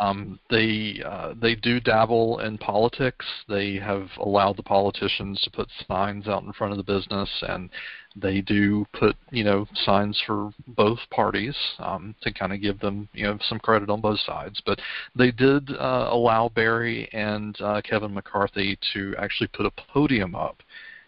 um, 0.00 0.40
they 0.48 1.02
uh, 1.04 1.34
they 1.40 1.54
do 1.54 1.78
dabble 1.78 2.38
in 2.40 2.56
politics. 2.56 3.26
They 3.48 3.74
have 3.74 4.08
allowed 4.18 4.56
the 4.56 4.62
politicians 4.62 5.38
to 5.42 5.50
put 5.50 5.68
signs 5.86 6.26
out 6.26 6.42
in 6.42 6.54
front 6.54 6.72
of 6.72 6.78
the 6.78 6.82
business, 6.82 7.28
and 7.46 7.68
they 8.16 8.40
do 8.40 8.86
put 8.98 9.14
you 9.30 9.44
know 9.44 9.66
signs 9.74 10.20
for 10.26 10.52
both 10.68 10.98
parties 11.10 11.54
um, 11.80 12.14
to 12.22 12.32
kind 12.32 12.54
of 12.54 12.62
give 12.62 12.80
them 12.80 13.10
you 13.12 13.24
know 13.24 13.38
some 13.42 13.58
credit 13.58 13.90
on 13.90 14.00
both 14.00 14.20
sides. 14.20 14.60
But 14.64 14.80
they 15.14 15.30
did 15.30 15.70
uh, 15.70 16.08
allow 16.10 16.48
Barry 16.48 17.06
and 17.12 17.60
uh, 17.60 17.82
Kevin 17.82 18.14
McCarthy 18.14 18.78
to 18.94 19.14
actually 19.18 19.48
put 19.48 19.66
a 19.66 19.82
podium 19.92 20.34
up 20.34 20.62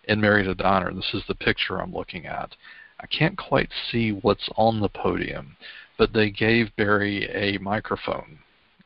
in 0.05 0.21
Marietta 0.21 0.57
Diner. 0.57 0.93
This 0.93 1.15
is 1.15 1.23
the 1.27 1.35
picture 1.35 1.81
I'm 1.81 1.95
looking 1.95 2.27
at. 2.27 2.55
I 3.01 3.07
can't 3.07 3.39
quite 3.39 3.71
see 3.91 4.11
what's 4.11 4.51
on 4.57 4.81
the 4.81 4.91
podium, 4.91 5.57
but 5.97 6.13
they 6.13 6.31
gave 6.31 6.77
Barry 6.77 7.27
a 7.33 7.59
microphone 7.59 8.39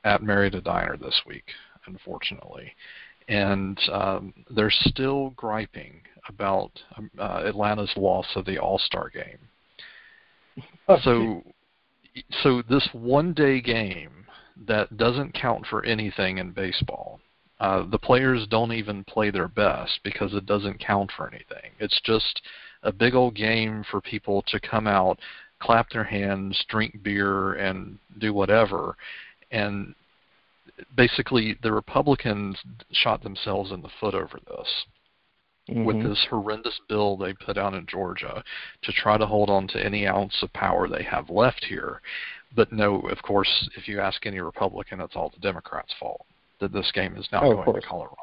at 0.07 0.23
Marietta 0.23 0.61
Diner 0.61 0.97
this 0.97 1.21
week, 1.27 1.45
unfortunately. 1.87 2.73
And 3.29 3.79
um, 3.93 4.33
they're 4.55 4.71
still 4.71 5.31
griping 5.31 6.01
about 6.29 6.71
um, 6.97 7.11
uh, 7.19 7.43
Atlanta's 7.45 7.93
loss 7.97 8.27
of 8.37 8.45
the 8.45 8.59
All 8.59 8.79
Star 8.79 9.11
game. 9.11 9.39
so, 11.03 11.43
so 12.43 12.63
this 12.71 12.89
one-day 12.93 13.61
game 13.61 14.27
that 14.67 14.97
doesn't 14.97 15.35
count 15.35 15.67
for 15.67 15.85
anything 15.85 16.39
in 16.39 16.53
baseball. 16.53 17.21
Uh, 17.59 17.85
the 17.91 17.99
players 17.99 18.47
don't 18.49 18.73
even 18.73 19.03
play 19.05 19.31
their 19.31 19.49
best 19.49 19.99
because 20.05 20.33
it 20.35 20.47
doesn't 20.47 20.79
count 20.79 21.11
for 21.17 21.27
anything. 21.29 21.73
It's 21.81 22.01
just 22.05 22.43
a 22.85 22.93
big 22.93 23.15
old 23.15 23.35
game 23.35 23.85
for 23.91 24.01
people 24.01 24.43
to 24.49 24.61
come 24.61 24.87
out, 24.87 25.19
clap 25.61 25.91
their 25.91 26.05
hands, 26.05 26.65
drink 26.69 27.03
beer, 27.03 27.55
and 27.55 27.99
do 28.19 28.33
whatever. 28.33 28.97
And 29.51 29.95
basically, 30.97 31.59
the 31.63 31.73
Republicans 31.73 32.59
shot 32.93 33.23
themselves 33.23 33.73
in 33.73 33.83
the 33.83 33.91
foot 34.01 34.15
over 34.15 34.39
this. 34.47 34.69
Mm-hmm. 35.69 35.85
With 35.85 36.03
this 36.03 36.25
horrendous 36.31 36.79
bill 36.89 37.17
they 37.17 37.33
put 37.33 37.59
out 37.59 37.75
in 37.75 37.87
Georgia 37.87 38.45
to 38.83 38.93
try 38.93 39.19
to 39.19 39.27
hold 39.27 39.51
on 39.51 39.67
to 39.69 39.85
any 39.85 40.07
ounce 40.07 40.35
of 40.43 40.53
power 40.53 40.89
they 40.89 41.03
have 41.03 41.29
left 41.29 41.65
here. 41.65 42.01
But 42.55 42.71
no, 42.73 43.01
of 43.01 43.21
course, 43.23 43.69
if 43.77 43.89
you 43.89 44.01
ask 44.01 44.27
any 44.27 44.39
Republican, 44.39 45.01
it's 45.01 45.17
all 45.17 45.31
the 45.31 45.41
Democrats' 45.41 45.93
fault 45.99 46.25
that 46.61 46.73
this 46.73 46.91
game 46.93 47.17
is 47.17 47.29
now 47.33 47.43
oh, 47.43 47.65
going 47.65 47.81
to 47.81 47.87
Colorado. 47.87 48.17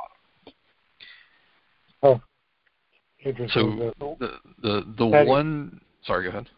Oh, 2.02 2.22
interesting. 3.24 3.92
so 4.00 4.16
the 4.20 4.40
the 4.62 4.94
the 4.98 5.06
one. 5.06 5.82
Sorry, 6.06 6.24
go 6.24 6.30
ahead. 6.30 6.50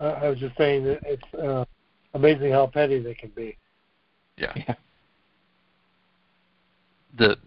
I 0.00 0.28
was 0.28 0.38
just 0.38 0.56
saying 0.56 0.84
that 0.84 1.00
it's 1.04 1.34
uh, 1.34 1.64
amazing 2.14 2.52
how 2.52 2.66
petty 2.66 3.00
they 3.00 3.14
can 3.14 3.30
be. 3.30 3.56
Yeah. 4.36 4.52
yeah. 4.56 4.74
That 7.18 7.38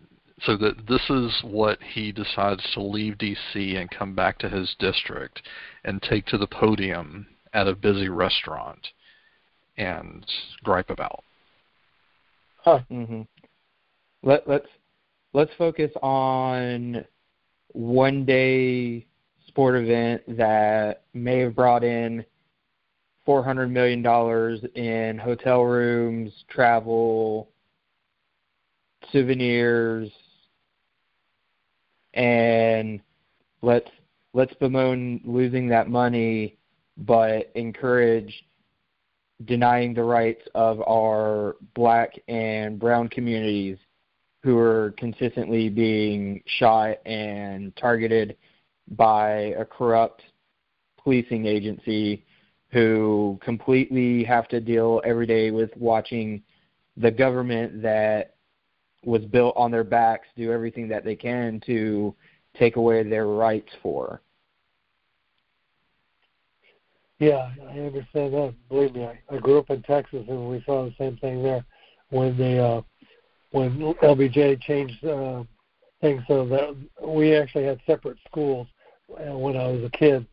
so 0.43 0.55
that 0.57 0.87
this 0.87 1.01
is 1.09 1.41
what 1.43 1.79
he 1.81 2.11
decides 2.11 2.63
to 2.73 2.81
leave 2.81 3.17
DC 3.17 3.75
and 3.75 3.89
come 3.89 4.13
back 4.13 4.37
to 4.39 4.49
his 4.49 4.75
district 4.79 5.41
and 5.83 6.01
take 6.01 6.25
to 6.27 6.37
the 6.37 6.47
podium 6.47 7.25
at 7.53 7.67
a 7.67 7.75
busy 7.75 8.07
restaurant 8.07 8.87
and 9.77 10.25
gripe 10.63 10.89
about. 10.89 11.23
Huh. 12.59 12.79
Mm-hmm. 12.91 13.21
Let 14.23 14.47
let's 14.47 14.67
let's 15.33 15.51
focus 15.57 15.91
on 16.01 17.03
one 17.73 18.25
day 18.25 19.05
sport 19.47 19.75
event 19.75 20.21
that 20.37 21.03
may 21.13 21.39
have 21.39 21.55
brought 21.55 21.83
in 21.83 22.23
four 23.27 23.43
hundred 23.43 23.67
million 23.67 24.01
dollars 24.01 24.61
in 24.75 25.17
hotel 25.17 25.63
rooms, 25.63 26.31
travel, 26.47 27.49
souvenirs, 29.11 30.09
and 32.13 33.01
let's 33.61 33.89
let's 34.33 34.53
bemoan 34.55 35.19
losing 35.25 35.67
that 35.67 35.89
money, 35.89 36.57
but 36.99 37.51
encourage 37.55 38.45
denying 39.43 39.93
the 39.93 40.03
rights 40.03 40.47
of 40.55 40.81
our 40.87 41.57
black 41.75 42.13
and 42.29 42.79
brown 42.79 43.09
communities 43.09 43.77
who 44.41 44.57
are 44.57 44.93
consistently 44.97 45.67
being 45.67 46.41
shot 46.45 46.95
and 47.05 47.75
targeted 47.75 48.37
by 48.91 49.53
a 49.59 49.65
corrupt 49.65 50.23
policing 51.03 51.45
agency 51.45 52.23
who 52.77 53.39
completely 53.41 54.23
have 54.23 54.47
to 54.47 54.59
deal 54.59 55.01
every 55.03 55.25
day 55.25 55.49
with 55.49 55.71
watching 55.77 56.43
the 56.95 57.09
government 57.09 57.81
that 57.81 58.35
was 59.03 59.25
built 59.25 59.55
on 59.57 59.71
their 59.71 59.83
backs 59.83 60.27
do 60.35 60.51
everything 60.51 60.87
that 60.87 61.03
they 61.03 61.15
can 61.15 61.59
to 61.65 62.13
take 62.55 62.75
away 62.75 63.01
their 63.01 63.25
rights 63.25 63.71
for. 63.81 64.21
Yeah, 67.17 67.49
I 67.67 67.79
understand 67.79 68.35
that. 68.35 68.53
Believe 68.69 68.93
me, 68.93 69.05
I, 69.05 69.19
I 69.35 69.39
grew 69.39 69.57
up 69.57 69.71
in 69.71 69.81
Texas 69.81 70.25
and 70.29 70.47
we 70.47 70.61
saw 70.63 70.85
the 70.85 70.93
same 70.99 71.17
thing 71.17 71.41
there 71.41 71.65
when 72.09 72.37
they 72.37 72.59
uh 72.59 72.81
when 73.53 73.95
LBJ 74.03 74.61
changed 74.61 75.03
uh 75.03 75.43
things 75.99 76.21
so 76.27 76.45
that 76.45 76.77
we 77.07 77.35
actually 77.35 77.63
had 77.63 77.79
separate 77.87 78.19
schools 78.29 78.67
uh, 79.19 79.35
when 79.35 79.57
I 79.57 79.67
was 79.67 79.83
a 79.83 79.89
kid. 79.89 80.27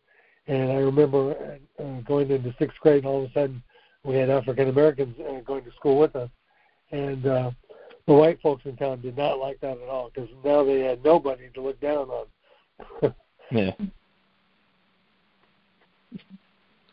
And 0.47 0.73
I 0.73 0.77
remember 0.77 1.59
uh, 1.79 2.01
going 2.07 2.31
into 2.31 2.55
sixth 2.59 2.79
grade, 2.81 2.99
and 2.99 3.07
all 3.07 3.25
of 3.25 3.31
a 3.31 3.33
sudden 3.33 3.63
we 4.05 4.17
had 4.17 4.29
African 4.29 4.69
Americans 4.69 5.17
uh, 5.21 5.41
going 5.41 5.65
to 5.65 5.73
school 5.73 5.99
with 5.99 6.15
us, 6.17 6.29
and 6.91 7.27
uh, 7.27 7.51
the 8.07 8.13
white 8.13 8.41
folks 8.43 8.67
in 8.67 8.77
town 8.77 9.01
did 9.01 9.17
not 9.17 9.39
like 9.39 9.61
that 9.61 9.79
at 9.79 9.89
all 9.89 10.11
because 10.15 10.29
now 10.45 10.63
they 10.63 10.81
had 10.81 11.03
nobody 11.03 11.49
to 11.55 11.63
look 11.63 11.81
down 11.81 12.09
on. 12.11 13.15
yeah. 13.51 13.71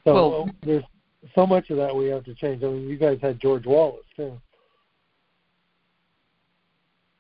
So 0.03 0.13
well, 0.13 0.49
there's 0.65 0.83
so 1.35 1.45
much 1.45 1.69
of 1.69 1.77
that 1.77 1.95
we 1.95 2.07
have 2.07 2.23
to 2.25 2.33
change. 2.35 2.63
I 2.63 2.67
mean, 2.67 2.87
you 2.87 2.97
guys 2.97 3.19
had 3.21 3.39
George 3.39 3.65
Wallace 3.65 4.05
too. 4.15 4.39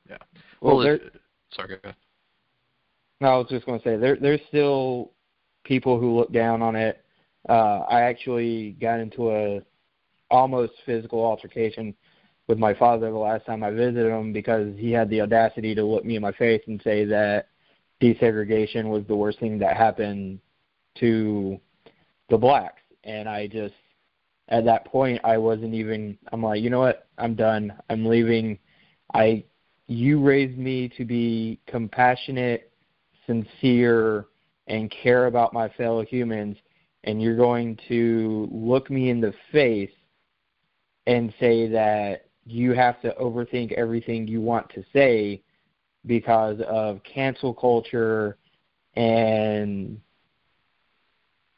Yeah. 0.09 0.17
Well, 0.61 0.77
well 0.77 0.85
there, 0.85 0.99
sorry. 1.53 1.67
Go 1.69 1.75
ahead. 1.83 1.95
No, 3.19 3.27
I 3.27 3.37
was 3.37 3.47
just 3.49 3.65
going 3.65 3.79
to 3.79 3.83
say 3.83 3.97
there 3.97 4.15
there's 4.15 4.41
still 4.47 5.11
people 5.63 5.99
who 5.99 6.15
look 6.15 6.31
down 6.31 6.61
on 6.61 6.75
it. 6.75 7.03
Uh, 7.47 7.79
I 7.89 8.01
actually 8.01 8.71
got 8.79 8.99
into 8.99 9.31
a 9.31 9.61
almost 10.29 10.73
physical 10.85 11.23
altercation 11.23 11.93
with 12.47 12.57
my 12.57 12.73
father 12.73 13.11
the 13.11 13.17
last 13.17 13.45
time 13.45 13.63
I 13.63 13.71
visited 13.71 14.11
him 14.11 14.33
because 14.33 14.73
he 14.77 14.91
had 14.91 15.09
the 15.09 15.21
audacity 15.21 15.75
to 15.75 15.83
look 15.83 16.05
me 16.05 16.15
in 16.15 16.21
my 16.21 16.31
face 16.31 16.61
and 16.67 16.81
say 16.83 17.05
that 17.05 17.47
desegregation 18.01 18.89
was 18.89 19.03
the 19.07 19.15
worst 19.15 19.39
thing 19.39 19.59
that 19.59 19.77
happened 19.77 20.39
to 20.99 21.59
the 22.29 22.37
blacks. 22.37 22.81
And 23.03 23.29
I 23.29 23.47
just 23.47 23.75
at 24.49 24.65
that 24.65 24.85
point 24.85 25.21
I 25.23 25.37
wasn't 25.37 25.73
even 25.73 26.17
I'm 26.31 26.43
like, 26.43 26.61
you 26.61 26.69
know 26.69 26.79
what? 26.79 27.07
I'm 27.17 27.35
done. 27.35 27.73
I'm 27.89 28.05
leaving. 28.05 28.57
I 29.13 29.43
you 29.87 30.21
raised 30.21 30.57
me 30.57 30.89
to 30.97 31.05
be 31.05 31.59
compassionate, 31.67 32.71
sincere, 33.27 34.27
and 34.71 34.89
care 34.89 35.25
about 35.25 35.51
my 35.51 35.67
fellow 35.69 36.01
humans, 36.05 36.55
and 37.03 37.21
you're 37.21 37.35
going 37.35 37.77
to 37.89 38.47
look 38.49 38.89
me 38.89 39.09
in 39.09 39.19
the 39.19 39.33
face 39.51 39.91
and 41.07 41.33
say 41.41 41.67
that 41.67 42.29
you 42.45 42.71
have 42.71 43.01
to 43.01 43.13
overthink 43.19 43.73
everything 43.73 44.27
you 44.27 44.39
want 44.39 44.69
to 44.69 44.81
say 44.93 45.41
because 46.05 46.57
of 46.67 47.01
cancel 47.03 47.53
culture 47.53 48.37
and 48.95 49.99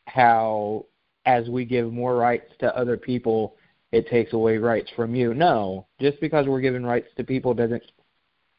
how 0.05 0.85
as 1.25 1.47
we 1.49 1.65
give 1.65 1.93
more 1.93 2.15
rights 2.15 2.51
to 2.59 2.75
other 2.75 2.97
people 2.97 3.55
it 3.91 4.07
takes 4.07 4.33
away 4.33 4.57
rights 4.57 4.89
from 4.95 5.13
you. 5.13 5.35
No, 5.35 5.85
just 6.01 6.19
because 6.19 6.47
we're 6.47 6.61
giving 6.61 6.83
rights 6.83 7.09
to 7.15 7.23
people 7.23 7.53
doesn't 7.53 7.83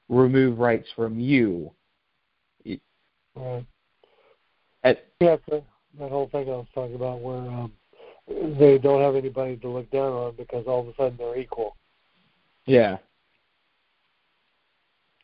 remove 0.08 0.60
rights 0.60 0.88
from 0.94 1.18
you. 1.18 1.72
Right. 3.34 3.66
At, 4.84 5.06
yeah, 5.20 5.36
that 5.48 5.62
whole 5.98 6.28
thing 6.28 6.48
I 6.48 6.52
was 6.52 6.66
talking 6.74 6.94
about 6.94 7.20
where 7.20 7.36
um, 7.36 7.72
they 8.58 8.78
don't 8.78 9.00
have 9.00 9.16
anybody 9.16 9.56
to 9.56 9.68
look 9.68 9.90
down 9.90 10.12
on 10.12 10.34
because 10.36 10.66
all 10.66 10.80
of 10.80 10.88
a 10.88 10.94
sudden 10.96 11.16
they're 11.16 11.38
equal. 11.38 11.76
Yeah. 12.66 12.98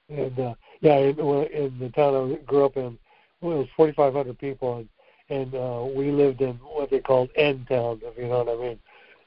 And 0.08 0.38
uh, 0.38 0.54
yeah, 0.80 0.96
in, 0.96 1.18
in 1.18 1.78
the 1.78 1.90
town 1.94 2.32
I 2.32 2.44
grew 2.44 2.64
up 2.64 2.76
in, 2.76 2.98
well, 3.40 3.56
it 3.56 3.58
was 3.58 3.68
4,500 3.76 4.38
people, 4.38 4.78
and 4.78 4.88
and 5.30 5.54
uh, 5.54 5.84
we 5.94 6.10
lived 6.10 6.40
in 6.40 6.54
what 6.56 6.90
they 6.90 6.98
called 6.98 7.30
N 7.36 7.64
town, 7.68 8.00
if 8.02 8.18
you 8.18 8.26
know 8.26 8.42
what 8.42 8.48
I 8.48 8.60
mean. 8.60 8.78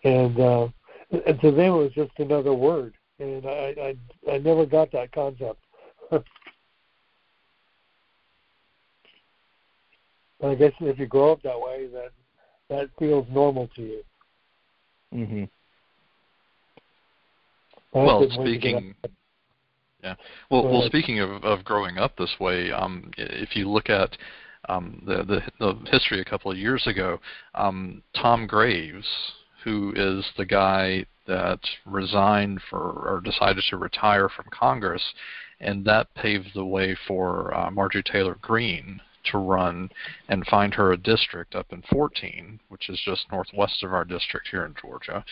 And 0.04 0.40
uh, 0.40 0.68
and 1.26 1.40
to 1.40 1.52
them 1.52 1.74
it 1.74 1.78
was 1.78 1.92
just 1.94 2.12
another 2.18 2.54
word, 2.54 2.94
and 3.20 3.46
I 3.46 3.96
I, 4.28 4.32
I 4.32 4.38
never 4.40 4.66
got 4.66 4.92
that 4.92 5.12
concept. 5.14 5.64
I 10.44 10.56
guess 10.56 10.74
if 10.82 11.00
you 11.00 11.06
grow 11.06 11.32
up 11.32 11.42
that 11.44 11.60
way, 11.60 11.88
that 11.94 12.12
that 12.70 12.90
feels 13.00 13.26
normal 13.32 13.70
to 13.76 13.82
you. 13.82 14.04
Mhm. 15.14 15.50
Well, 17.94 18.30
speaking. 18.32 18.96
Yeah. 20.04 20.16
Well, 20.50 20.68
well, 20.68 20.82
speaking 20.88 21.20
of, 21.20 21.46
of 21.46 21.64
growing 21.64 21.98
up 21.98 22.18
this 22.18 22.36
way, 22.40 22.72
um, 22.72 23.12
if 23.18 23.56
you 23.56 23.70
look 23.70 23.90
at 23.90 24.18
um, 24.68 25.02
the, 25.06 25.24
the, 25.24 25.42
the 25.60 25.90
history 25.92 26.20
a 26.20 26.26
couple 26.26 26.52
of 26.52 26.58
years 26.58 26.86
ago, 26.88 27.20
um, 27.56 28.04
Tom 28.14 28.46
Graves, 28.46 29.08
who 29.64 29.94
is 29.96 30.26
the 30.36 30.46
guy 30.46 31.06
that 31.26 31.60
resigned 31.86 32.60
for 32.70 32.80
or 32.80 33.22
decided 33.24 33.64
to 33.70 33.78
retire 33.78 34.28
from 34.28 34.46
Congress, 34.52 35.04
and 35.62 35.86
that 35.86 36.14
paved 36.16 36.50
the 36.54 36.66
way 36.66 36.98
for 37.08 37.54
uh, 37.54 37.72
Marjorie 37.72 38.04
Taylor 38.04 38.38
Greene 38.42 39.00
to 39.32 39.38
run 39.38 39.90
and 40.30 40.46
find 40.48 40.74
her 40.74 40.92
a 40.92 40.98
district 40.98 41.56
up 41.56 41.68
in 41.72 41.82
14, 41.92 42.60
which 42.70 42.90
is 42.90 43.02
just 43.04 43.32
northwest 43.32 43.84
of 43.84 43.94
our 43.94 44.06
district 44.06 44.48
here 44.50 44.66
in 44.66 44.76
Georgia. 44.80 45.24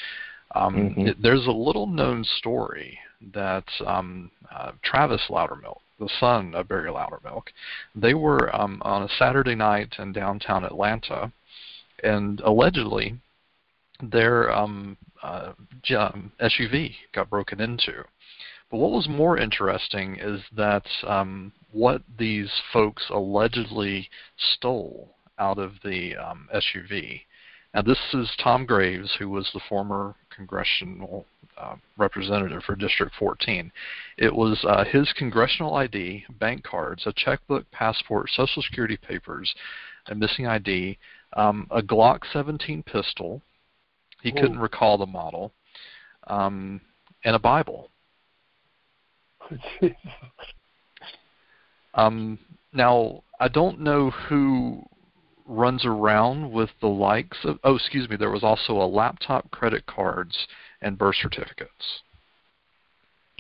Um, 0.55 0.75
mm-hmm. 0.75 1.07
it, 1.07 1.21
there's 1.21 1.47
a 1.47 1.51
little 1.51 1.87
known 1.87 2.23
story 2.23 2.99
that 3.33 3.65
um, 3.85 4.31
uh, 4.53 4.71
Travis 4.83 5.21
Loudermilk, 5.29 5.79
the 5.99 6.09
son 6.19 6.55
of 6.55 6.67
Barry 6.67 6.89
Loudermilk, 6.89 7.43
they 7.95 8.13
were 8.13 8.53
um, 8.55 8.81
on 8.83 9.03
a 9.03 9.09
Saturday 9.17 9.55
night 9.55 9.95
in 9.99 10.11
downtown 10.11 10.65
Atlanta, 10.65 11.31
and 12.03 12.41
allegedly 12.41 13.17
their 14.01 14.51
um, 14.51 14.97
uh, 15.23 15.53
SUV 15.89 16.89
um, 16.89 16.95
got 17.13 17.29
broken 17.29 17.61
into. 17.61 18.03
But 18.71 18.77
what 18.77 18.91
was 18.91 19.07
more 19.07 19.37
interesting 19.37 20.17
is 20.19 20.41
that 20.55 20.85
um, 21.05 21.51
what 21.71 22.01
these 22.17 22.51
folks 22.71 23.03
allegedly 23.09 24.09
stole 24.37 25.15
out 25.39 25.57
of 25.57 25.73
the 25.83 26.15
um, 26.15 26.47
SUV. 26.53 27.21
Now, 27.73 27.81
this 27.81 27.99
is 28.13 28.29
Tom 28.43 28.65
Graves, 28.65 29.15
who 29.17 29.29
was 29.29 29.49
the 29.53 29.61
former 29.69 30.15
congressional 30.35 31.25
uh, 31.57 31.75
representative 31.97 32.63
for 32.63 32.75
District 32.75 33.13
14. 33.17 33.71
It 34.17 34.33
was 34.33 34.63
uh, 34.67 34.83
his 34.83 35.11
congressional 35.13 35.75
ID, 35.75 36.25
bank 36.39 36.63
cards, 36.63 37.03
a 37.05 37.13
checkbook, 37.13 37.69
passport, 37.71 38.29
Social 38.31 38.61
Security 38.61 38.97
papers, 38.97 39.53
a 40.07 40.15
missing 40.15 40.47
ID, 40.47 40.97
um, 41.33 41.67
a 41.71 41.81
Glock 41.81 42.19
17 42.33 42.83
pistol. 42.83 43.41
He 44.21 44.29
Ooh. 44.29 44.33
couldn't 44.33 44.59
recall 44.59 44.97
the 44.97 45.05
model, 45.05 45.53
um, 46.27 46.81
and 47.23 47.35
a 47.35 47.39
Bible. 47.39 47.89
Um, 51.93 52.39
now, 52.73 53.23
I 53.39 53.47
don't 53.47 53.81
know 53.81 54.09
who 54.09 54.83
runs 55.45 55.85
around 55.85 56.51
with 56.51 56.69
the 56.79 56.87
likes 56.87 57.37
of. 57.43 57.59
Oh, 57.63 57.75
excuse 57.75 58.09
me. 58.09 58.15
There 58.15 58.31
was 58.31 58.43
also 58.43 58.73
a 58.73 58.87
laptop, 58.87 59.49
credit 59.51 59.85
cards, 59.85 60.47
and 60.81 60.97
birth 60.97 61.15
certificates. 61.21 62.01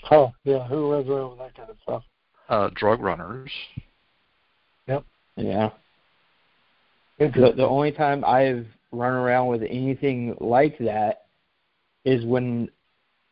Oh, 0.09 0.33
yeah. 0.43 0.67
Who 0.67 0.91
runs 0.91 1.07
around 1.07 1.29
with 1.31 1.39
that 1.39 1.55
kind 1.55 1.69
of 1.69 1.77
stuff? 1.83 2.03
Uh, 2.49 2.69
drug 2.75 3.01
runners. 3.01 3.51
Yep. 4.87 5.05
Yeah. 5.37 5.69
The, 7.19 7.53
the 7.55 7.67
only 7.67 7.91
time 7.91 8.25
I've 8.25 8.65
run 8.91 9.13
around 9.13 9.47
with 9.47 9.61
anything 9.61 10.35
like 10.39 10.77
that 10.79 11.25
is 12.03 12.25
when 12.25 12.69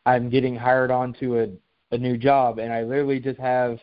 I'm 0.06 0.30
getting 0.30 0.54
hired 0.54 0.90
onto 0.90 1.40
a 1.40 1.48
a 1.92 1.98
new 1.98 2.16
job, 2.16 2.58
and 2.58 2.72
I 2.72 2.82
literally 2.82 3.20
just 3.20 3.38
have 3.38 3.78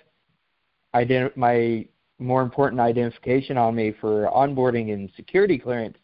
ident- 1.05 1.35
my 1.35 1.85
more 2.19 2.41
important 2.41 2.81
identification 2.81 3.57
on 3.57 3.75
me 3.75 3.93
for 4.01 4.27
onboarding 4.27 4.93
and 4.93 5.09
security 5.15 5.57
clearance 5.57 5.97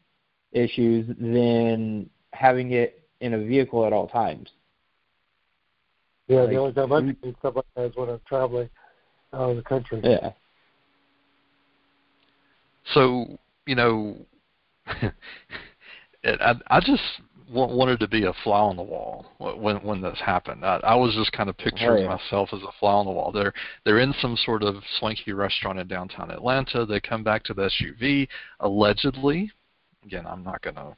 issues 0.51 1.07
than 1.19 2.09
having 2.33 2.71
it 2.71 3.07
in 3.19 3.33
a 3.33 3.43
vehicle 3.43 3.85
at 3.85 3.93
all 3.93 4.07
times. 4.07 4.49
Yeah, 6.27 6.41
like, 6.41 6.49
the 6.51 6.57
only 6.57 6.73
time 6.73 6.93
I 6.93 7.01
do 7.01 7.35
stuff 7.39 7.55
like 7.55 7.65
that 7.75 7.85
is 7.85 7.95
when 7.95 8.09
I'm 8.09 8.21
traveling 8.27 8.69
out 9.33 9.49
of 9.49 9.55
the 9.57 9.63
country. 9.63 10.01
Yeah. 10.03 10.31
So 12.93 13.39
you 13.65 13.75
know, 13.75 14.17
I 16.23 16.55
I 16.67 16.79
just 16.79 17.03
wanted 17.51 17.99
to 17.99 18.07
be 18.07 18.25
a 18.25 18.33
fly 18.43 18.59
on 18.59 18.75
the 18.75 18.83
wall 18.83 19.25
when 19.37 19.77
when 19.77 20.01
this 20.01 20.19
happened. 20.23 20.65
I, 20.65 20.79
I 20.83 20.95
was 20.95 21.13
just 21.15 21.31
kind 21.31 21.49
of 21.49 21.57
picturing 21.57 22.05
oh, 22.05 22.09
yeah. 22.09 22.17
myself 22.17 22.49
as 22.53 22.61
a 22.61 22.71
fly 22.79 22.93
on 22.93 23.05
the 23.05 23.11
wall. 23.11 23.31
They're 23.31 23.53
they're 23.85 23.99
in 23.99 24.13
some 24.21 24.37
sort 24.37 24.63
of 24.63 24.75
swanky 24.99 25.33
restaurant 25.33 25.79
in 25.79 25.87
downtown 25.87 26.31
Atlanta. 26.31 26.85
They 26.85 26.99
come 26.99 27.23
back 27.23 27.43
to 27.45 27.53
the 27.53 27.69
SUV 27.69 28.27
allegedly. 28.59 29.51
Again, 30.05 30.25
I'm 30.27 30.43
not 30.43 30.61
going 30.61 30.75
to 30.75 30.95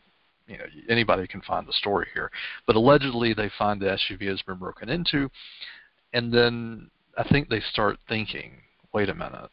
you 0.47 0.57
know 0.57 0.65
anybody 0.89 1.27
can 1.27 1.41
find 1.41 1.67
the 1.67 1.73
story 1.73 2.07
here. 2.13 2.31
But 2.67 2.75
allegedly, 2.75 3.33
they 3.33 3.49
find 3.57 3.81
the 3.81 3.97
SUV 4.09 4.27
has 4.29 4.41
been 4.41 4.57
broken 4.57 4.89
into, 4.89 5.29
and 6.13 6.33
then 6.33 6.89
I 7.17 7.27
think 7.27 7.49
they 7.49 7.61
start 7.71 7.97
thinking, 8.07 8.53
wait 8.93 9.09
a 9.09 9.15
minute. 9.15 9.49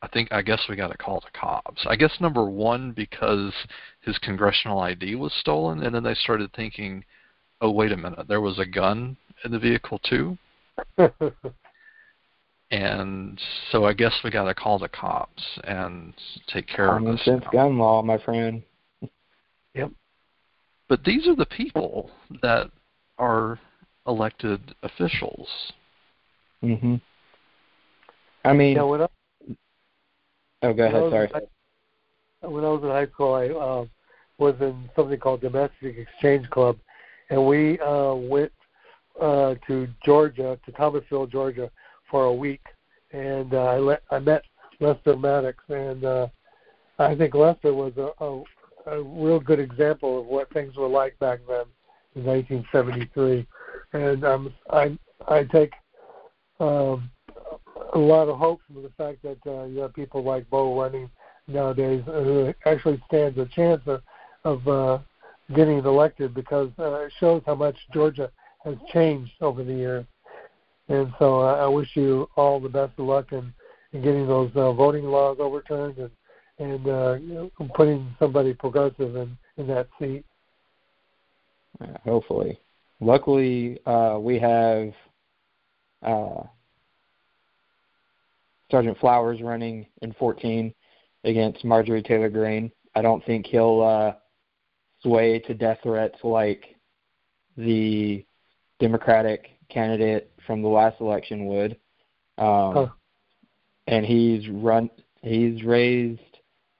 I 0.00 0.08
think 0.08 0.32
I 0.32 0.42
guess 0.42 0.62
we 0.68 0.76
got 0.76 0.92
to 0.92 0.98
call 0.98 1.20
the 1.20 1.38
cops. 1.38 1.84
I 1.88 1.96
guess 1.96 2.12
number 2.20 2.44
one 2.44 2.92
because 2.92 3.52
his 4.00 4.16
congressional 4.18 4.80
ID 4.80 5.16
was 5.16 5.32
stolen, 5.34 5.82
and 5.82 5.94
then 5.94 6.04
they 6.04 6.14
started 6.14 6.52
thinking, 6.52 7.04
oh 7.60 7.70
wait 7.70 7.92
a 7.92 7.96
minute, 7.96 8.28
there 8.28 8.40
was 8.40 8.58
a 8.58 8.66
gun 8.66 9.16
in 9.44 9.50
the 9.50 9.58
vehicle 9.58 9.98
too. 10.00 10.38
and 12.70 13.40
so 13.70 13.84
I 13.84 13.92
guess 13.92 14.14
we 14.22 14.30
got 14.30 14.44
to 14.44 14.54
call 14.54 14.78
the 14.78 14.88
cops 14.88 15.42
and 15.64 16.14
take 16.46 16.68
care 16.68 16.86
Common 16.86 17.12
of 17.12 17.16
this. 17.16 17.24
Common 17.24 17.40
sense 17.40 17.52
gun 17.52 17.78
law, 17.78 18.02
my 18.02 18.18
friend. 18.18 18.62
Yep. 19.74 19.90
But 20.88 21.04
these 21.04 21.26
are 21.26 21.36
the 21.36 21.46
people 21.46 22.10
that 22.40 22.70
are 23.18 23.58
elected 24.06 24.74
officials. 24.82 25.48
Mhm. 26.62 27.00
I 28.44 28.52
mean, 28.52 28.76
yeah, 28.76 28.82
when 28.82 29.02
I, 29.02 29.08
oh, 30.62 30.72
go 30.72 30.86
ahead. 30.86 31.30
Sorry. 31.32 31.46
when 32.42 32.64
I 32.64 32.68
was 32.68 32.82
in 32.82 32.88
high 32.88 33.06
school, 33.06 33.34
I 33.34 33.48
uh, 33.48 33.86
was 34.38 34.54
in 34.60 34.88
something 34.94 35.18
called 35.18 35.40
Domestic 35.40 35.96
Exchange 35.98 36.48
Club, 36.50 36.78
and 37.30 37.46
we 37.46 37.78
uh, 37.80 38.14
went 38.14 38.52
uh, 39.20 39.54
to 39.66 39.88
Georgia, 40.04 40.58
to 40.64 40.72
Thomasville, 40.72 41.26
Georgia, 41.26 41.70
for 42.10 42.24
a 42.24 42.32
week, 42.32 42.62
and 43.12 43.52
uh, 43.54 43.64
I, 43.64 43.78
let, 43.78 44.02
I 44.10 44.18
met 44.18 44.42
Lester 44.80 45.16
Maddox, 45.16 45.58
and 45.68 46.04
uh, 46.04 46.28
I 46.98 47.14
think 47.14 47.34
Lester 47.34 47.74
was 47.74 47.92
a, 47.96 48.10
a, 48.24 48.42
a 48.86 49.02
real 49.02 49.40
good 49.40 49.60
example 49.60 50.20
of 50.20 50.26
what 50.26 50.52
things 50.52 50.76
were 50.76 50.88
like 50.88 51.18
back 51.18 51.40
then 51.48 51.64
in 52.14 52.24
1973, 52.24 53.46
and 53.92 54.24
um, 54.24 54.54
I 54.70 54.98
I 55.26 55.44
take 55.44 55.72
um, 56.60 57.10
a 57.94 57.98
lot 57.98 58.28
of 58.28 58.38
hope 58.38 58.60
from 58.66 58.82
the 58.82 58.90
fact 58.96 59.22
that 59.22 59.38
uh, 59.46 59.64
you 59.64 59.80
have 59.80 59.94
people 59.94 60.22
like 60.22 60.48
Bo 60.50 60.78
running 60.80 61.10
nowadays 61.46 62.02
who 62.06 62.52
actually 62.66 63.02
stands 63.06 63.38
a 63.38 63.46
chance 63.46 63.80
of, 63.86 64.02
of 64.44 64.68
uh, 64.68 64.98
getting 65.54 65.78
elected 65.78 66.34
because 66.34 66.70
uh, 66.78 66.92
it 66.94 67.12
shows 67.18 67.42
how 67.46 67.54
much 67.54 67.76
Georgia 67.92 68.30
has 68.64 68.74
changed 68.92 69.32
over 69.40 69.64
the 69.64 69.72
years. 69.72 70.04
And 70.88 71.12
so 71.18 71.40
uh, 71.40 71.54
I 71.54 71.66
wish 71.66 71.88
you 71.94 72.28
all 72.36 72.60
the 72.60 72.68
best 72.68 72.92
of 72.98 73.06
luck 73.06 73.32
in, 73.32 73.52
in 73.92 74.02
getting 74.02 74.26
those 74.26 74.50
uh, 74.54 74.72
voting 74.72 75.04
laws 75.04 75.38
overturned 75.40 75.98
and 75.98 76.10
and 76.60 76.88
uh, 76.88 77.14
you 77.20 77.34
know, 77.34 77.50
putting 77.74 78.14
somebody 78.18 78.52
progressive 78.52 79.14
in 79.14 79.36
in 79.58 79.66
that 79.68 79.88
seat. 80.00 80.24
Yeah, 81.80 81.96
hopefully. 82.04 82.58
Luckily, 83.00 83.78
uh, 83.86 84.18
we 84.20 84.38
have 84.40 84.92
uh, 86.02 86.42
Sergeant 88.70 88.98
Flowers 88.98 89.40
running 89.42 89.86
in 90.02 90.12
14 90.14 90.72
against 91.24 91.64
Marjorie 91.64 92.02
Taylor 92.02 92.28
Greene. 92.28 92.70
I 92.94 93.02
don't 93.02 93.24
think 93.24 93.46
he'll 93.46 93.80
uh, 93.80 94.12
sway 95.02 95.38
to 95.40 95.54
death 95.54 95.78
threats 95.82 96.18
like 96.22 96.76
the 97.56 98.24
Democratic 98.80 99.50
candidate 99.68 100.30
from 100.46 100.62
the 100.62 100.68
last 100.68 101.00
election 101.00 101.46
would. 101.46 101.72
Um, 102.38 102.72
Huh. 102.74 102.86
And 103.86 104.04
he's 104.04 104.46
run. 104.50 104.90
He's 105.22 105.64
raised, 105.64 106.20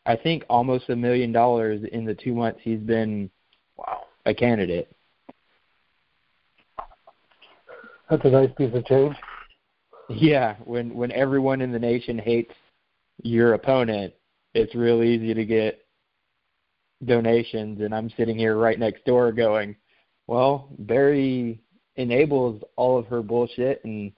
I 0.04 0.14
think, 0.14 0.44
almost 0.50 0.90
a 0.90 0.96
million 0.96 1.32
dollars 1.32 1.80
in 1.90 2.04
the 2.04 2.14
two 2.14 2.34
months 2.34 2.60
he's 2.62 2.80
been 2.80 3.30
Wow. 3.78 4.04
a 4.26 4.34
candidate. 4.34 4.94
That's 8.10 8.24
a 8.24 8.30
nice 8.30 8.50
piece 8.58 8.74
of 8.74 8.84
change. 8.84 9.16
Yeah, 10.08 10.56
when 10.64 10.94
when 10.94 11.12
everyone 11.12 11.60
in 11.60 11.72
the 11.72 11.78
nation 11.78 12.18
hates 12.18 12.54
your 13.22 13.54
opponent, 13.54 14.14
it's 14.54 14.74
real 14.74 15.02
easy 15.02 15.34
to 15.34 15.44
get 15.44 15.84
donations 17.04 17.80
and 17.80 17.94
I'm 17.94 18.10
sitting 18.16 18.36
here 18.36 18.56
right 18.56 18.78
next 18.78 19.04
door 19.04 19.32
going, 19.32 19.76
well, 20.26 20.68
Barry 20.78 21.60
enables 21.96 22.62
all 22.76 22.98
of 22.98 23.06
her 23.06 23.22
bullshit 23.22 23.84
and 23.84 24.12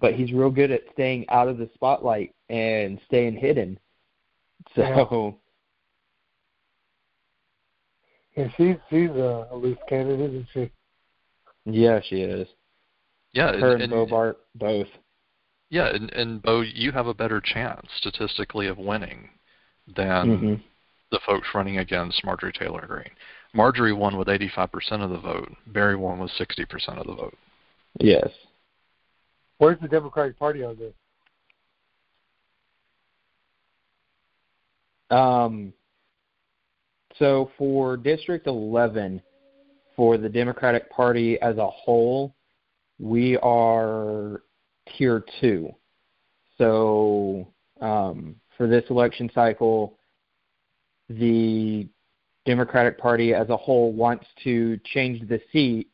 but 0.00 0.14
he's 0.14 0.32
real 0.32 0.50
good 0.50 0.70
at 0.70 0.82
staying 0.92 1.24
out 1.28 1.48
of 1.48 1.58
the 1.58 1.70
spotlight 1.74 2.34
and 2.48 3.00
staying 3.06 3.36
hidden. 3.36 3.78
So 4.74 4.82
And 8.36 8.52
she's 8.56 8.76
she's 8.90 9.10
a, 9.10 9.48
a 9.50 9.56
loose 9.56 9.78
candidate, 9.88 10.30
isn't 10.30 10.48
she? 10.52 10.70
yeah, 11.64 12.00
she 12.08 12.16
is. 12.16 12.46
Yeah, 13.34 13.52
Her 13.58 13.72
and, 13.74 13.82
and 13.82 13.92
and- 13.92 14.10
Boebert 14.10 14.36
both. 14.54 14.86
yeah, 15.68 15.88
and, 15.94 16.10
and 16.12 16.40
Bo, 16.40 16.60
you 16.62 16.92
have 16.92 17.06
a 17.08 17.14
better 17.14 17.40
chance 17.40 17.86
statistically 17.98 18.68
of 18.68 18.78
winning 18.78 19.28
than 19.96 20.38
Mhm. 20.38 20.62
the 21.10 21.20
folks 21.26 21.48
running 21.54 21.78
against 21.78 22.24
Marjorie 22.24 22.52
Taylor 22.52 22.86
Greene. 22.86 23.10
Marjorie 23.52 23.92
won 23.92 24.16
with 24.16 24.28
85% 24.28 25.02
of 25.02 25.10
the 25.10 25.18
vote. 25.18 25.52
Barry 25.66 25.96
won 25.96 26.18
with 26.20 26.30
60% 26.32 26.98
of 26.98 27.06
the 27.06 27.14
vote. 27.14 27.36
Yes. 28.00 28.28
Where's 29.58 29.78
the 29.80 29.88
Democratic 29.88 30.38
Party 30.38 30.64
on 30.64 30.76
this? 30.76 30.94
Um, 35.10 35.72
so 37.18 37.50
for 37.58 37.96
District 37.96 38.46
11, 38.46 39.22
for 39.94 40.18
the 40.18 40.28
Democratic 40.28 40.90
Party 40.90 41.40
as 41.40 41.56
a 41.58 41.68
whole, 41.68 42.34
we 42.98 43.36
are 43.38 44.42
tier 44.96 45.24
two. 45.40 45.70
So 46.58 47.48
um, 47.80 48.36
for 48.56 48.66
this 48.66 48.84
election 48.90 49.30
cycle, 49.34 49.98
the 51.08 51.88
Democratic 52.46 52.98
Party 52.98 53.34
as 53.34 53.48
a 53.48 53.56
whole 53.56 53.92
wants 53.92 54.26
to 54.44 54.78
change 54.92 55.26
the 55.28 55.40
seat, 55.52 55.88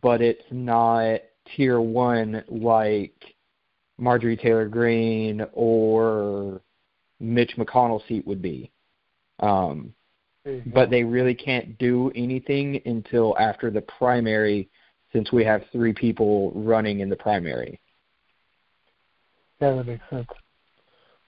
but 0.00 0.20
it's 0.20 0.44
not 0.50 1.20
tier 1.56 1.80
one 1.80 2.44
like 2.48 3.14
Marjorie 3.98 4.36
Taylor 4.36 4.68
Greene 4.68 5.44
or 5.52 6.60
Mitch 7.20 7.56
McConnell's 7.56 8.06
seat 8.08 8.26
would 8.26 8.42
be. 8.42 8.70
Um, 9.40 9.94
but 10.66 10.90
they 10.90 11.04
really 11.04 11.34
can't 11.34 11.78
do 11.78 12.10
anything 12.14 12.80
until 12.84 13.36
after 13.38 13.70
the 13.70 13.80
primary 13.80 14.68
since 15.12 15.32
we 15.32 15.44
have 15.44 15.62
three 15.72 15.92
people 15.92 16.52
running 16.54 17.00
in 17.00 17.08
the 17.08 17.16
primary. 17.16 17.80
yeah, 19.60 19.74
that 19.74 19.86
makes 19.86 20.04
sense. 20.10 20.28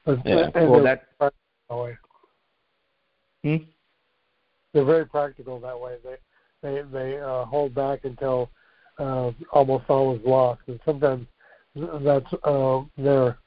But, 0.05 0.19
Yeah. 0.25 0.51
Well, 0.55 0.83
that 0.83 1.05
way. 1.71 1.97
Hmm? 3.43 3.57
They're 4.73 4.85
very 4.85 5.07
practical 5.07 5.61
that 5.61 5.79
way. 5.79 5.97
They 6.03 6.17
they 6.63 6.83
they 6.91 7.19
uh, 7.21 7.45
hold 7.45 7.75
back 7.75 8.05
until 8.05 8.51
uh, 8.99 9.31
almost 9.53 9.85
all 9.89 10.15
is 10.15 10.21
lost, 10.25 10.63
and 10.67 10.81
sometimes 10.85 11.27
that's 11.75 12.33
uh, 12.43 12.83
they're 12.99 13.39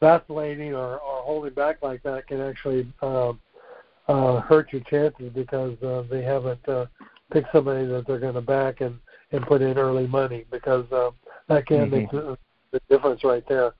vacillating 0.00 0.74
or, 0.74 0.98
or 0.98 1.22
holding 1.22 1.54
back 1.54 1.82
like 1.82 2.02
that 2.02 2.26
can 2.26 2.40
actually 2.40 2.92
uh, 3.02 3.32
uh, 4.08 4.40
hurt 4.40 4.72
your 4.72 4.82
chances 4.82 5.30
because 5.34 5.80
uh, 5.82 6.02
they 6.10 6.22
haven't 6.22 6.68
uh, 6.68 6.86
picked 7.32 7.50
somebody 7.52 7.86
that 7.86 8.06
they're 8.06 8.18
going 8.18 8.34
to 8.34 8.40
back 8.40 8.80
and 8.80 8.98
and 9.32 9.44
put 9.46 9.62
in 9.62 9.78
early 9.78 10.06
money 10.06 10.44
because 10.50 10.90
uh, 10.92 11.10
that 11.48 11.66
can 11.66 11.88
Mhm. 11.88 11.90
make 11.90 12.10
the, 12.10 12.38
the 12.72 12.80
difference 12.88 13.24
right 13.24 13.46
there. 13.48 13.74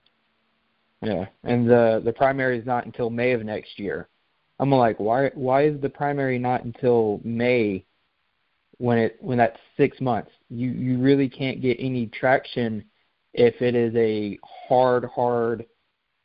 Yeah, 1.01 1.27
and 1.43 1.69
the 1.69 2.01
the 2.03 2.13
primary 2.13 2.57
is 2.57 2.65
not 2.65 2.85
until 2.85 3.09
May 3.09 3.31
of 3.31 3.43
next 3.43 3.77
year. 3.79 4.09
I'm 4.59 4.71
like, 4.71 4.99
why 4.99 5.29
why 5.35 5.63
is 5.63 5.79
the 5.79 5.89
primary 5.89 6.39
not 6.39 6.63
until 6.63 7.21
May? 7.23 7.85
When 8.79 8.97
it 8.97 9.17
when 9.21 9.37
that's 9.37 9.59
six 9.75 9.99
months, 10.01 10.31
you 10.49 10.69
you 10.69 10.99
really 10.99 11.29
can't 11.29 11.61
get 11.61 11.77
any 11.79 12.07
traction 12.07 12.83
if 13.33 13.61
it 13.61 13.75
is 13.75 13.95
a 13.95 14.39
hard 14.43 15.05
hard 15.05 15.65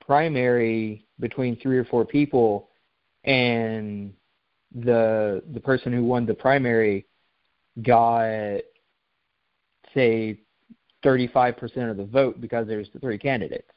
primary 0.00 1.06
between 1.20 1.56
three 1.56 1.78
or 1.78 1.84
four 1.84 2.04
people, 2.04 2.70
and 3.24 4.12
the 4.74 5.42
the 5.52 5.60
person 5.60 5.92
who 5.92 6.04
won 6.04 6.26
the 6.26 6.34
primary 6.34 7.06
got 7.82 8.60
say 9.94 10.38
35% 11.04 11.90
of 11.90 11.96
the 11.96 12.04
vote 12.04 12.40
because 12.40 12.66
there's 12.66 12.88
three 13.00 13.18
candidates. 13.18 13.70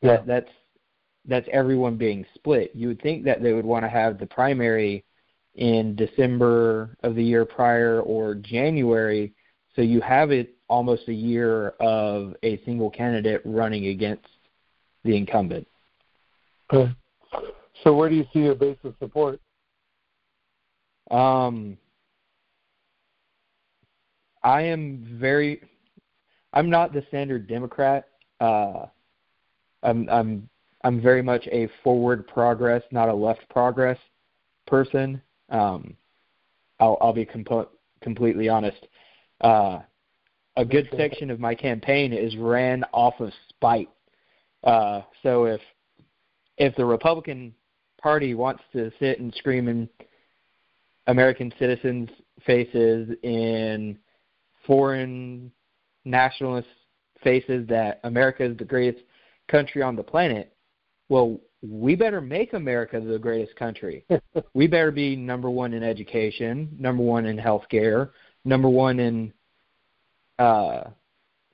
Yeah. 0.00 0.16
That 0.16 0.26
that's 0.26 0.50
that's 1.26 1.48
everyone 1.52 1.96
being 1.96 2.26
split. 2.34 2.72
You 2.74 2.88
would 2.88 3.02
think 3.02 3.24
that 3.24 3.42
they 3.42 3.52
would 3.52 3.64
want 3.64 3.84
to 3.84 3.88
have 3.88 4.18
the 4.18 4.26
primary 4.26 5.04
in 5.54 5.94
December 5.94 6.96
of 7.02 7.14
the 7.14 7.22
year 7.22 7.44
prior 7.44 8.00
or 8.00 8.34
January, 8.34 9.32
so 9.76 9.82
you 9.82 10.00
have 10.00 10.30
it 10.30 10.56
almost 10.68 11.08
a 11.08 11.12
year 11.12 11.70
of 11.80 12.34
a 12.42 12.60
single 12.64 12.90
candidate 12.90 13.42
running 13.44 13.88
against 13.88 14.26
the 15.04 15.16
incumbent. 15.16 15.66
Okay. 16.72 16.92
So 17.84 17.94
where 17.94 18.08
do 18.08 18.16
you 18.16 18.26
see 18.32 18.40
your 18.40 18.54
base 18.54 18.78
of 18.84 18.94
support? 18.98 19.40
Um, 21.10 21.76
I 24.44 24.62
am 24.62 25.16
very. 25.20 25.62
I'm 26.52 26.68
not 26.68 26.92
the 26.92 27.04
standard 27.08 27.46
Democrat. 27.46 28.08
Uh, 28.40 28.86
I'm 29.82 30.08
I'm 30.08 30.48
I'm 30.84 31.00
very 31.00 31.22
much 31.22 31.46
a 31.50 31.68
forward 31.82 32.26
progress, 32.26 32.82
not 32.90 33.08
a 33.08 33.14
left 33.14 33.48
progress 33.48 33.98
person. 34.66 35.20
Um, 35.48 35.96
I'll 36.80 36.98
I'll 37.00 37.12
be 37.12 37.24
compo- 37.24 37.70
completely 38.00 38.48
honest. 38.48 38.86
Uh, 39.40 39.80
a 40.56 40.64
good 40.64 40.88
section 40.96 41.30
of 41.30 41.40
my 41.40 41.54
campaign 41.54 42.12
is 42.12 42.36
ran 42.36 42.84
off 42.92 43.14
of 43.20 43.32
spite. 43.48 43.88
Uh, 44.64 45.02
so 45.22 45.44
if 45.44 45.60
if 46.58 46.74
the 46.76 46.84
Republican 46.84 47.54
Party 48.00 48.34
wants 48.34 48.62
to 48.72 48.90
sit 48.98 49.20
and 49.20 49.32
scream 49.34 49.68
in 49.68 49.88
American 51.06 51.52
citizens' 51.58 52.10
faces, 52.44 53.08
in 53.22 53.98
foreign 54.66 55.50
nationalist 56.04 56.68
faces 57.22 57.66
that 57.68 58.00
America 58.04 58.44
is 58.44 58.56
the 58.56 58.64
greatest 58.64 59.04
country 59.48 59.82
on 59.82 59.96
the 59.96 60.02
planet, 60.02 60.54
well, 61.08 61.38
we 61.62 61.94
better 61.94 62.20
make 62.20 62.54
America 62.54 63.00
the 63.00 63.18
greatest 63.18 63.54
country. 63.56 64.04
we 64.54 64.66
better 64.66 64.90
be 64.90 65.14
number 65.14 65.48
one 65.48 65.72
in 65.72 65.82
education, 65.82 66.74
number 66.78 67.02
one 67.02 67.26
in 67.26 67.36
healthcare, 67.36 68.10
number 68.44 68.68
one 68.68 68.98
in 68.98 69.32
uh, 70.38 70.84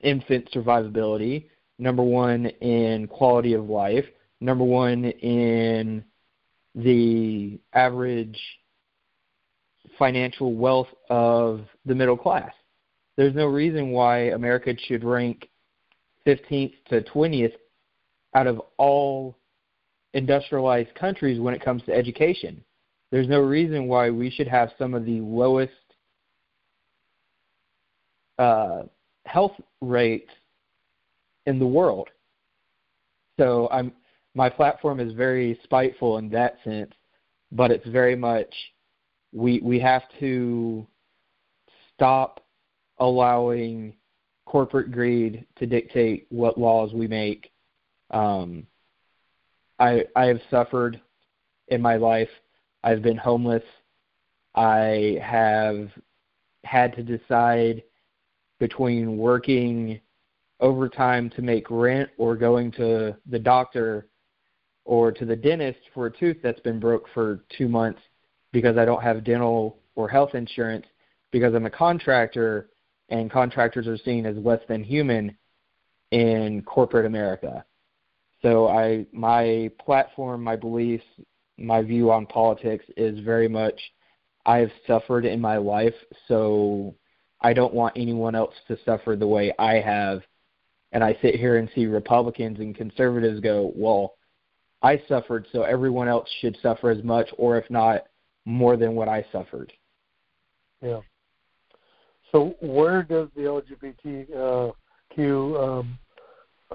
infant 0.01 0.49
survivability, 0.51 1.45
number 1.77 2.03
one 2.03 2.47
in 2.47 3.07
quality 3.07 3.53
of 3.53 3.69
life, 3.69 4.05
number 4.41 4.63
one 4.63 5.05
in 5.05 6.03
the 6.75 7.59
average 7.73 8.39
financial 9.97 10.53
wealth 10.53 10.87
of 11.09 11.65
the 11.85 11.93
middle 11.93 12.17
class. 12.17 12.51
There's 13.19 13.35
no 13.35 13.47
reason 13.47 13.91
why 13.91 14.29
America 14.29 14.73
should 14.87 15.03
rank 15.03 15.49
15th 16.25 16.71
to 16.87 17.01
20th 17.01 17.51
out 18.33 18.47
of 18.47 18.61
all 18.77 19.35
industrialized 20.13 20.95
countries 20.95 21.37
when 21.37 21.53
it 21.53 21.61
comes 21.61 21.83
to 21.83 21.93
education. 21.93 22.63
There's 23.11 23.27
no 23.27 23.41
reason 23.41 23.89
why 23.89 24.09
we 24.09 24.29
should 24.29 24.47
have 24.47 24.69
some 24.79 24.93
of 24.93 25.03
the 25.03 25.19
lowest 25.19 25.73
uh, 28.37 28.83
health 29.25 29.59
rates 29.81 30.31
in 31.45 31.59
the 31.59 31.67
world. 31.67 32.07
So 33.37 33.67
I'm 33.69 33.91
my 34.33 34.49
platform 34.49 35.01
is 35.01 35.11
very 35.11 35.59
spiteful 35.65 36.19
in 36.19 36.29
that 36.29 36.55
sense, 36.63 36.93
but 37.51 37.69
it's 37.69 37.87
very 37.89 38.15
much 38.15 38.55
we 39.33 39.59
we 39.59 39.77
have 39.81 40.03
to 40.21 40.87
stop 41.93 42.45
allowing 42.99 43.93
corporate 44.45 44.91
greed 44.91 45.45
to 45.57 45.65
dictate 45.65 46.25
what 46.29 46.57
laws 46.57 46.93
we 46.93 47.07
make. 47.07 47.51
Um, 48.11 48.65
I 49.79 50.05
I 50.15 50.25
have 50.25 50.41
suffered 50.49 50.99
in 51.67 51.81
my 51.81 51.95
life. 51.95 52.29
I've 52.83 53.01
been 53.01 53.17
homeless. 53.17 53.63
I 54.55 55.19
have 55.21 55.89
had 56.63 56.95
to 56.95 57.03
decide 57.03 57.83
between 58.59 59.17
working 59.17 59.99
overtime 60.59 61.29
to 61.29 61.41
make 61.41 61.69
rent 61.69 62.09
or 62.17 62.35
going 62.35 62.71
to 62.73 63.15
the 63.29 63.39
doctor 63.39 64.07
or 64.83 65.11
to 65.11 65.25
the 65.25 65.35
dentist 65.35 65.79
for 65.93 66.07
a 66.07 66.11
tooth 66.11 66.37
that's 66.43 66.59
been 66.61 66.79
broke 66.79 67.05
for 67.13 67.41
two 67.57 67.69
months 67.69 68.01
because 68.51 68.77
I 68.77 68.85
don't 68.85 69.03
have 69.03 69.23
dental 69.23 69.77
or 69.95 70.09
health 70.09 70.33
insurance 70.33 70.85
because 71.31 71.53
I'm 71.53 71.65
a 71.65 71.69
contractor 71.69 72.69
and 73.09 73.31
contractors 73.31 73.87
are 73.87 73.97
seen 73.97 74.25
as 74.25 74.37
less 74.37 74.61
than 74.67 74.83
human 74.83 75.35
in 76.11 76.61
corporate 76.63 77.05
America. 77.05 77.63
So 78.41 78.67
I 78.67 79.05
my 79.11 79.69
platform, 79.83 80.43
my 80.43 80.55
beliefs, 80.55 81.05
my 81.57 81.81
view 81.81 82.11
on 82.11 82.25
politics 82.25 82.85
is 82.95 83.19
very 83.19 83.47
much 83.47 83.79
I've 84.45 84.71
suffered 84.87 85.25
in 85.25 85.39
my 85.39 85.57
life, 85.57 85.93
so 86.27 86.95
I 87.41 87.53
don't 87.53 87.73
want 87.73 87.97
anyone 87.97 88.35
else 88.35 88.53
to 88.67 88.77
suffer 88.85 89.15
the 89.15 89.27
way 89.27 89.53
I 89.59 89.75
have. 89.75 90.21
And 90.91 91.03
I 91.03 91.15
sit 91.21 91.35
here 91.35 91.57
and 91.57 91.69
see 91.75 91.85
Republicans 91.85 92.59
and 92.59 92.75
conservatives 92.75 93.41
go, 93.41 93.71
well, 93.75 94.15
I 94.81 95.01
suffered, 95.07 95.45
so 95.51 95.63
everyone 95.63 96.07
else 96.07 96.27
should 96.39 96.57
suffer 96.63 96.89
as 96.89 97.03
much, 97.03 97.29
or 97.37 97.57
if 97.57 97.69
not, 97.69 98.05
more 98.45 98.75
than 98.75 98.95
what 98.95 99.07
I 99.07 99.25
suffered. 99.31 99.71
Yeah. 100.81 101.01
So 102.31 102.55
where 102.61 103.03
does 103.03 103.29
the 103.35 103.41
LGBTQ 105.15 105.59
um, 105.59 105.99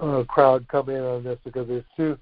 uh, 0.01 0.23
crowd 0.27 0.67
come 0.67 0.89
in 0.89 1.01
on 1.01 1.23
this? 1.23 1.39
Because 1.43 1.67
there's 1.67 1.83
two 1.95 2.17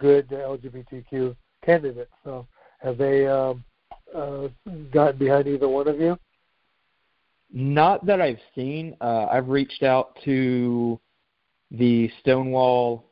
good 0.00 0.28
LGBTQ 0.28 1.34
candidates. 1.64 2.12
So 2.24 2.46
have 2.78 2.98
they 2.98 3.26
um, 3.26 3.64
uh, 4.14 4.48
gotten 4.92 5.18
behind 5.18 5.48
either 5.48 5.68
one 5.68 5.88
of 5.88 5.98
you? 6.00 6.18
Not 7.52 8.04
that 8.06 8.20
I've 8.20 8.40
seen. 8.54 8.96
Uh, 9.00 9.26
I've 9.30 9.48
reached 9.48 9.82
out 9.82 10.18
to 10.24 11.00
the 11.70 12.10
Stonewall 12.20 13.04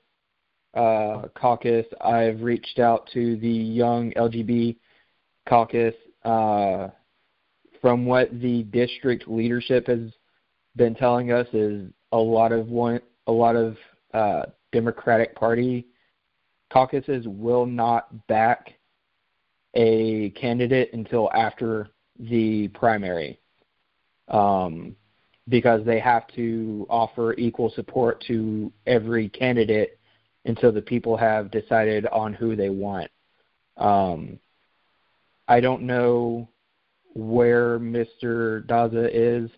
uh, 0.74 1.28
caucus. 1.34 1.86
I've 2.00 2.40
reached 2.40 2.78
out 2.78 3.08
to 3.14 3.36
the 3.36 3.48
Young 3.48 4.12
LGBT 4.12 4.76
caucus. 5.48 5.94
Uh, 6.24 6.88
from 7.84 8.06
what 8.06 8.30
the 8.40 8.62
district 8.62 9.28
leadership 9.28 9.88
has 9.88 10.10
been 10.74 10.94
telling 10.94 11.32
us, 11.32 11.46
is 11.52 11.90
a 12.12 12.16
lot 12.16 12.50
of 12.50 12.68
one, 12.70 12.98
a 13.26 13.30
lot 13.30 13.56
of 13.56 13.76
uh, 14.14 14.44
Democratic 14.72 15.36
Party 15.36 15.84
caucuses 16.72 17.26
will 17.28 17.66
not 17.66 18.26
back 18.26 18.72
a 19.74 20.30
candidate 20.30 20.94
until 20.94 21.30
after 21.34 21.90
the 22.18 22.68
primary 22.68 23.38
um, 24.28 24.96
because 25.50 25.84
they 25.84 26.00
have 26.00 26.26
to 26.28 26.86
offer 26.88 27.34
equal 27.34 27.70
support 27.76 28.24
to 28.26 28.72
every 28.86 29.28
candidate 29.28 29.98
until 30.46 30.72
the 30.72 30.80
people 30.80 31.18
have 31.18 31.50
decided 31.50 32.06
on 32.06 32.32
who 32.32 32.56
they 32.56 32.70
want. 32.70 33.10
Um, 33.76 34.38
I 35.46 35.60
don't 35.60 35.82
know 35.82 36.48
where 37.14 37.78
Mr. 37.78 38.64
Daza 38.66 39.08
is 39.12 39.50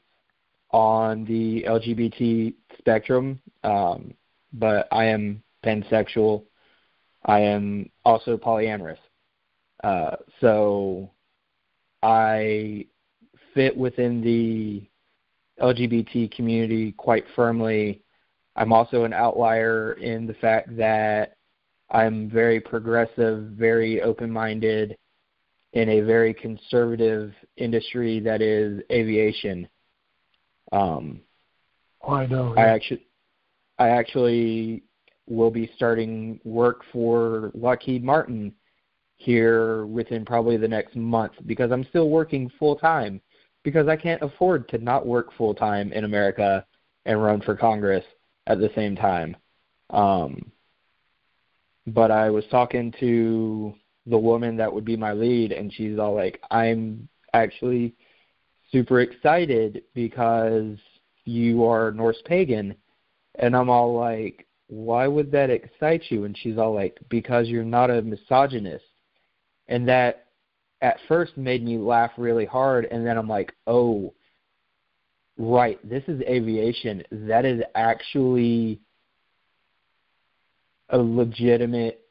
on 0.70 1.24
the 1.24 1.64
LGBT 1.66 2.54
spectrum, 2.78 3.40
um, 3.64 4.14
but 4.52 4.86
I 4.92 5.06
am 5.06 5.42
pansexual. 5.64 6.44
I 7.24 7.40
am 7.40 7.90
also 8.04 8.36
polyamorous. 8.36 8.98
Uh, 9.82 10.16
so 10.40 11.10
I 12.02 12.86
fit 13.54 13.76
within 13.76 14.20
the 14.22 14.86
LGBT 15.60 16.34
community 16.34 16.92
quite 16.92 17.24
firmly. 17.34 18.02
I'm 18.54 18.72
also 18.72 19.04
an 19.04 19.12
outlier 19.12 19.94
in 19.94 20.26
the 20.26 20.34
fact 20.34 20.76
that 20.76 21.36
I'm 21.90 22.28
very 22.28 22.60
progressive, 22.60 23.44
very 23.50 24.02
open 24.02 24.30
minded 24.30 24.96
in 25.72 25.88
a 25.88 26.00
very 26.00 26.32
conservative 26.32 27.32
industry 27.56 28.20
that 28.20 28.40
is 28.40 28.82
aviation. 28.90 29.68
Um, 30.72 31.20
oh, 32.02 32.14
I 32.14 32.26
know. 32.26 32.54
I 32.56 32.62
actually, 32.62 33.06
I 33.78 33.88
actually 33.88 34.82
will 35.26 35.50
be 35.50 35.70
starting 35.76 36.40
work 36.44 36.82
for 36.92 37.50
Lockheed 37.54 38.04
Martin 38.04 38.54
here 39.16 39.86
within 39.86 40.24
probably 40.24 40.56
the 40.56 40.68
next 40.68 40.94
month 40.94 41.32
because 41.46 41.72
I'm 41.72 41.84
still 41.84 42.10
working 42.10 42.50
full 42.58 42.76
time 42.76 43.20
because 43.62 43.88
I 43.88 43.96
can't 43.96 44.22
afford 44.22 44.68
to 44.68 44.78
not 44.78 45.06
work 45.06 45.32
full 45.36 45.54
time 45.54 45.92
in 45.92 46.04
America 46.04 46.64
and 47.06 47.22
run 47.22 47.40
for 47.40 47.56
Congress 47.56 48.04
at 48.46 48.58
the 48.58 48.70
same 48.74 48.94
time. 48.94 49.36
Um, 49.90 50.52
but 51.86 52.10
I 52.10 52.30
was 52.30 52.44
talking 52.50 52.92
to 53.00 53.74
the 54.06 54.18
woman 54.18 54.56
that 54.56 54.72
would 54.72 54.84
be 54.84 54.96
my 54.96 55.12
lead, 55.12 55.52
and 55.52 55.72
she's 55.72 55.98
all 55.98 56.14
like, 56.14 56.40
"I'm 56.50 57.08
actually 57.32 57.94
super 58.72 59.00
excited 59.00 59.82
because 59.94 60.76
you 61.24 61.64
are 61.64 61.92
Norse 61.92 62.22
pagan," 62.24 62.76
and 63.36 63.56
I'm 63.56 63.70
all 63.70 63.94
like, 63.94 64.46
"Why 64.68 65.06
would 65.06 65.30
that 65.32 65.50
excite 65.50 66.10
you?" 66.10 66.24
And 66.24 66.36
she's 66.36 66.58
all 66.58 66.74
like, 66.74 66.98
"Because 67.08 67.48
you're 67.48 67.64
not 67.64 67.90
a 67.90 68.02
misogynist," 68.02 68.84
and 69.68 69.88
that 69.88 70.26
at 70.82 71.00
first 71.08 71.36
made 71.36 71.64
me 71.64 71.78
laugh 71.78 72.12
really 72.16 72.44
hard 72.44 72.86
and 72.86 73.06
then 73.06 73.16
I'm 73.16 73.28
like, 73.28 73.54
"Oh, 73.66 74.14
right, 75.38 75.78
this 75.88 76.04
is 76.06 76.20
aviation. 76.22 77.02
That 77.10 77.44
is 77.44 77.62
actually 77.74 78.80
a 80.90 80.98
legitimate 80.98 82.05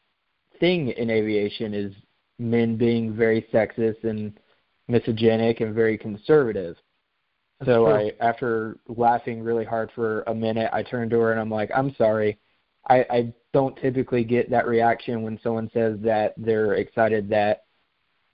thing 0.59 0.89
in 0.89 1.09
aviation 1.09 1.73
is 1.73 1.93
men 2.39 2.75
being 2.77 3.15
very 3.15 3.47
sexist 3.53 4.03
and 4.03 4.37
misogynic 4.87 5.61
and 5.61 5.73
very 5.73 5.97
conservative. 5.97 6.75
That's 7.59 7.69
so 7.69 7.85
true. 7.85 7.93
I, 7.93 8.11
after 8.19 8.77
laughing 8.87 9.41
really 9.41 9.65
hard 9.65 9.91
for 9.95 10.23
a 10.23 10.35
minute, 10.35 10.69
I 10.73 10.83
turned 10.83 11.11
to 11.11 11.19
her 11.19 11.31
and 11.31 11.39
I'm 11.39 11.49
like, 11.49 11.71
"I'm 11.73 11.95
sorry. 11.95 12.37
I, 12.89 13.05
I 13.09 13.33
don't 13.53 13.77
typically 13.77 14.23
get 14.23 14.49
that 14.49 14.67
reaction 14.67 15.21
when 15.21 15.39
someone 15.41 15.69
says 15.73 15.97
that 16.01 16.33
they're 16.37 16.73
excited 16.73 17.29
that 17.29 17.63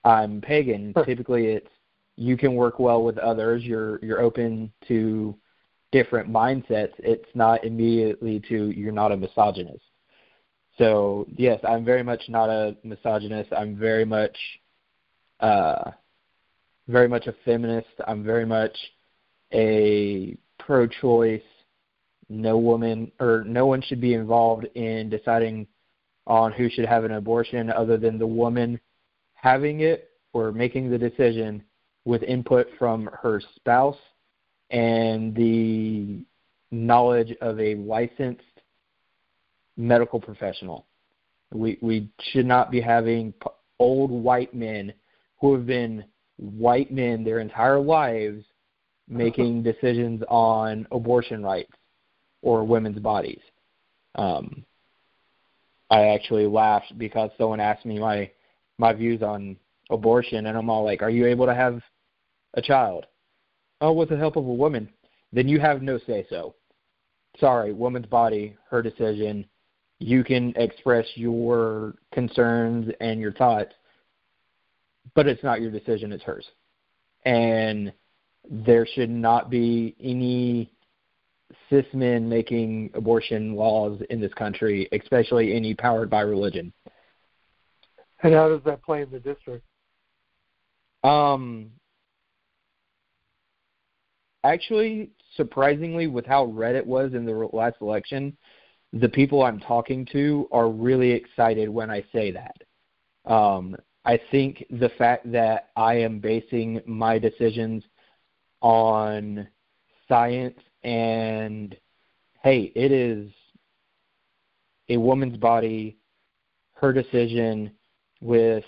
I'm 0.04 0.42
pagan. 0.42 0.94
Sure. 0.94 1.06
typically, 1.06 1.48
it's 1.48 1.70
you 2.18 2.38
can 2.38 2.56
work 2.56 2.80
well 2.80 3.04
with 3.04 3.18
others. 3.18 3.64
You're 3.64 4.00
you're 4.04 4.22
open 4.22 4.72
to 4.88 5.36
different 5.92 6.30
mindsets. 6.30 6.94
It's 7.00 7.30
not 7.34 7.64
immediately 7.64 8.42
to 8.50 8.72
you're 8.72 8.92
not 8.92 9.12
a 9.12 9.18
misogynist. 9.18 9.84
So 10.82 11.28
yes, 11.38 11.60
I'm 11.64 11.86
very 11.86 12.02
much 12.02 12.24
not 12.28 12.50
a 12.50 12.76
misogynist. 12.84 13.54
I'm 13.54 13.78
very 13.78 14.04
much, 14.04 14.36
uh, 15.40 15.92
very 16.88 17.08
much 17.08 17.28
a 17.28 17.36
feminist. 17.46 17.88
I'm 18.08 18.24
very 18.24 18.48
much 18.48 18.76
a 19.54 20.36
pro-choice. 20.58 21.44
No 22.30 22.58
woman 22.58 23.12
or 23.20 23.44
no 23.46 23.68
one 23.68 23.84
should 23.84 24.02
be 24.02 24.16
involved 24.16 24.66
in 24.74 25.08
deciding 25.12 25.68
on 26.26 26.52
who 26.52 26.68
should 26.68 26.86
have 26.86 27.04
an 27.04 27.12
abortion 27.12 27.70
other 27.70 27.98
than 27.98 28.18
the 28.18 28.26
woman 28.26 28.80
having 29.36 29.82
it 29.82 30.10
or 30.34 30.52
making 30.52 30.90
the 30.90 30.98
decision 30.98 31.64
with 32.06 32.24
input 32.24 32.66
from 32.80 33.08
her 33.22 33.40
spouse 33.56 33.98
and 34.72 35.36
the 35.36 36.26
knowledge 36.72 37.36
of 37.42 37.60
a 37.60 37.76
licensed 37.76 38.42
medical 39.78 40.20
professional. 40.20 40.86
We 41.54 41.78
we 41.82 42.10
should 42.32 42.46
not 42.46 42.72
be 42.72 42.82
having 42.82 43.34
old 43.80 44.12
white 44.12 44.54
men 44.54 44.94
who 45.40 45.54
have 45.54 45.66
been 45.66 46.06
white 46.38 46.92
men 46.92 47.24
their 47.24 47.40
entire 47.40 47.80
lives 47.80 48.44
making 49.08 49.62
decisions 49.62 50.24
on 50.30 50.88
abortion 50.92 51.44
rights 51.44 51.74
or 52.42 52.64
women's 52.64 53.00
bodies. 53.00 53.42
Um, 54.16 54.66
I 55.90 56.08
actually 56.08 56.48
laughed 56.48 56.98
because 56.98 57.30
someone 57.38 57.60
asked 57.60 57.86
me 57.86 58.00
my 58.00 58.32
my 58.78 58.94
views 58.94 59.22
on 59.22 59.58
abortion, 59.90 60.46
and 60.46 60.58
I'm 60.58 60.70
all 60.70 60.86
like, 60.86 61.02
"Are 61.02 61.10
you 61.10 61.26
able 61.28 61.46
to 61.46 61.54
have 61.54 61.82
a 62.54 62.62
child?" 62.62 63.06
Oh, 63.82 63.92
with 63.92 64.10
the 64.10 64.18
help 64.18 64.36
of 64.36 64.46
a 64.46 64.54
woman. 64.54 64.90
Then 65.34 65.48
you 65.48 65.60
have 65.60 65.82
no 65.82 65.98
say 66.00 66.26
so. 66.30 66.56
Sorry, 67.40 67.74
woman's 67.74 68.06
body, 68.06 68.56
her 68.70 68.82
decision. 68.82 69.46
You 70.02 70.24
can 70.24 70.52
express 70.56 71.06
your 71.14 71.94
concerns 72.12 72.92
and 73.02 73.20
your 73.22 73.34
thoughts, 73.34 73.72
but 75.14 75.28
it's 75.28 75.44
not 75.44 75.62
your 75.62 75.70
decision, 75.70 76.12
it's 76.12 76.24
hers. 76.24 76.46
And 77.26 77.94
there 78.50 78.88
should 78.96 79.12
not 79.12 79.52
be 79.52 79.96
any 80.02 80.72
cis 81.70 81.86
men 81.94 82.28
making 82.28 82.90
abortion 82.96 83.54
laws 83.56 84.02
in 84.10 84.20
this 84.20 84.34
country, 84.34 84.90
especially 84.92 85.54
any 85.54 85.76
powered 85.76 86.10
by 86.10 86.22
religion. 86.22 86.74
And 88.24 88.34
how 88.34 88.50
does 88.50 88.64
that 88.66 88.82
play 88.82 89.04
in 89.04 89.12
the 89.12 89.20
district? 89.20 89.64
Um, 91.04 91.70
actually, 94.44 95.12
surprisingly, 95.38 96.08
with 96.08 96.26
how 96.26 96.46
red 96.46 96.76
it 96.76 96.86
was 96.86 97.14
in 97.14 97.24
the 97.24 97.50
last 97.54 97.76
election, 97.82 98.36
the 98.94 99.10
people 99.10 99.44
I'm 99.44 99.60
talking 99.60 100.06
to 100.12 100.48
are 100.52 100.70
really 100.70 101.12
excited 101.12 101.70
when 101.70 101.90
I 101.90 102.04
say 102.12 102.32
that. 102.32 103.32
Um, 103.32 103.76
I 104.04 104.20
think 104.32 104.66
the 104.70 104.90
fact 104.98 105.32
that 105.32 105.70
I 105.76 105.96
am 105.96 106.20
basing 106.20 106.82
my 106.86 107.20
decisions 107.20 107.84
on 108.62 109.48
science 110.08 110.60
and 110.84 111.76
hey, 112.44 112.72
it 112.76 112.92
is 112.92 113.32
a 114.90 114.98
woman's 114.98 115.38
body, 115.38 115.98
her 116.74 116.92
decision 116.92 117.72
with 118.20 118.64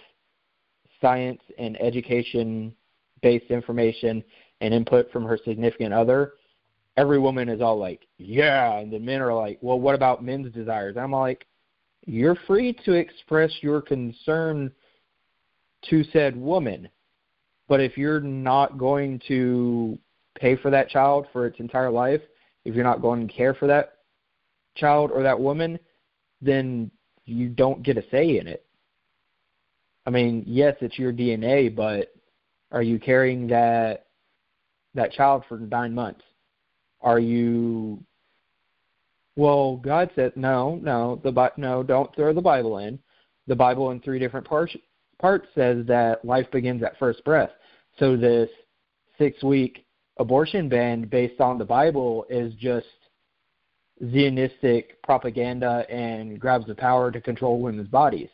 science 1.02 1.42
and 1.58 1.80
education 1.82 2.74
based 3.22 3.50
information 3.50 4.24
and 4.62 4.74
input 4.74 5.12
from 5.12 5.26
her 5.26 5.40
significant 5.44 5.94
other, 5.94 6.34
every 6.98 7.20
woman 7.20 7.50
is 7.50 7.62
all 7.62 7.78
like, 7.78 8.02
yeah. 8.18 8.78
And 8.78 8.92
the 8.92 9.00
men 9.00 9.22
are 9.22 9.34
like, 9.34 9.60
well, 9.62 9.80
what 9.80 9.96
about 9.96 10.24
men's 10.24 10.54
desires? 10.54 10.96
I'm 10.98 11.12
like, 11.12 11.46
you're 12.06 12.38
free 12.48 12.74
to 12.86 12.94
express 12.94 13.52
your 13.62 13.82
concern 13.82 14.72
to 15.90 16.04
said 16.06 16.36
woman. 16.36 16.90
But 17.68 17.80
if 17.80 17.98
you're 17.98 18.20
not 18.20 18.78
going 18.78 19.22
to 19.28 19.98
pay 20.40 20.56
for 20.56 20.70
that 20.72 20.90
child 20.90 21.28
for 21.32 21.46
its 21.46 21.60
entire 21.60 21.90
life, 21.90 22.22
if 22.66 22.76
you're 22.76 22.84
not 22.84 23.02
going 23.02 23.28
to 23.28 23.34
care 23.34 23.54
for 23.54 23.68
that 23.68 24.00
child 24.76 25.12
or 25.12 25.24
that 25.24 25.40
woman, 25.40 25.80
then 26.42 26.92
you 27.26 27.50
don't 27.50 27.84
get 27.84 27.98
a 27.98 28.04
say 28.12 28.38
in 28.38 28.48
it. 28.48 28.66
I 30.06 30.10
mean, 30.10 30.44
yes, 30.46 30.76
it's 30.82 31.00
your 31.00 31.14
DNA, 31.14 31.74
but 31.74 32.14
are 32.72 32.82
you 32.82 33.00
carrying 33.00 33.48
that 33.48 34.08
that 34.96 35.14
child 35.14 35.44
for 35.48 35.58
nine 35.58 35.94
months? 35.94 36.22
Are 37.04 37.20
you? 37.20 38.02
Well, 39.36 39.78
God 39.78 40.10
said 40.16 40.36
no, 40.36 40.76
no. 40.76 41.20
The 41.24 41.52
no, 41.58 41.84
don't 41.84 42.16
throw 42.16 42.34
the 42.34 42.42
Bible 42.42 42.80
in. 42.80 42.98
The 43.48 43.56
Bible 43.56 43.92
in 43.92 44.00
three 44.00 44.20
different 44.20 44.48
parts 44.48 44.76
parts 45.20 45.48
says 45.56 45.86
that 45.88 46.24
life 46.26 46.50
begins 46.52 46.84
at 46.84 46.98
first 47.00 47.24
breath. 47.24 47.52
So 48.00 48.18
this 48.18 48.50
six 49.18 49.44
week 49.44 49.86
abortion 50.18 50.70
ban 50.70 51.06
based 51.06 51.40
on 51.40 51.58
the 51.58 51.66
Bible 51.66 52.26
is 52.30 52.54
just 52.56 52.88
Zionistic 54.04 55.02
propaganda 55.04 55.86
and 55.90 56.40
grabs 56.40 56.66
the 56.66 56.76
power 56.76 57.12
to 57.12 57.22
control 57.22 57.62
women's 57.62 57.88
bodies. 57.88 58.30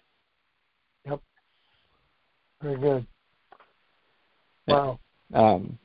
Yep. 1.05 1.21
Very 2.61 2.77
good. 2.77 3.07
Wow. 4.67 4.99
um 5.33 5.77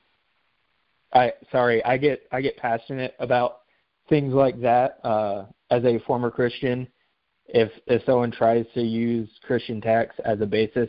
i 1.15 1.33
sorry 1.51 1.85
i 1.85 1.97
get 1.97 2.23
i 2.33 2.41
get 2.41 2.57
passionate 2.57 3.15
about 3.19 3.61
things 4.09 4.35
like 4.35 4.61
that 4.61 4.99
uh 5.05 5.47
as 5.71 5.85
a 5.85 5.99
former 6.07 6.31
christian. 6.31 6.87
If 7.47 7.71
if 7.87 8.05
someone 8.05 8.31
tries 8.31 8.67
to 8.75 8.83
use 8.83 9.29
christian 9.45 9.81
texts 9.81 10.21
as 10.25 10.41
a 10.41 10.47
basis 10.47 10.89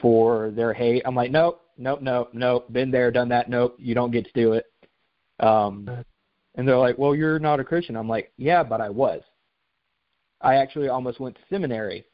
for 0.00 0.50
their 0.50 0.72
hate 0.72 1.02
i'm 1.04 1.14
like 1.14 1.30
nope 1.30 1.62
nope 1.78 2.00
nope 2.02 2.30
nope 2.32 2.72
been 2.72 2.90
there 2.90 3.10
done 3.10 3.28
that 3.30 3.48
nope 3.48 3.76
you 3.78 3.94
don't 3.94 4.10
get 4.10 4.24
to 4.26 4.32
do 4.34 4.52
it. 4.52 4.66
Um 5.40 6.04
and 6.54 6.66
they're 6.66 6.78
like 6.78 6.98
well 6.98 7.14
you're 7.14 7.38
not 7.38 7.60
a 7.60 7.64
christian. 7.64 7.96
I'm 7.96 8.08
like 8.08 8.32
yeah 8.36 8.62
but 8.62 8.80
i 8.80 8.88
was. 8.88 9.22
I 10.40 10.56
actually 10.56 10.88
almost 10.88 11.20
went 11.20 11.36
to 11.36 11.42
seminary 11.48 12.04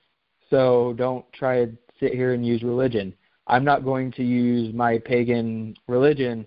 so 0.50 0.94
don't 0.96 1.24
try 1.32 1.64
to 1.64 1.72
sit 2.00 2.12
here 2.12 2.34
and 2.34 2.44
use 2.44 2.62
religion. 2.62 3.14
I'm 3.46 3.64
not 3.64 3.84
going 3.84 4.12
to 4.12 4.24
use 4.24 4.74
my 4.74 4.98
pagan 4.98 5.74
religion 5.86 6.46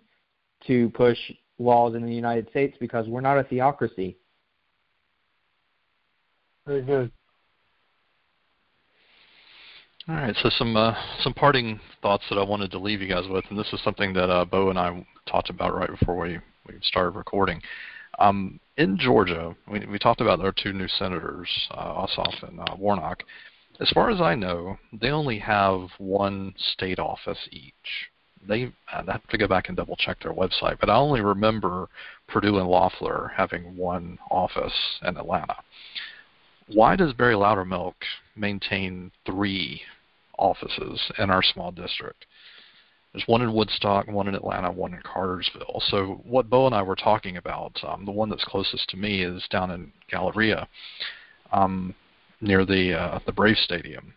to 0.67 0.89
push 0.89 1.17
laws 1.59 1.95
in 1.95 2.05
the 2.05 2.13
United 2.13 2.49
States 2.49 2.75
because 2.79 3.07
we're 3.07 3.21
not 3.21 3.37
a 3.37 3.43
theocracy. 3.43 4.17
Very 6.65 6.81
good. 6.81 7.11
All 10.07 10.15
right, 10.15 10.35
so 10.41 10.49
some 10.49 10.75
uh, 10.75 10.93
some 11.21 11.33
parting 11.33 11.79
thoughts 12.01 12.25
that 12.29 12.37
I 12.37 12.43
wanted 12.43 12.71
to 12.71 12.79
leave 12.79 13.01
you 13.01 13.07
guys 13.07 13.27
with, 13.29 13.45
and 13.49 13.57
this 13.57 13.71
is 13.71 13.81
something 13.83 14.11
that 14.13 14.29
uh, 14.29 14.43
Bo 14.43 14.69
and 14.69 14.77
I 14.77 15.05
talked 15.25 15.49
about 15.49 15.73
right 15.73 15.89
before 15.89 16.17
we, 16.17 16.39
we 16.67 16.75
started 16.81 17.11
recording. 17.11 17.61
Um, 18.19 18.59
in 18.77 18.97
Georgia, 18.97 19.55
we, 19.71 19.85
we 19.85 19.97
talked 19.97 20.19
about 20.19 20.41
our 20.41 20.51
two 20.51 20.73
new 20.73 20.89
senators, 20.89 21.49
uh, 21.71 22.05
Ossoff 22.05 22.47
and 22.47 22.59
uh, 22.59 22.75
Warnock. 22.77 23.23
As 23.79 23.89
far 23.91 24.09
as 24.09 24.19
I 24.19 24.35
know, 24.35 24.77
they 24.91 25.09
only 25.09 25.39
have 25.39 25.87
one 25.97 26.53
state 26.57 26.99
office 26.99 27.39
each. 27.51 28.11
They 28.47 28.71
I'd 28.91 29.07
have 29.07 29.27
to 29.27 29.37
go 29.37 29.47
back 29.47 29.67
and 29.67 29.77
double 29.77 29.95
check 29.95 30.21
their 30.21 30.33
website, 30.33 30.79
but 30.79 30.89
I 30.89 30.95
only 30.95 31.21
remember 31.21 31.89
Perdue 32.27 32.59
and 32.59 32.67
Loeffler 32.67 33.31
having 33.35 33.75
one 33.77 34.17
office 34.29 34.73
in 35.03 35.17
Atlanta. 35.17 35.55
Why 36.67 36.95
does 36.95 37.13
Barry 37.13 37.35
Loudermilk 37.35 37.95
maintain 38.35 39.11
three 39.25 39.81
offices 40.37 40.99
in 41.17 41.29
our 41.29 41.43
small 41.43 41.71
district? 41.71 42.25
There's 43.11 43.27
one 43.27 43.41
in 43.43 43.53
Woodstock, 43.53 44.07
one 44.07 44.27
in 44.27 44.33
Atlanta, 44.33 44.71
one 44.71 44.93
in 44.93 45.01
Cartersville. 45.01 45.81
So 45.87 46.21
what 46.25 46.49
Bo 46.49 46.65
and 46.65 46.73
I 46.73 46.81
were 46.81 46.95
talking 46.95 47.37
about, 47.37 47.79
um, 47.87 48.05
the 48.05 48.11
one 48.11 48.29
that's 48.29 48.43
closest 48.45 48.89
to 48.89 48.97
me 48.97 49.23
is 49.23 49.45
down 49.51 49.69
in 49.69 49.91
Galleria. 50.09 50.67
Um, 51.51 51.93
near 52.43 52.65
the 52.65 52.93
uh, 52.93 53.19
the 53.25 53.31
Brave 53.31 53.57
Stadium. 53.57 54.13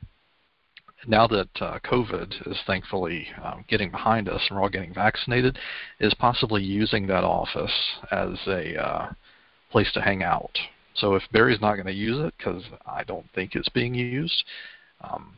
Now 1.06 1.26
that 1.28 1.48
uh, 1.60 1.78
COVID 1.84 2.50
is 2.50 2.58
thankfully 2.66 3.28
um, 3.42 3.64
getting 3.68 3.90
behind 3.90 4.28
us 4.28 4.42
and 4.48 4.56
we're 4.56 4.62
all 4.62 4.68
getting 4.68 4.92
vaccinated, 4.92 5.58
is 6.00 6.14
possibly 6.14 6.62
using 6.62 7.06
that 7.06 7.22
office 7.22 7.72
as 8.10 8.36
a 8.46 8.76
uh, 8.76 9.12
place 9.70 9.90
to 9.92 10.00
hang 10.00 10.22
out. 10.22 10.50
So 10.94 11.14
if 11.14 11.22
Barry's 11.32 11.60
not 11.60 11.74
going 11.74 11.86
to 11.86 11.92
use 11.92 12.18
it, 12.24 12.34
because 12.36 12.62
I 12.86 13.04
don't 13.04 13.26
think 13.34 13.54
it's 13.54 13.68
being 13.68 13.94
used, 13.94 14.44
um, 15.02 15.36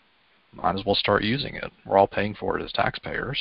might 0.52 0.78
as 0.78 0.84
well 0.86 0.94
start 0.94 1.22
using 1.22 1.56
it. 1.56 1.70
We're 1.84 1.98
all 1.98 2.06
paying 2.06 2.34
for 2.34 2.58
it 2.58 2.64
as 2.64 2.72
taxpayers. 2.72 3.38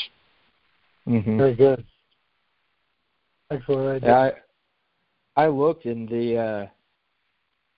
Mm-hmm. 1.07 1.37
Very 1.37 1.55
good. 1.55 1.85
Excellent 3.51 4.03
idea. 4.03 4.09
Yeah, 4.09 4.31
I, 5.37 5.43
I 5.45 5.47
looked 5.47 5.85
and 5.85 6.09
the 6.09 6.37
uh, 6.37 6.65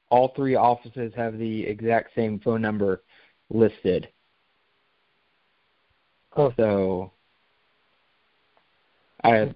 all 0.09 0.33
three 0.35 0.55
offices 0.55 1.13
have 1.15 1.37
the 1.37 1.63
exact 1.67 2.15
same 2.15 2.39
phone 2.39 2.61
number 2.61 3.03
listed. 3.51 4.07
Oh. 6.35 6.53
So 6.57 7.11
I. 9.23 9.51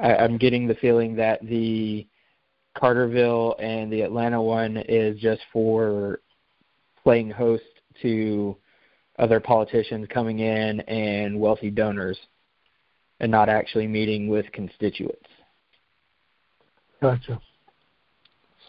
I 0.00 0.16
I'm 0.16 0.38
getting 0.38 0.66
the 0.66 0.74
feeling 0.76 1.14
that 1.16 1.44
the 1.46 2.06
Cartersville 2.76 3.56
and 3.58 3.92
the 3.92 4.02
Atlanta 4.02 4.40
one 4.42 4.78
is 4.88 5.18
just 5.20 5.42
for 5.52 6.20
playing 7.02 7.30
host 7.30 7.64
to 8.02 8.56
other 9.18 9.40
politicians 9.40 10.06
coming 10.12 10.38
in 10.38 10.80
and 10.80 11.38
wealthy 11.38 11.70
donors 11.70 12.18
and 13.20 13.30
not 13.30 13.48
actually 13.48 13.86
meeting 13.86 14.28
with 14.28 14.50
constituents. 14.52 15.28
Gotcha. 17.02 17.40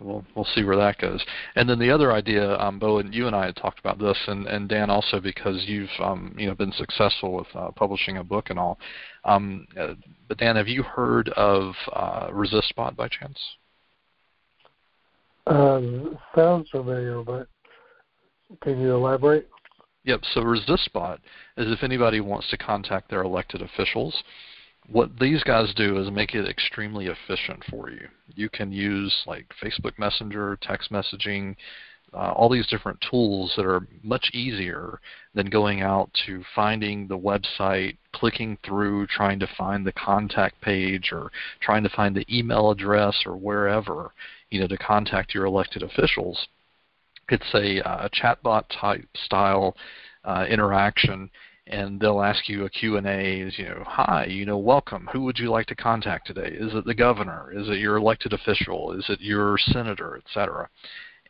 So 0.01 0.07
we'll 0.07 0.25
we'll 0.35 0.45
see 0.45 0.63
where 0.63 0.77
that 0.77 0.97
goes. 0.97 1.23
And 1.55 1.69
then 1.69 1.79
the 1.79 1.91
other 1.91 2.11
idea, 2.11 2.57
um, 2.57 2.79
Bo, 2.79 2.99
and 2.99 3.13
you 3.13 3.27
and 3.27 3.35
I 3.35 3.45
had 3.45 3.55
talked 3.55 3.79
about 3.79 3.99
this, 3.99 4.17
and, 4.27 4.47
and 4.47 4.67
Dan 4.67 4.89
also 4.89 5.19
because 5.19 5.63
you've 5.65 5.89
um, 5.99 6.35
you 6.37 6.47
know 6.47 6.55
been 6.55 6.71
successful 6.73 7.33
with 7.33 7.47
uh, 7.55 7.71
publishing 7.71 8.17
a 8.17 8.23
book 8.23 8.49
and 8.49 8.59
all. 8.59 8.79
Um, 9.25 9.67
uh, 9.79 9.93
but 10.27 10.37
Dan, 10.37 10.55
have 10.55 10.67
you 10.67 10.83
heard 10.83 11.29
of 11.29 11.73
uh, 11.93 12.29
ResistBot 12.29 12.95
by 12.95 13.07
chance? 13.07 13.37
Um, 15.47 16.17
sounds 16.35 16.69
familiar, 16.69 17.21
but 17.23 17.47
can 18.61 18.79
you 18.79 18.93
elaborate? 18.93 19.49
Yep. 20.03 20.21
So 20.33 20.41
ResistBot 20.41 21.19
is 21.57 21.71
if 21.71 21.83
anybody 21.83 22.21
wants 22.21 22.49
to 22.49 22.57
contact 22.57 23.09
their 23.09 23.21
elected 23.21 23.61
officials, 23.61 24.23
what 24.89 25.19
these 25.19 25.43
guys 25.43 25.73
do 25.75 25.97
is 25.99 26.11
make 26.11 26.33
it 26.33 26.47
extremely 26.47 27.07
efficient 27.07 27.63
for 27.69 27.89
you. 27.89 28.07
You 28.33 28.49
can 28.49 28.71
use 28.71 29.13
like 29.25 29.45
Facebook 29.63 29.97
Messenger, 29.97 30.57
text 30.61 30.91
messaging, 30.91 31.55
uh, 32.13 32.31
all 32.33 32.49
these 32.49 32.67
different 32.67 32.99
tools 33.09 33.53
that 33.55 33.65
are 33.65 33.87
much 34.03 34.31
easier 34.33 34.99
than 35.33 35.49
going 35.49 35.81
out 35.81 36.09
to 36.25 36.43
finding 36.53 37.07
the 37.07 37.17
website, 37.17 37.95
clicking 38.13 38.57
through, 38.65 39.07
trying 39.07 39.39
to 39.39 39.47
find 39.57 39.85
the 39.85 39.93
contact 39.93 40.59
page, 40.61 41.11
or 41.13 41.31
trying 41.61 41.83
to 41.83 41.89
find 41.89 42.13
the 42.13 42.25
email 42.29 42.71
address 42.71 43.23
or 43.25 43.37
wherever, 43.37 44.11
you 44.49 44.59
know, 44.59 44.67
to 44.67 44.77
contact 44.77 45.33
your 45.33 45.45
elected 45.45 45.83
officials. 45.83 46.47
It's 47.29 47.53
a, 47.53 47.81
uh, 47.87 48.09
chatbot 48.09 48.65
type 48.81 49.07
style 49.25 49.77
uh, 50.25 50.45
interaction 50.49 51.29
and 51.71 51.99
they'll 51.99 52.21
ask 52.21 52.49
you 52.49 52.65
a 52.65 52.69
Q&A 52.69 53.39
is, 53.39 53.57
you 53.57 53.63
know, 53.65 53.83
hi, 53.87 54.25
you 54.25 54.45
know, 54.45 54.57
welcome. 54.57 55.09
Who 55.13 55.21
would 55.21 55.39
you 55.39 55.49
like 55.49 55.67
to 55.67 55.75
contact 55.75 56.27
today? 56.27 56.53
Is 56.53 56.75
it 56.75 56.83
the 56.85 56.93
governor? 56.93 57.51
Is 57.55 57.69
it 57.69 57.79
your 57.79 57.95
elected 57.95 58.33
official? 58.33 58.91
Is 58.91 59.05
it 59.07 59.21
your 59.21 59.57
senator, 59.57 60.17
et 60.17 60.25
cetera? 60.33 60.67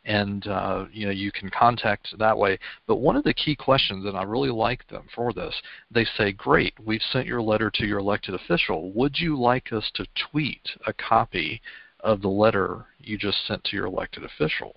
And, 0.04 0.44
uh, 0.48 0.86
you 0.92 1.06
know, 1.06 1.12
you 1.12 1.30
can 1.30 1.48
contact 1.48 2.18
that 2.18 2.36
way. 2.36 2.58
But 2.88 2.96
one 2.96 3.14
of 3.14 3.22
the 3.22 3.32
key 3.32 3.54
questions, 3.54 4.04
and 4.04 4.16
I 4.16 4.24
really 4.24 4.50
like 4.50 4.86
them 4.88 5.06
for 5.14 5.32
this, 5.32 5.54
they 5.92 6.04
say, 6.04 6.32
great, 6.32 6.74
we've 6.84 7.00
sent 7.12 7.28
your 7.28 7.40
letter 7.40 7.70
to 7.74 7.86
your 7.86 8.00
elected 8.00 8.34
official. 8.34 8.90
Would 8.92 9.20
you 9.20 9.40
like 9.40 9.72
us 9.72 9.88
to 9.94 10.06
tweet 10.32 10.68
a 10.88 10.92
copy 10.92 11.62
of 12.00 12.20
the 12.20 12.28
letter 12.28 12.86
you 12.98 13.16
just 13.16 13.46
sent 13.46 13.62
to 13.64 13.76
your 13.76 13.86
elected 13.86 14.24
official? 14.24 14.74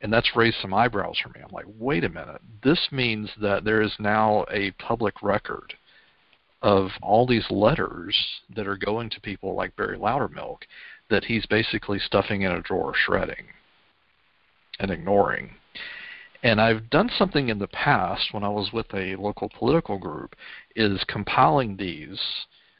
And 0.00 0.12
that's 0.12 0.36
raised 0.36 0.58
some 0.60 0.74
eyebrows 0.74 1.18
for 1.22 1.30
me. 1.30 1.40
I'm 1.42 1.52
like, 1.52 1.66
wait 1.78 2.04
a 2.04 2.08
minute. 2.08 2.40
This 2.62 2.88
means 2.90 3.30
that 3.40 3.64
there 3.64 3.82
is 3.82 3.94
now 3.98 4.44
a 4.50 4.70
public 4.72 5.22
record 5.22 5.74
of 6.62 6.90
all 7.02 7.26
these 7.26 7.46
letters 7.50 8.16
that 8.54 8.66
are 8.66 8.76
going 8.76 9.10
to 9.10 9.20
people 9.20 9.54
like 9.54 9.76
Barry 9.76 9.98
Loudermilk 9.98 10.58
that 11.10 11.24
he's 11.24 11.46
basically 11.46 11.98
stuffing 11.98 12.42
in 12.42 12.52
a 12.52 12.62
drawer 12.62 12.92
shredding 12.94 13.46
and 14.78 14.90
ignoring. 14.90 15.50
And 16.42 16.60
I've 16.60 16.90
done 16.90 17.10
something 17.16 17.48
in 17.48 17.58
the 17.58 17.68
past 17.68 18.32
when 18.32 18.44
I 18.44 18.48
was 18.48 18.72
with 18.72 18.92
a 18.94 19.16
local 19.16 19.48
political 19.58 19.98
group 19.98 20.34
is 20.74 21.02
compiling 21.08 21.76
these 21.76 22.20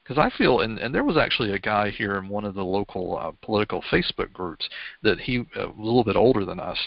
because 0.07 0.23
I 0.23 0.37
feel, 0.37 0.61
and, 0.61 0.79
and 0.79 0.95
there 0.95 1.05
was 1.05 1.17
actually 1.17 1.53
a 1.53 1.59
guy 1.59 1.91
here 1.91 2.17
in 2.17 2.29
one 2.29 2.45
of 2.45 2.55
the 2.55 2.65
local 2.65 3.19
uh, 3.19 3.33
political 3.45 3.83
Facebook 3.91 4.33
groups 4.33 4.69
that 5.03 5.19
he 5.19 5.41
uh, 5.41 5.67
was 5.67 5.75
a 5.79 5.83
little 5.83 6.05
bit 6.05 6.17
older 6.17 6.45
than 6.45 6.61
us, 6.61 6.79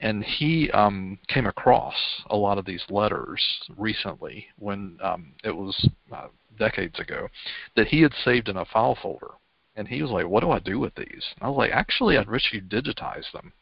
and 0.00 0.22
he 0.22 0.70
um, 0.72 1.18
came 1.28 1.46
across 1.46 1.94
a 2.28 2.36
lot 2.36 2.58
of 2.58 2.66
these 2.66 2.82
letters 2.90 3.42
recently 3.78 4.46
when 4.58 4.98
um, 5.02 5.32
it 5.42 5.56
was 5.56 5.88
uh, 6.12 6.26
decades 6.58 6.98
ago 6.98 7.28
that 7.76 7.86
he 7.86 8.02
had 8.02 8.12
saved 8.24 8.48
in 8.48 8.58
a 8.58 8.64
file 8.66 8.98
folder. 9.00 9.30
And 9.78 9.86
he 9.86 10.00
was 10.00 10.10
like, 10.10 10.26
"What 10.26 10.40
do 10.40 10.50
I 10.50 10.58
do 10.58 10.78
with 10.78 10.94
these?" 10.94 11.24
And 11.34 11.42
I 11.42 11.48
was 11.48 11.58
like, 11.58 11.70
"Actually, 11.70 12.16
I'd 12.16 12.30
wish 12.30 12.50
you 12.52 12.62
digitize 12.62 13.30
them 13.32 13.52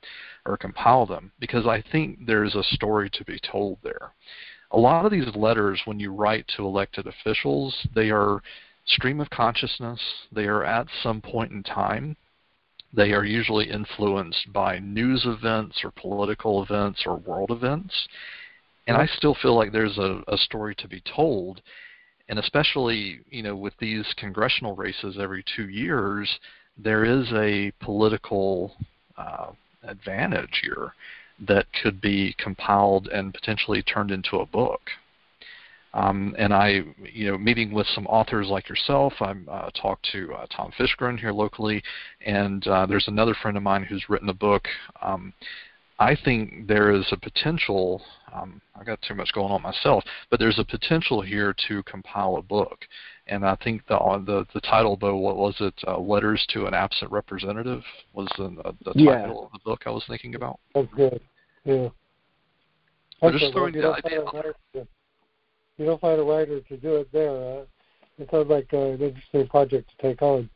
or 0.46 0.56
compile 0.56 1.06
them 1.06 1.32
because 1.40 1.66
I 1.66 1.82
think 1.90 2.24
there's 2.24 2.54
a 2.54 2.62
story 2.62 3.10
to 3.10 3.24
be 3.24 3.40
told 3.40 3.78
there." 3.82 4.12
A 4.70 4.78
lot 4.78 5.04
of 5.04 5.10
these 5.10 5.34
letters, 5.34 5.80
when 5.86 5.98
you 5.98 6.12
write 6.12 6.46
to 6.56 6.64
elected 6.64 7.08
officials, 7.08 7.76
they 7.96 8.10
are 8.10 8.40
stream 8.86 9.20
of 9.20 9.30
consciousness. 9.30 10.00
They 10.32 10.44
are 10.44 10.64
at 10.64 10.86
some 11.02 11.20
point 11.20 11.52
in 11.52 11.62
time. 11.62 12.16
They 12.92 13.12
are 13.12 13.24
usually 13.24 13.70
influenced 13.70 14.52
by 14.52 14.78
news 14.78 15.24
events 15.26 15.82
or 15.82 15.90
political 15.90 16.62
events 16.62 17.02
or 17.06 17.16
world 17.16 17.50
events. 17.50 18.08
And 18.86 18.96
I 18.96 19.06
still 19.06 19.34
feel 19.34 19.56
like 19.56 19.72
there's 19.72 19.98
a, 19.98 20.22
a 20.28 20.36
story 20.36 20.74
to 20.76 20.88
be 20.88 21.02
told. 21.16 21.60
And 22.28 22.38
especially, 22.38 23.20
you 23.30 23.42
know, 23.42 23.56
with 23.56 23.74
these 23.78 24.06
congressional 24.16 24.76
races 24.76 25.16
every 25.18 25.44
two 25.56 25.68
years, 25.68 26.38
there 26.76 27.04
is 27.04 27.26
a 27.32 27.72
political 27.80 28.74
uh, 29.16 29.52
advantage 29.82 30.60
here 30.62 30.92
that 31.46 31.66
could 31.82 32.00
be 32.00 32.34
compiled 32.38 33.08
and 33.08 33.34
potentially 33.34 33.82
turned 33.82 34.10
into 34.10 34.38
a 34.38 34.46
book. 34.46 34.80
Um, 35.94 36.34
and 36.38 36.52
I, 36.52 36.82
you 37.04 37.30
know, 37.30 37.38
meeting 37.38 37.72
with 37.72 37.86
some 37.94 38.06
authors 38.08 38.48
like 38.48 38.68
yourself, 38.68 39.12
I 39.20 39.32
uh, 39.48 39.70
talked 39.80 40.08
to 40.10 40.34
uh, 40.34 40.46
Tom 40.54 40.72
Fishgren 40.76 41.18
here 41.18 41.30
locally, 41.30 41.82
and 42.26 42.66
uh, 42.66 42.84
there's 42.84 43.06
another 43.06 43.34
friend 43.40 43.56
of 43.56 43.62
mine 43.62 43.84
who's 43.84 44.04
written 44.08 44.28
a 44.28 44.34
book. 44.34 44.66
Um, 45.00 45.32
I 46.00 46.16
think 46.24 46.66
there 46.66 46.90
is 46.90 47.06
a 47.12 47.16
potential. 47.16 48.02
Um, 48.34 48.60
I 48.74 48.82
got 48.82 49.00
too 49.02 49.14
much 49.14 49.32
going 49.32 49.52
on 49.52 49.62
myself, 49.62 50.02
but 50.30 50.40
there's 50.40 50.58
a 50.58 50.64
potential 50.64 51.22
here 51.22 51.54
to 51.68 51.84
compile 51.84 52.38
a 52.38 52.42
book, 52.42 52.80
and 53.28 53.46
I 53.46 53.54
think 53.62 53.86
the 53.86 53.96
uh, 53.96 54.18
the, 54.18 54.44
the 54.52 54.60
title, 54.62 54.98
though, 55.00 55.16
what 55.16 55.36
was 55.36 55.54
it? 55.60 55.74
Uh, 55.86 55.98
Letters 55.98 56.44
to 56.48 56.66
an 56.66 56.74
Absent 56.74 57.12
Representative 57.12 57.84
was 58.12 58.26
the, 58.36 58.74
the 58.84 58.92
Yeah. 58.96 59.20
title 59.20 59.46
of 59.46 59.52
the 59.52 59.60
book 59.64 59.82
I 59.86 59.90
was 59.90 60.02
thinking 60.08 60.34
about. 60.34 60.58
That's 60.74 60.92
good. 60.96 61.20
Yeah. 61.64 61.90
We're 63.22 63.38
just 63.38 63.52
throwing 63.52 63.74
you 63.74 63.82
the 63.82 63.92
idea 63.92 64.02
find 64.02 64.14
a 64.14 64.26
out 64.26 64.34
writer 64.34 64.54
to- 64.74 64.88
You 65.76 65.86
don't 65.86 66.00
find 66.00 66.20
a 66.20 66.24
writer 66.24 66.60
to 66.60 66.76
do 66.76 66.96
it 66.96 67.08
there. 67.12 67.30
Uh, 67.30 67.64
it 68.18 68.28
sounds 68.30 68.48
like 68.48 68.72
uh, 68.72 68.78
an 68.78 69.02
interesting 69.02 69.48
project 69.48 69.90
to 69.90 70.08
take 70.08 70.22
on. 70.22 70.48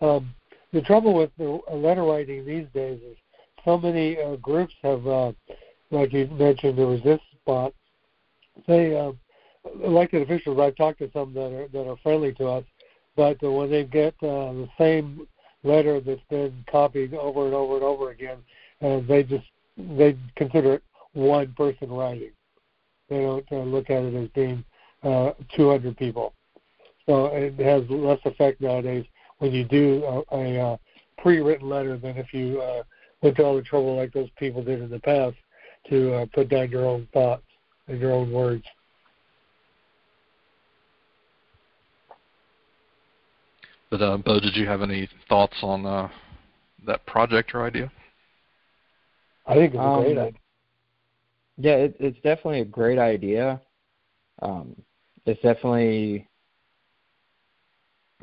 Um, 0.00 0.34
the 0.72 0.82
trouble 0.82 1.14
with 1.14 1.30
the 1.36 1.58
uh, 1.70 1.74
letter 1.74 2.02
writing 2.04 2.44
these 2.44 2.66
days 2.72 3.00
is 3.02 3.16
so 3.64 3.76
many 3.78 4.20
uh, 4.20 4.36
groups 4.36 4.74
have, 4.82 5.06
uh, 5.06 5.32
like 5.90 6.12
you 6.12 6.26
mentioned, 6.26 6.78
the 6.78 6.86
resist 6.86 7.22
spot. 7.40 7.72
They 8.66 8.96
uh, 8.96 9.12
elected 9.84 10.22
officials. 10.22 10.58
I've 10.60 10.76
talked 10.76 10.98
to 11.00 11.10
some 11.12 11.34
that 11.34 11.52
are 11.52 11.68
that 11.68 11.88
are 11.88 11.96
friendly 12.02 12.32
to 12.34 12.46
us, 12.46 12.64
but 13.16 13.42
when 13.42 13.70
they 13.70 13.84
get 13.84 14.14
uh, 14.22 14.52
the 14.52 14.68
same 14.78 15.26
letter 15.64 16.00
that's 16.00 16.20
been 16.28 16.64
copied 16.70 17.14
over 17.14 17.46
and 17.46 17.54
over 17.54 17.74
and 17.74 17.84
over 17.84 18.10
again, 18.10 18.38
uh, 18.82 19.00
they 19.08 19.22
just 19.22 19.46
they 19.76 20.16
consider 20.36 20.74
it 20.74 20.82
one 21.12 21.52
person 21.56 21.90
writing. 21.90 22.30
They 23.12 23.20
don't 23.20 23.44
uh, 23.52 23.56
look 23.56 23.90
at 23.90 24.04
it 24.04 24.14
as 24.14 24.28
being 24.30 24.64
uh, 25.02 25.32
200 25.54 25.96
people. 25.98 26.32
So 27.06 27.26
it 27.26 27.58
has 27.60 27.82
less 27.90 28.20
effect 28.24 28.62
nowadays 28.62 29.04
when 29.38 29.52
you 29.52 29.64
do 29.64 30.02
a, 30.04 30.36
a 30.36 30.60
uh, 30.60 30.76
pre-written 31.18 31.68
letter 31.68 31.98
than 31.98 32.16
if 32.16 32.32
you 32.32 32.62
uh, 32.62 32.82
went 33.20 33.36
to 33.36 33.44
all 33.44 33.56
the 33.56 33.62
trouble 33.62 33.96
like 33.96 34.14
those 34.14 34.30
people 34.38 34.64
did 34.64 34.80
in 34.80 34.88
the 34.88 35.00
past 35.00 35.36
to 35.90 36.14
uh, 36.14 36.26
put 36.32 36.48
down 36.48 36.70
your 36.70 36.86
own 36.86 37.06
thoughts 37.12 37.42
and 37.88 38.00
your 38.00 38.12
own 38.12 38.32
words. 38.32 38.64
But 43.90 44.00
uh, 44.00 44.16
Bo, 44.16 44.40
did 44.40 44.56
you 44.56 44.66
have 44.66 44.80
any 44.80 45.06
thoughts 45.28 45.56
on 45.60 45.84
uh, 45.84 46.08
that 46.86 47.04
project 47.04 47.54
or 47.54 47.62
idea? 47.66 47.92
I 49.46 49.54
think 49.54 49.74
it's 49.74 49.80
a 49.80 49.86
Um, 49.86 50.02
great 50.02 50.18
idea. 50.18 50.41
Yeah, 51.58 51.74
it, 51.76 51.96
it's 52.00 52.16
definitely 52.16 52.60
a 52.60 52.64
great 52.64 52.98
idea. 52.98 53.60
Um, 54.40 54.74
it's 55.26 55.40
definitely 55.42 56.28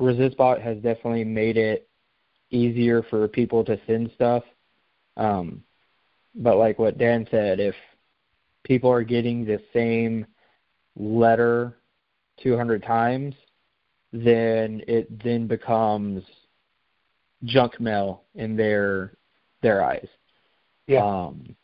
ResistBot 0.00 0.60
has 0.62 0.76
definitely 0.78 1.24
made 1.24 1.56
it 1.56 1.88
easier 2.50 3.02
for 3.02 3.28
people 3.28 3.64
to 3.64 3.78
send 3.86 4.10
stuff. 4.14 4.42
Um, 5.16 5.62
but 6.34 6.56
like 6.56 6.78
what 6.78 6.98
Dan 6.98 7.26
said, 7.30 7.60
if 7.60 7.74
people 8.64 8.90
are 8.90 9.04
getting 9.04 9.44
the 9.44 9.60
same 9.72 10.26
letter 10.96 11.76
200 12.42 12.82
times, 12.82 13.34
then 14.12 14.82
it 14.88 15.22
then 15.22 15.46
becomes 15.46 16.22
junk 17.44 17.80
mail 17.80 18.24
in 18.34 18.56
their 18.56 19.14
their 19.62 19.84
eyes. 19.84 20.08
Yeah. 20.86 21.04
Um, 21.04 21.54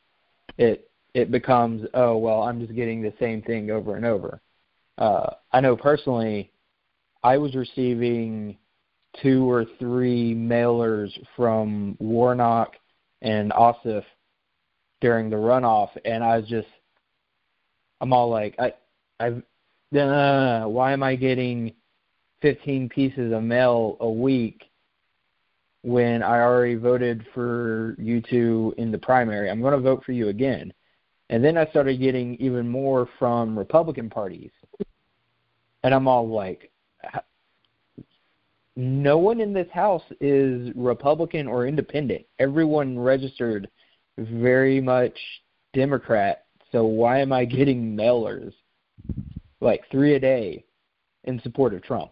it 0.59 0.91
it 1.17 1.31
becomes 1.31 1.89
oh 1.95 2.19
well 2.19 2.43
I'm 2.43 2.61
just 2.61 2.75
getting 2.75 3.01
the 3.01 3.13
same 3.19 3.41
thing 3.41 3.71
over 3.71 3.97
and 3.97 4.05
over. 4.05 4.43
Uh, 4.99 5.31
I 5.51 5.61
know 5.61 5.75
personally, 5.75 6.53
I 7.23 7.39
was 7.39 7.55
receiving 7.55 8.59
two 9.23 9.51
or 9.51 9.65
three 9.79 10.35
mailers 10.35 11.11
from 11.35 11.97
Warnock 12.01 12.75
and 13.23 13.51
Ossoff 13.53 14.05
during 15.01 15.31
the 15.31 15.37
runoff, 15.37 15.89
and 16.05 16.23
I 16.23 16.37
was 16.37 16.47
just 16.49 16.69
I'm 18.03 18.13
all 18.13 18.29
like 18.29 18.55
I 18.59 18.75
I've 19.19 19.43
uh, 19.99 20.67
why 20.67 20.93
am 20.93 21.03
I 21.03 21.17
getting 21.17 21.73
15 22.43 22.91
pieces 22.91 23.33
of 23.33 23.43
mail 23.43 23.97
a 24.01 24.11
week 24.11 24.65
when 25.81 26.23
I 26.23 26.41
already 26.41 26.75
voted 26.75 27.25
for 27.33 27.97
you 27.99 28.21
two 28.21 28.75
in 28.77 28.93
the 28.93 28.99
primary. 28.99 29.49
I'm 29.49 29.63
going 29.63 29.73
to 29.73 29.81
vote 29.81 30.05
for 30.05 30.13
you 30.13 30.29
again. 30.29 30.75
And 31.31 31.45
then 31.45 31.57
I 31.57 31.67
started 31.67 32.01
getting 32.01 32.37
even 32.37 32.69
more 32.69 33.09
from 33.19 33.59
Republican 33.59 34.09
parties. 34.09 34.51
And 35.83 35.95
I'm 35.95 36.07
all 36.07 36.29
like, 36.29 36.71
no 38.77 39.19
one 39.19 39.41
in 39.41 39.53
this 39.53 39.71
house 39.73 40.03
is 40.21 40.71
Republican 40.77 41.47
or 41.47 41.67
independent. 41.67 42.25
Everyone 42.39 42.99
registered 42.99 43.69
very 44.19 44.81
much 44.81 45.19
Democrat. 45.73 46.45
So 46.73 46.85
why 46.85 47.21
am 47.21 47.33
I 47.33 47.45
getting 47.45 47.97
mailers 47.97 48.53
like 49.61 49.83
three 49.91 50.15
a 50.15 50.21
day 50.21 50.65
in 51.25 51.41
support 51.41 51.75
of 51.75 51.83
Trump? 51.83 52.11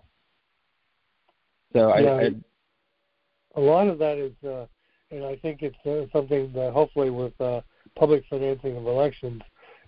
So 1.72 1.88
yeah, 1.96 2.10
I, 2.10 2.22
I 2.22 2.30
a 3.56 3.60
lot 3.60 3.88
of 3.88 3.98
that 3.98 4.18
is, 4.18 4.32
uh, 4.44 4.66
and 5.10 5.24
I 5.24 5.36
think 5.36 5.62
it's 5.62 5.76
uh, 5.86 6.06
something 6.16 6.52
that 6.54 6.72
hopefully 6.72 7.10
with 7.10 7.38
uh, 7.40 7.60
public 7.96 8.24
financing 8.28 8.76
of 8.76 8.86
elections 8.86 9.42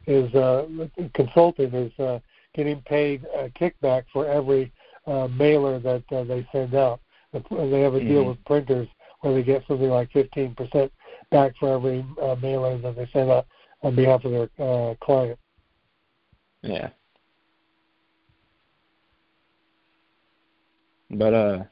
is 0.07 0.33
uh, 0.35 0.67
consulting 1.15 1.73
is 1.75 1.99
uh, 1.99 2.19
getting 2.55 2.81
paid 2.83 3.25
a 3.37 3.49
kickback 3.51 4.05
for 4.13 4.27
every 4.27 4.73
uh, 5.07 5.29
mailer 5.29 5.79
that 5.79 6.03
uh, 6.13 6.25
they 6.25 6.47
send 6.53 6.75
out. 6.75 7.01
They 7.33 7.81
have 7.81 7.95
a 7.95 8.01
deal 8.01 8.25
Mm-hmm. 8.25 8.29
with 8.29 8.45
printers 8.45 8.89
where 9.21 9.35
they 9.35 9.43
get 9.43 9.63
something 9.67 9.89
like 9.91 10.11
15% 10.13 10.91
back 11.31 11.53
for 11.59 11.73
every 11.73 12.05
uh, 12.23 12.37
mailer 12.41 12.79
that 12.79 12.97
they 12.97 13.09
send 13.13 13.31
out 13.31 13.47
on 13.83 13.95
behalf 13.95 14.25
of 14.25 14.33
their 14.33 14.49
uh, 14.59 14.95
client. 15.03 15.39
Yeah. 16.63 16.91
But 21.11 21.35
uh 21.35 21.65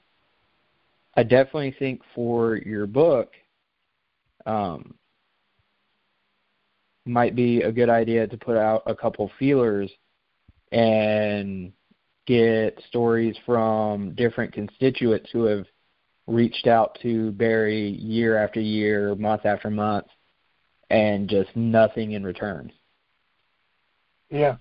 I 1.15 1.23
definitely 1.23 1.75
think 1.79 2.01
for 2.15 2.57
your 2.57 2.87
book 2.87 3.33
um 4.47 4.95
might 7.07 7.35
be 7.35 7.63
a 7.63 7.73
good 7.73 7.91
idea 7.91 8.27
to 8.27 8.37
put 8.37 8.57
out 8.57 8.83
a 8.87 8.95
couple 8.95 9.31
feelers 9.39 9.91
and 10.73 11.73
get 12.27 12.83
stories 12.89 13.37
from 13.45 14.15
different 14.15 14.53
constituents 14.53 15.29
who 15.33 15.45
have 15.45 15.67
reached 16.27 16.67
out 16.67 16.99
to 17.03 17.33
Barry 17.33 17.89
year 17.89 18.37
after 18.43 18.61
year, 18.61 19.15
month 19.15 19.45
after 19.45 19.71
month, 19.71 20.07
and 20.91 21.29
just 21.29 21.55
nothing 21.55 22.13
in 22.13 22.25
return. 22.25 22.73
Yeah. 24.31 24.57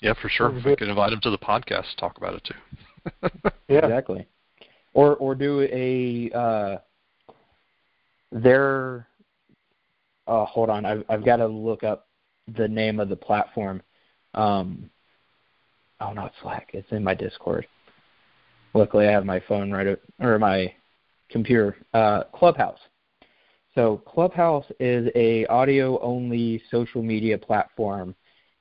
Yeah, 0.00 0.14
for 0.20 0.28
sure. 0.28 0.50
Sounds 0.50 0.66
I 0.66 0.74
could 0.74 0.88
invite 0.88 1.12
him 1.12 1.20
to 1.22 1.30
the 1.30 1.38
podcast 1.38 1.90
to 1.90 1.96
talk 1.98 2.16
about 2.18 2.34
it 2.34 2.44
too. 2.44 3.40
Yeah. 3.68 3.78
Exactly. 3.78 4.26
Or 4.92 5.16
or 5.16 5.34
do 5.34 5.62
a 5.62 6.30
uh 6.36 6.78
their 8.34 9.06
uh 10.26 10.44
hold 10.44 10.68
on, 10.68 10.84
I've 10.84 11.04
I've 11.08 11.24
got 11.24 11.36
to 11.36 11.46
look 11.46 11.84
up 11.84 12.08
the 12.56 12.68
name 12.68 13.00
of 13.00 13.08
the 13.08 13.16
platform. 13.16 13.80
Um 14.34 14.90
oh 16.00 16.12
no, 16.12 16.26
it's 16.26 16.34
Slack. 16.42 16.70
It's 16.74 16.90
in 16.90 17.02
my 17.04 17.14
Discord. 17.14 17.66
Luckily 18.74 19.06
I 19.06 19.12
have 19.12 19.24
my 19.24 19.40
phone 19.48 19.70
right 19.70 19.96
or 20.20 20.38
my 20.38 20.74
computer. 21.30 21.76
Uh 21.94 22.24
Clubhouse. 22.34 22.80
So 23.74 24.02
Clubhouse 24.06 24.66
is 24.80 25.08
a 25.14 25.46
audio 25.46 26.00
only 26.00 26.62
social 26.70 27.02
media 27.02 27.38
platform 27.38 28.14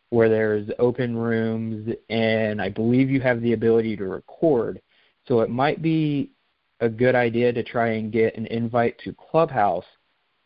where 0.10 0.30
there's 0.30 0.70
open 0.78 1.18
rooms 1.18 1.92
and 2.10 2.62
I 2.62 2.70
believe 2.70 3.10
you 3.10 3.20
have 3.22 3.42
the 3.42 3.54
ability 3.54 3.96
to 3.98 4.06
record. 4.06 4.80
So 5.28 5.40
it 5.40 5.50
might 5.50 5.82
be 5.82 6.32
a 6.80 6.90
good 6.90 7.16
idea 7.16 7.54
to 7.54 7.64
try 7.64 7.94
and 7.94 8.12
get 8.12 8.36
an 8.38 8.46
invite 8.48 8.98
to 9.00 9.14
Clubhouse 9.14 9.86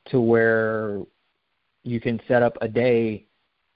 to 0.09 0.19
where 0.19 1.01
you 1.83 1.99
can 1.99 2.19
set 2.27 2.43
up 2.43 2.57
a 2.61 2.67
day 2.67 3.27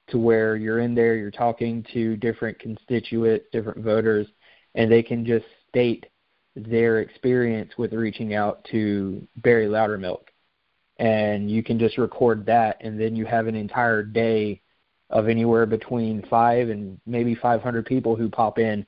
to 0.09 0.17
where 0.17 0.55
you're 0.55 0.79
in 0.79 0.93
there, 0.93 1.15
you're 1.15 1.31
talking 1.31 1.85
to 1.93 2.17
different 2.17 2.59
constituents, 2.59 3.45
different 3.51 3.79
voters, 3.79 4.27
and 4.75 4.91
they 4.91 5.01
can 5.01 5.25
just 5.25 5.45
state 5.69 6.05
their 6.55 6.99
experience 6.99 7.71
with 7.77 7.93
reaching 7.93 8.33
out 8.33 8.63
to 8.71 9.25
Barry 9.37 9.67
Loudermilk. 9.67 10.27
And 10.97 11.49
you 11.49 11.63
can 11.63 11.79
just 11.79 11.97
record 11.97 12.45
that, 12.45 12.77
and 12.81 12.99
then 12.99 13.15
you 13.15 13.25
have 13.25 13.47
an 13.47 13.55
entire 13.55 14.03
day 14.03 14.61
of 15.09 15.27
anywhere 15.27 15.65
between 15.65 16.25
five 16.29 16.69
and 16.69 16.99
maybe 17.05 17.35
500 17.35 17.85
people 17.85 18.15
who 18.15 18.29
pop 18.29 18.59
in 18.59 18.85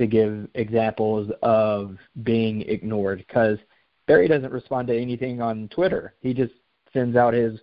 to 0.00 0.06
give 0.06 0.48
examples 0.54 1.30
of 1.42 1.98
being 2.22 2.62
ignored 2.62 3.18
because 3.18 3.58
Barry 4.06 4.28
doesn't 4.28 4.50
respond 4.50 4.88
to 4.88 4.98
anything 4.98 5.42
on 5.42 5.68
Twitter. 5.68 6.14
He 6.20 6.32
just 6.32 6.54
sends 6.94 7.16
out 7.16 7.34
his 7.34 7.60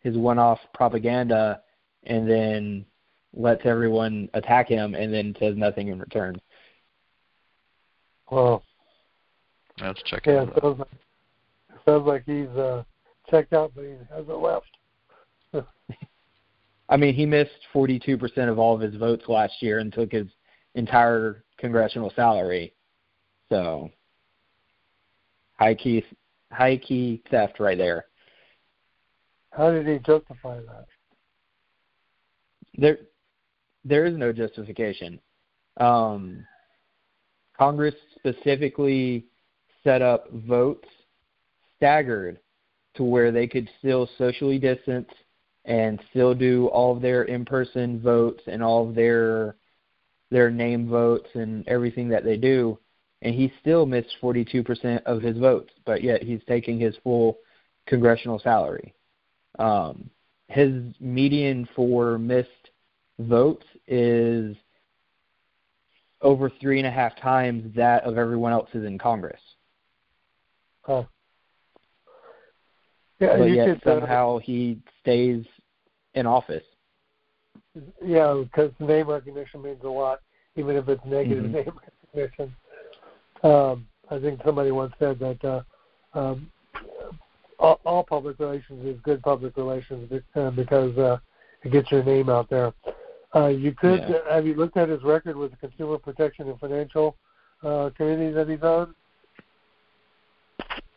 his 0.00 0.18
one-off 0.18 0.58
propaganda 0.74 1.62
and 2.04 2.28
then 2.28 2.84
lets 3.34 3.62
everyone 3.64 4.28
attack 4.34 4.68
him 4.68 4.94
and 4.94 5.12
then 5.12 5.34
says 5.40 5.56
nothing 5.56 5.88
in 5.88 5.98
return. 5.98 6.38
Well, 8.30 8.62
Let's 9.80 10.02
check 10.04 10.26
yeah, 10.26 10.42
it 10.42 10.48
it 10.48 10.56
out. 10.56 10.62
sounds 10.62 10.78
like, 10.80 11.84
sounds 11.86 12.06
like 12.06 12.22
he's 12.26 12.48
uh, 12.48 12.84
checked 13.30 13.54
out, 13.54 13.72
but 13.74 13.84
he 13.84 13.94
hasn't 14.10 14.42
left. 14.42 14.70
I 16.90 16.96
mean, 16.98 17.14
he 17.14 17.24
missed 17.24 17.50
42% 17.74 18.50
of 18.50 18.58
all 18.58 18.74
of 18.74 18.80
his 18.82 18.94
votes 18.96 19.24
last 19.26 19.54
year 19.62 19.78
and 19.78 19.90
took 19.92 20.12
his 20.12 20.26
entire 20.74 21.44
congressional 21.58 22.12
salary. 22.14 22.74
So, 23.50 23.90
high 25.58 25.74
key 25.74 26.04
high 26.52 26.76
key 26.76 27.22
theft 27.30 27.60
right 27.60 27.78
there. 27.78 28.06
How 29.50 29.70
did 29.70 29.86
he 29.86 29.98
justify 29.98 30.60
that? 30.60 30.86
there 32.78 32.98
there 33.84 34.06
is 34.06 34.16
no 34.16 34.32
justification. 34.32 35.20
Um, 35.78 36.46
Congress 37.56 37.94
specifically 38.16 39.26
set 39.84 40.00
up 40.00 40.30
votes 40.32 40.88
staggered 41.76 42.38
to 42.94 43.04
where 43.04 43.30
they 43.30 43.46
could 43.46 43.68
still 43.78 44.08
socially 44.18 44.58
distance 44.58 45.08
and 45.64 46.00
still 46.10 46.34
do 46.34 46.66
all 46.68 46.96
of 46.96 47.02
their 47.02 47.24
in-person 47.24 48.00
votes 48.00 48.42
and 48.46 48.62
all 48.62 48.88
of 48.88 48.94
their 48.94 49.56
their 50.30 50.50
name 50.50 50.88
votes 50.88 51.28
and 51.34 51.66
everything 51.68 52.08
that 52.08 52.24
they 52.24 52.36
do 52.36 52.78
and 53.22 53.34
he 53.34 53.52
still 53.60 53.84
missed 53.84 54.14
42% 54.22 55.02
of 55.04 55.22
his 55.22 55.38
votes 55.38 55.72
but 55.84 56.02
yet 56.02 56.22
he's 56.22 56.40
taking 56.46 56.78
his 56.78 56.94
full 57.02 57.38
congressional 57.86 58.38
salary 58.38 58.94
um, 59.58 60.08
his 60.48 60.82
median 61.00 61.68
for 61.74 62.18
missed 62.18 62.70
votes 63.18 63.66
is 63.86 64.56
over 66.22 66.50
three 66.60 66.78
and 66.78 66.86
a 66.86 66.90
half 66.90 67.16
times 67.20 67.74
that 67.76 68.02
of 68.04 68.18
everyone 68.18 68.52
else's 68.52 68.84
in 68.84 68.98
Congress. 68.98 69.40
Huh. 70.82 71.04
Yeah, 73.20 73.36
but 73.38 73.44
you 73.44 73.54
yet 73.54 73.82
could, 73.82 73.90
uh, 73.90 74.00
somehow 74.00 74.38
he 74.38 74.80
stays 75.00 75.44
in 76.14 76.26
office. 76.26 76.64
Yeah, 78.04 78.42
because 78.44 78.72
name 78.78 79.08
recognition 79.08 79.62
means 79.62 79.82
a 79.84 79.88
lot, 79.88 80.20
even 80.56 80.76
if 80.76 80.88
it's 80.88 81.04
negative 81.04 81.44
Mhm. 81.44 81.52
name 81.52 81.80
recognition. 82.14 82.56
Um, 83.42 83.86
I 84.10 84.18
think 84.18 84.40
somebody 84.44 84.70
once 84.70 84.94
said 84.98 85.18
that 85.18 85.44
uh, 85.44 85.62
um, 86.18 86.50
all, 87.58 87.80
all 87.84 88.04
public 88.04 88.38
relations 88.38 88.84
is 88.84 89.00
good 89.02 89.22
public 89.22 89.56
relations 89.56 90.22
uh, 90.34 90.50
because 90.50 90.96
uh, 90.98 91.18
it 91.62 91.72
gets 91.72 91.90
your 91.90 92.02
name 92.02 92.28
out 92.28 92.48
there. 92.48 92.72
Uh, 93.34 93.46
you 93.46 93.72
could 93.72 94.00
Yeah. 94.00 94.20
have 94.34 94.46
you 94.46 94.54
looked 94.54 94.76
at 94.76 94.88
his 94.88 95.02
record 95.02 95.36
with 95.36 95.50
the 95.50 95.56
Consumer 95.58 95.98
Protection 95.98 96.48
and 96.48 96.58
Financial 96.58 97.16
uh, 97.62 97.90
Committee 97.96 98.30
that 98.30 98.48
he's 98.48 98.62
on? 98.62 98.94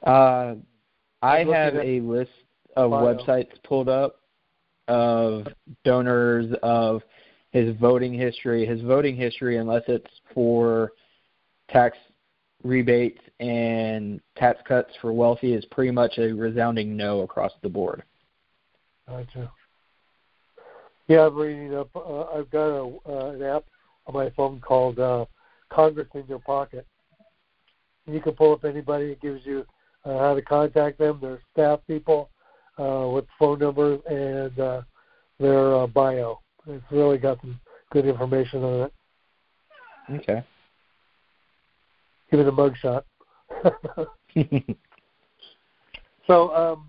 Uh, 0.03 0.55
I 1.21 1.39
have 1.43 1.75
a 1.75 1.99
list 2.01 2.31
of 2.75 2.91
bio. 2.91 3.15
websites 3.15 3.51
pulled 3.63 3.89
up 3.89 4.20
of 4.91 5.47
donors 5.85 6.53
of 6.63 7.01
his 7.51 7.75
voting 7.77 8.13
history. 8.13 8.65
His 8.65 8.81
voting 8.81 9.15
history, 9.15 9.57
unless 9.57 9.83
it's 9.87 10.11
for 10.33 10.91
tax 11.69 11.97
rebates 12.63 13.21
and 13.39 14.19
tax 14.35 14.59
cuts 14.67 14.89
for 14.99 15.13
wealthy, 15.13 15.53
is 15.53 15.63
pretty 15.65 15.91
much 15.91 16.17
a 16.17 16.33
resounding 16.33 16.97
no 16.97 17.21
across 17.21 17.53
the 17.63 17.69
board. 17.69 18.03
Gotcha. 19.07 19.49
Yeah, 21.07 21.27
I'm 21.27 21.35
reading 21.35 21.73
up. 21.75 21.89
Uh, 21.95 22.23
I've 22.23 22.51
got 22.51 22.67
a, 22.67 22.97
uh, 23.07 23.29
an 23.31 23.43
app 23.43 23.63
on 24.07 24.13
my 24.13 24.29
phone 24.31 24.59
called 24.59 24.99
uh, 24.99 25.25
Congress 25.69 26.07
in 26.13 26.25
Your 26.27 26.39
Pocket. 26.39 26.85
You 28.07 28.19
can 28.19 28.33
pull 28.33 28.53
up 28.53 28.65
anybody. 28.65 29.05
It 29.05 29.21
gives 29.21 29.45
you 29.45 29.65
uh, 30.03 30.17
how 30.17 30.35
to 30.35 30.41
contact 30.41 30.99
them, 30.99 31.19
their 31.21 31.39
staff 31.53 31.79
people, 31.87 32.29
uh, 32.81 33.07
with 33.09 33.25
phone 33.37 33.59
numbers 33.59 33.99
and 34.09 34.59
uh, 34.59 34.81
their 35.39 35.75
uh, 35.75 35.87
bio. 35.87 36.39
It's 36.67 36.83
really 36.91 37.17
got 37.17 37.39
some 37.41 37.59
good 37.91 38.05
information 38.05 38.63
on 38.63 38.81
it. 38.81 38.93
Okay. 40.15 40.43
Give 42.29 42.39
it 42.39 42.47
a 42.47 42.51
mugshot. 42.51 43.03
so, 46.27 46.55
um, 46.55 46.87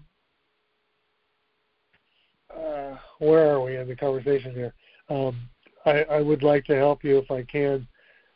uh, 2.57 2.97
where 3.19 3.53
are 3.53 3.63
we 3.63 3.77
in 3.77 3.89
the 3.89 3.97
conversation 3.97 4.55
here? 4.55 4.73
Um, 5.09 5.49
I, 5.85 6.05
I 6.05 6.21
would 6.21 6.43
like 6.43 6.65
to 6.67 6.77
help 6.77 7.03
you 7.03 7.19
if 7.19 7.31
I 7.31 7.43
can, 7.43 7.87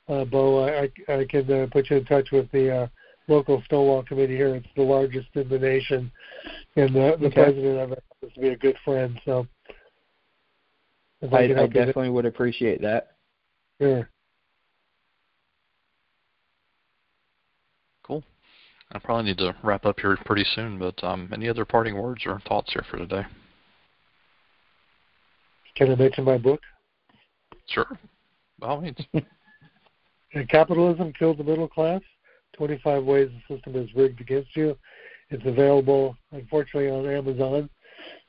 uh, 0.08 0.24
Bo. 0.24 0.64
I, 0.66 0.90
I 1.12 1.24
can 1.28 1.50
uh, 1.50 1.66
put 1.70 1.90
you 1.90 1.98
in 1.98 2.04
touch 2.04 2.30
with 2.32 2.50
the 2.50 2.82
uh, 2.82 2.86
local 3.28 3.62
Stonewall 3.64 4.02
Committee 4.02 4.36
here. 4.36 4.54
It's 4.54 4.66
the 4.76 4.82
largest 4.82 5.28
in 5.34 5.48
the 5.48 5.58
nation, 5.58 6.10
and 6.76 6.94
the, 6.94 7.16
the 7.18 7.26
okay. 7.26 7.34
president 7.34 7.78
of 7.78 7.92
it 7.92 8.04
happens 8.12 8.34
to 8.34 8.40
be 8.40 8.48
a 8.48 8.56
good 8.56 8.76
friend. 8.84 9.20
So, 9.24 9.46
if 11.20 11.32
I, 11.32 11.44
I 11.44 11.48
help 11.48 11.74
you 11.74 11.80
definitely 11.80 12.10
would 12.10 12.26
appreciate 12.26 12.80
that. 12.82 13.16
there. 13.80 14.10
Cool. 18.04 18.22
I 18.92 18.98
probably 18.98 19.24
need 19.24 19.38
to 19.38 19.56
wrap 19.62 19.86
up 19.86 19.98
here 19.98 20.16
pretty 20.24 20.46
soon, 20.54 20.78
but 20.78 21.02
um, 21.02 21.30
any 21.32 21.48
other 21.48 21.64
parting 21.64 21.96
words 21.96 22.22
or 22.26 22.40
thoughts 22.46 22.72
here 22.72 22.84
for 22.90 22.98
today? 22.98 23.22
Can 25.74 25.90
I 25.90 25.94
mention 25.96 26.24
my 26.24 26.38
book? 26.38 26.60
Sure. 27.66 27.98
By 28.58 28.68
all 28.68 28.80
means. 28.80 28.98
Capitalism 30.48 31.12
Killed 31.18 31.38
the 31.38 31.44
Middle 31.44 31.68
Class 31.68 32.00
25 32.56 33.04
Ways 33.04 33.30
the 33.48 33.56
System 33.56 33.76
is 33.76 33.94
Rigged 33.94 34.20
Against 34.20 34.56
You. 34.56 34.76
It's 35.30 35.44
available, 35.44 36.16
unfortunately, 36.32 36.90
on 36.90 37.06
Amazon, 37.06 37.68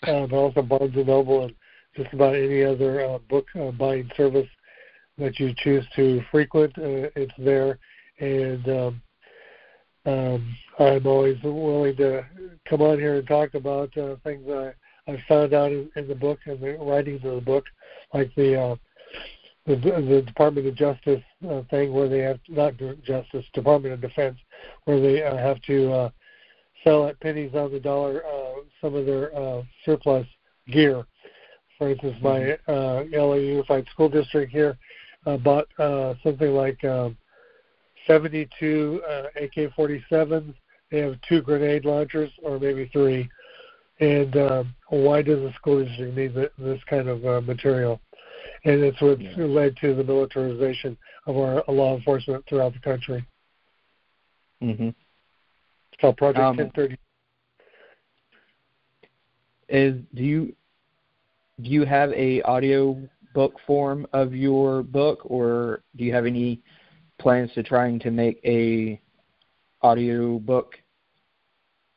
uh, 0.04 0.28
but 0.28 0.36
also 0.36 0.62
Barnes 0.62 0.96
& 0.96 1.08
Noble 1.08 1.44
and 1.44 1.56
just 1.96 2.14
about 2.14 2.36
any 2.36 2.64
other 2.64 3.06
uh, 3.06 3.18
book 3.30 3.46
uh, 3.60 3.72
buying 3.72 4.10
service 4.16 4.48
that 5.18 5.40
you 5.40 5.54
choose 5.58 5.86
to 5.96 6.22
frequent. 6.32 6.78
Uh, 6.78 7.10
it's 7.16 7.34
there. 7.38 7.80
And 8.20 8.68
um, 8.70 9.02
um, 10.06 10.58
I'm 10.80 11.06
always 11.06 11.38
willing 11.44 11.96
to 11.98 12.26
come 12.68 12.82
on 12.82 13.00
here 13.00 13.18
and 13.18 13.28
talk 13.28 13.54
about 13.54 13.96
uh, 13.98 14.16
things 14.24 14.48
I, 14.50 14.74
I 15.12 15.24
found 15.28 15.54
out 15.54 15.72
in, 15.72 15.90
in 15.96 16.08
the 16.08 16.16
book 16.16 16.40
and 16.46 16.60
the 16.60 16.78
writings 16.78 17.22
of 17.24 17.36
the 17.36 17.42
book, 17.42 17.66
like 18.14 18.34
the 18.36 18.60
uh, 18.60 18.76
the, 19.68 19.76
the 19.76 20.24
Department 20.26 20.66
of 20.66 20.76
Justice 20.76 21.22
uh, 21.50 21.62
thing 21.70 21.94
where 21.94 22.08
they 22.08 22.20
have 22.20 22.40
not 22.48 22.74
Justice 23.04 23.46
Department 23.54 23.94
of 23.94 24.02
Defense 24.02 24.38
where 24.86 25.00
they 25.00 25.24
uh, 25.24 25.36
have 25.36 25.62
to 25.64 25.92
uh, 25.92 26.10
sell 26.84 27.08
at 27.08 27.20
pennies 27.20 27.54
on 27.54 27.72
the 27.72 27.80
dollar 27.80 28.24
uh, 28.26 28.62
some 28.82 28.96
of 28.96 29.06
their 29.06 29.38
uh, 29.38 29.62
surplus 29.86 30.26
gear. 30.72 31.06
For 31.78 31.92
instance, 31.92 32.16
my 32.22 32.58
uh, 32.68 33.04
LA 33.12 33.36
Unified 33.36 33.86
School 33.92 34.10
District 34.10 34.52
here 34.52 34.78
uh, 35.26 35.38
bought 35.38 35.68
uh, 35.78 36.16
something 36.24 36.52
like 36.52 36.84
um, 36.86 37.18
72 38.08 39.02
uh, 39.08 39.24
AK-47s. 39.36 40.54
They 40.90 41.00
have 41.00 41.18
two 41.28 41.42
grenade 41.42 41.86
launchers, 41.86 42.32
or 42.42 42.58
maybe 42.58 42.90
three. 42.94 43.30
And 44.00 44.38
um, 44.38 44.76
why 44.90 45.22
does 45.22 45.40
the 45.40 45.54
school 45.54 45.84
district 45.84 46.16
need 46.16 46.34
this 46.34 46.80
kind 46.90 47.10
of 47.10 47.26
uh, 47.26 47.42
material? 47.42 48.00
And 48.68 48.84
it's 48.84 49.02
what 49.02 49.20
yeah. 49.22 49.32
led 49.38 49.78
to 49.78 49.96
the 49.96 50.04
militarization 50.04 50.98
of 51.26 51.38
our 51.38 51.64
law 51.70 51.96
enforcement 51.96 52.44
throughout 52.48 52.74
the 52.74 52.80
country. 52.80 53.26
Mm-hmm. 54.62 54.90
It's 54.90 56.02
called 56.02 56.18
Project 56.18 56.44
um, 56.44 56.58
1030. 56.58 56.98
Is 59.70 60.02
do 60.14 60.24
you 60.24 60.56
do 61.62 61.70
you 61.70 61.86
have 61.86 62.12
a 62.12 62.42
audio 62.44 63.02
book 63.34 63.56
form 63.66 64.06
of 64.14 64.34
your 64.34 64.84
book, 64.84 65.22
or 65.24 65.82
do 65.96 66.04
you 66.04 66.14
have 66.14 66.26
any 66.26 66.62
plans 67.20 67.52
to 67.54 67.64
trying 67.64 68.00
to 68.00 68.12
make 68.12 68.40
a 68.44 69.00
audio 69.82 70.40
book 70.40 70.76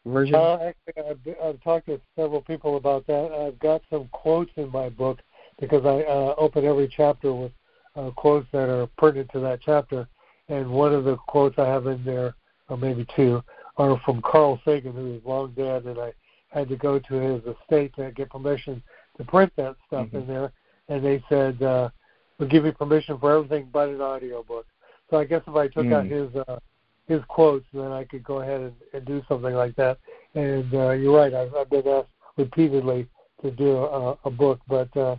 version? 0.06 0.34
Uh, 0.34 0.58
actually, 0.68 1.10
I've, 1.10 1.36
I've 1.44 1.62
talked 1.62 1.86
to 1.86 2.00
several 2.16 2.42
people 2.42 2.76
about 2.76 3.06
that. 3.08 3.32
I've 3.32 3.58
got 3.58 3.82
some 3.90 4.08
quotes 4.12 4.52
in 4.56 4.70
my 4.70 4.88
book 4.88 5.18
because 5.60 5.84
I 5.84 6.02
uh, 6.02 6.34
open 6.38 6.64
every 6.64 6.88
chapter 6.88 7.32
with 7.32 7.52
uh, 7.96 8.10
quotes 8.16 8.46
that 8.52 8.68
are 8.68 8.88
pertinent 8.98 9.30
to 9.32 9.40
that 9.40 9.60
chapter. 9.64 10.08
And 10.48 10.70
one 10.70 10.92
of 10.92 11.04
the 11.04 11.16
quotes 11.16 11.58
I 11.58 11.66
have 11.66 11.86
in 11.86 12.02
there, 12.04 12.34
or 12.68 12.76
maybe 12.76 13.06
two, 13.14 13.42
are 13.76 14.00
from 14.04 14.22
Carl 14.22 14.60
Sagan, 14.64 14.92
who 14.92 15.14
is 15.14 15.22
long 15.24 15.52
dead, 15.52 15.84
and 15.84 15.98
I 15.98 16.12
had 16.48 16.68
to 16.68 16.76
go 16.76 16.98
to 16.98 17.14
his 17.14 17.42
estate 17.44 17.94
to 17.96 18.10
get 18.10 18.30
permission 18.30 18.82
to 19.16 19.24
print 19.24 19.52
that 19.56 19.76
stuff 19.86 20.06
mm-hmm. 20.06 20.16
in 20.16 20.26
there. 20.26 20.52
And 20.88 21.04
they 21.04 21.22
said, 21.28 21.62
uh, 21.62 21.90
we'll 22.38 22.48
give 22.48 22.64
you 22.64 22.72
permission 22.72 23.18
for 23.18 23.36
everything 23.36 23.68
but 23.72 23.88
an 23.88 24.00
audio 24.00 24.42
book. 24.42 24.66
So 25.10 25.18
I 25.18 25.24
guess 25.24 25.42
if 25.46 25.54
I 25.54 25.68
took 25.68 25.86
mm. 25.86 25.94
out 25.94 26.06
his 26.06 26.34
uh, 26.48 26.58
his 27.08 27.20
quotes, 27.26 27.66
then 27.74 27.90
I 27.90 28.04
could 28.04 28.22
go 28.22 28.40
ahead 28.40 28.60
and, 28.60 28.72
and 28.92 29.04
do 29.04 29.20
something 29.28 29.54
like 29.54 29.74
that. 29.74 29.98
And 30.34 30.72
uh, 30.72 30.90
you're 30.90 31.16
right, 31.16 31.34
I've, 31.34 31.52
I've 31.54 31.68
been 31.68 31.86
asked 31.86 32.08
repeatedly 32.36 33.08
to 33.42 33.50
do 33.50 33.76
a, 33.78 34.16
a 34.24 34.30
book, 34.30 34.60
but 34.68 34.96
uh, 34.96 35.16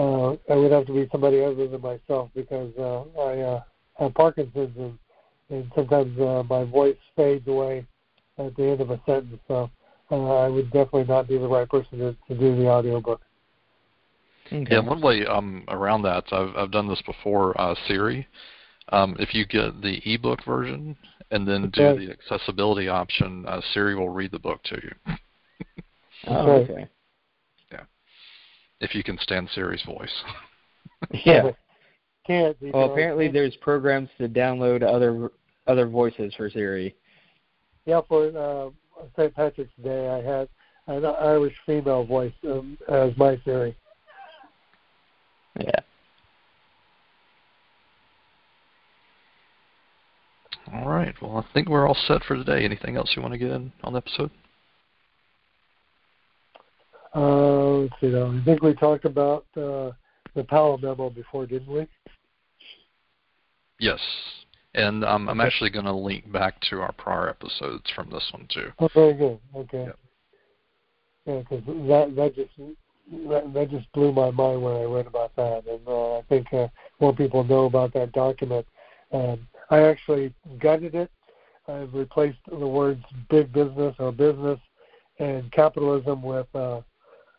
uh, 0.00 0.36
it 0.48 0.56
would 0.56 0.72
have 0.72 0.86
to 0.86 0.94
be 0.94 1.06
somebody 1.12 1.42
other 1.44 1.68
than 1.68 1.80
myself 1.80 2.30
because 2.34 2.72
uh, 2.78 3.02
I 3.20 3.40
uh, 3.40 3.62
have 3.98 4.14
Parkinson's 4.14 4.74
and, 4.78 4.98
and 5.50 5.70
sometimes 5.74 6.18
uh, 6.18 6.42
my 6.48 6.64
voice 6.64 6.96
fades 7.14 7.46
away 7.46 7.86
at 8.38 8.56
the 8.56 8.62
end 8.62 8.80
of 8.80 8.90
a 8.90 9.00
sentence. 9.04 9.38
So 9.46 9.70
uh, 10.10 10.44
I 10.44 10.48
would 10.48 10.70
definitely 10.70 11.04
not 11.04 11.28
be 11.28 11.36
the 11.36 11.46
right 11.46 11.68
person 11.68 11.98
to, 11.98 12.16
to 12.28 12.34
do 12.34 12.56
the 12.56 12.66
audiobook. 12.66 13.20
Okay. 14.46 14.66
Yeah, 14.70 14.80
one 14.80 15.02
way 15.02 15.26
um, 15.26 15.64
around 15.68 16.02
that, 16.02 16.24
I've, 16.32 16.56
I've 16.56 16.70
done 16.72 16.88
this 16.88 17.02
before. 17.02 17.60
Uh, 17.60 17.74
Siri, 17.86 18.26
um, 18.88 19.16
if 19.20 19.34
you 19.34 19.44
get 19.44 19.82
the 19.82 20.00
ebook 20.06 20.44
version 20.46 20.96
and 21.30 21.46
then 21.46 21.70
do 21.70 21.94
the 21.98 22.10
accessibility 22.10 22.88
option, 22.88 23.44
uh, 23.46 23.60
Siri 23.74 23.94
will 23.94 24.08
read 24.08 24.32
the 24.32 24.38
book 24.38 24.62
to 24.64 24.80
you. 24.82 25.16
Oh, 26.26 26.52
okay. 26.52 26.88
If 28.80 28.94
you 28.94 29.02
can 29.02 29.18
stand 29.18 29.48
Siri's 29.54 29.82
voice. 29.82 30.14
Yeah. 31.24 31.52
Can't. 32.26 32.56
you 32.60 32.72
Well, 32.74 32.92
apparently 32.92 33.24
can't- 33.24 33.32
there's 33.34 33.56
programs 33.56 34.10
to 34.18 34.28
download 34.28 34.82
other 34.82 35.30
other 35.66 35.86
voices 35.86 36.34
for 36.34 36.50
Siri. 36.50 36.94
Yeah, 37.86 38.02
for 38.06 38.26
uh, 38.36 38.70
St. 39.16 39.34
Patrick's 39.34 39.72
Day, 39.82 40.08
I 40.10 40.20
had 40.20 40.48
an 40.86 41.06
Irish 41.06 41.54
female 41.64 42.04
voice 42.04 42.34
um, 42.44 42.76
as 42.88 43.16
my 43.16 43.40
Siri. 43.46 43.74
Yeah. 45.58 45.80
all 50.72 50.88
right. 50.88 51.14
Well, 51.20 51.38
I 51.38 51.52
think 51.54 51.68
we're 51.68 51.88
all 51.88 51.96
set 52.06 52.22
for 52.24 52.36
today. 52.36 52.64
Anything 52.64 52.96
else 52.96 53.12
you 53.16 53.22
want 53.22 53.32
to 53.32 53.38
get 53.38 53.50
in 53.50 53.72
on 53.82 53.92
the 53.94 53.98
episode? 53.98 54.30
Uh, 57.14 57.78
let's 57.78 57.94
see. 58.00 58.08
Now, 58.08 58.30
I 58.30 58.44
think 58.44 58.62
we 58.62 58.74
talked 58.74 59.04
about 59.04 59.46
uh, 59.56 59.90
the 60.34 60.44
Powell 60.48 60.78
memo 60.78 61.10
before, 61.10 61.46
didn't 61.46 61.72
we? 61.72 61.86
Yes. 63.78 64.00
And 64.74 65.04
um, 65.04 65.28
I'm 65.28 65.40
Okay. 65.40 65.46
actually 65.46 65.70
going 65.70 65.86
to 65.86 65.92
link 65.92 66.30
back 66.30 66.60
to 66.70 66.80
our 66.80 66.92
prior 66.92 67.28
episodes 67.28 67.90
from 67.94 68.10
this 68.10 68.26
one 68.32 68.46
too. 68.48 68.70
Oh, 68.78 68.88
very 68.94 69.14
good. 69.14 69.40
Okay. 69.56 69.84
Yep. 69.84 69.98
Yeah, 71.26 71.38
because 71.40 71.64
that 71.88 72.14
that 72.16 72.34
just 72.34 72.50
that, 73.28 73.52
that 73.52 73.70
just 73.70 73.92
blew 73.92 74.12
my 74.12 74.30
mind 74.30 74.62
when 74.62 74.76
I 74.76 74.84
read 74.84 75.06
about 75.06 75.34
that, 75.36 75.64
and 75.66 75.86
uh, 75.86 76.18
I 76.18 76.22
think 76.28 76.52
uh, 76.52 76.68
more 77.00 77.14
people 77.14 77.42
know 77.44 77.64
about 77.64 77.92
that 77.94 78.12
document. 78.12 78.66
Um, 79.12 79.48
I 79.70 79.80
actually 79.82 80.32
gutted 80.60 80.94
it. 80.94 81.10
I've 81.66 81.92
replaced 81.92 82.38
the 82.48 82.66
words 82.66 83.04
big 83.28 83.52
business 83.52 83.94
or 83.98 84.12
business 84.12 84.58
and 85.18 85.50
capitalism 85.52 86.22
with 86.22 86.46
uh, 86.54 86.80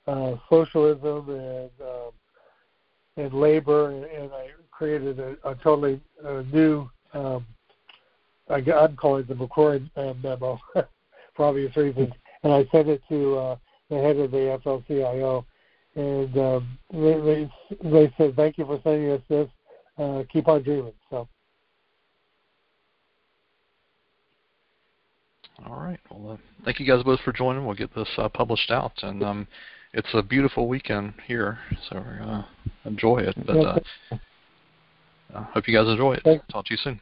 uh, 0.07 0.35
socialism 0.49 1.29
and 1.29 1.71
um, 1.81 2.11
and 3.17 3.33
labor, 3.33 3.91
and, 3.91 4.31
I 4.31 4.49
created 4.71 5.19
a, 5.19 5.35
a 5.43 5.55
totally 5.55 6.01
uh, 6.25 6.43
new. 6.51 6.89
Um, 7.13 7.45
I, 8.49 8.55
I'm 8.71 8.95
calling 8.95 9.23
it 9.23 9.27
the 9.27 9.35
McCrory 9.35 9.89
uh, 9.95 10.13
memo 10.23 10.59
for 11.35 11.45
obvious 11.45 11.75
reasons, 11.75 12.11
and 12.43 12.53
I 12.53 12.65
sent 12.71 12.87
it 12.87 13.01
to 13.09 13.35
uh, 13.37 13.55
the 13.89 13.97
head 13.97 14.17
of 14.17 14.31
the 14.31 14.59
FLCIO, 14.63 15.45
and 15.95 16.37
um, 16.37 16.77
they, 16.91 17.19
they 17.19 17.89
they 17.89 18.13
said 18.17 18.35
thank 18.35 18.57
you 18.57 18.65
for 18.65 18.79
sending 18.83 19.11
us 19.11 19.21
this. 19.29 19.49
Uh, 19.97 20.23
keep 20.31 20.47
on 20.47 20.63
dreaming. 20.63 20.93
So. 21.09 21.27
All 25.67 25.79
right. 25.79 25.99
Well, 26.09 26.33
uh, 26.33 26.37
thank 26.65 26.79
you 26.79 26.87
guys 26.87 27.03
both 27.03 27.19
for 27.21 27.33
joining. 27.33 27.65
We'll 27.65 27.75
get 27.75 27.93
this 27.93 28.07
uh, 28.17 28.29
published 28.29 28.71
out, 28.71 28.93
and 29.03 29.21
um, 29.21 29.47
it's 29.93 30.07
a 30.13 30.21
beautiful 30.21 30.67
weekend 30.67 31.13
here, 31.25 31.59
so 31.89 31.97
we're 31.97 32.19
gonna 32.19 32.47
enjoy 32.85 33.19
it. 33.19 33.35
But 33.45 33.57
uh, 33.57 33.79
I 35.35 35.43
hope 35.53 35.67
you 35.67 35.75
guys 35.75 35.87
enjoy 35.87 36.13
it. 36.13 36.23
Thanks. 36.23 36.45
Talk 36.51 36.65
to 36.65 36.73
you 36.73 36.77
soon. 36.77 37.01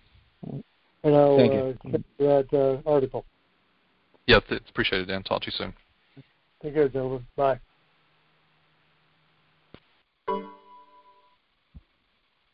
And 1.03 1.15
I'll 1.15 1.37
Thank 1.37 1.53
uh, 1.53 1.89
you. 1.89 2.03
that 2.19 2.81
uh, 2.85 2.89
article. 2.89 3.25
Yeah, 4.27 4.39
th- 4.41 4.61
appreciate 4.69 5.01
it, 5.01 5.05
Dan. 5.05 5.23
Talk 5.23 5.41
to 5.41 5.47
you 5.47 5.53
soon. 5.57 5.73
Take 6.61 6.73
care, 6.73 6.89
gentlemen. 6.89 7.25
Bye. 7.35 7.59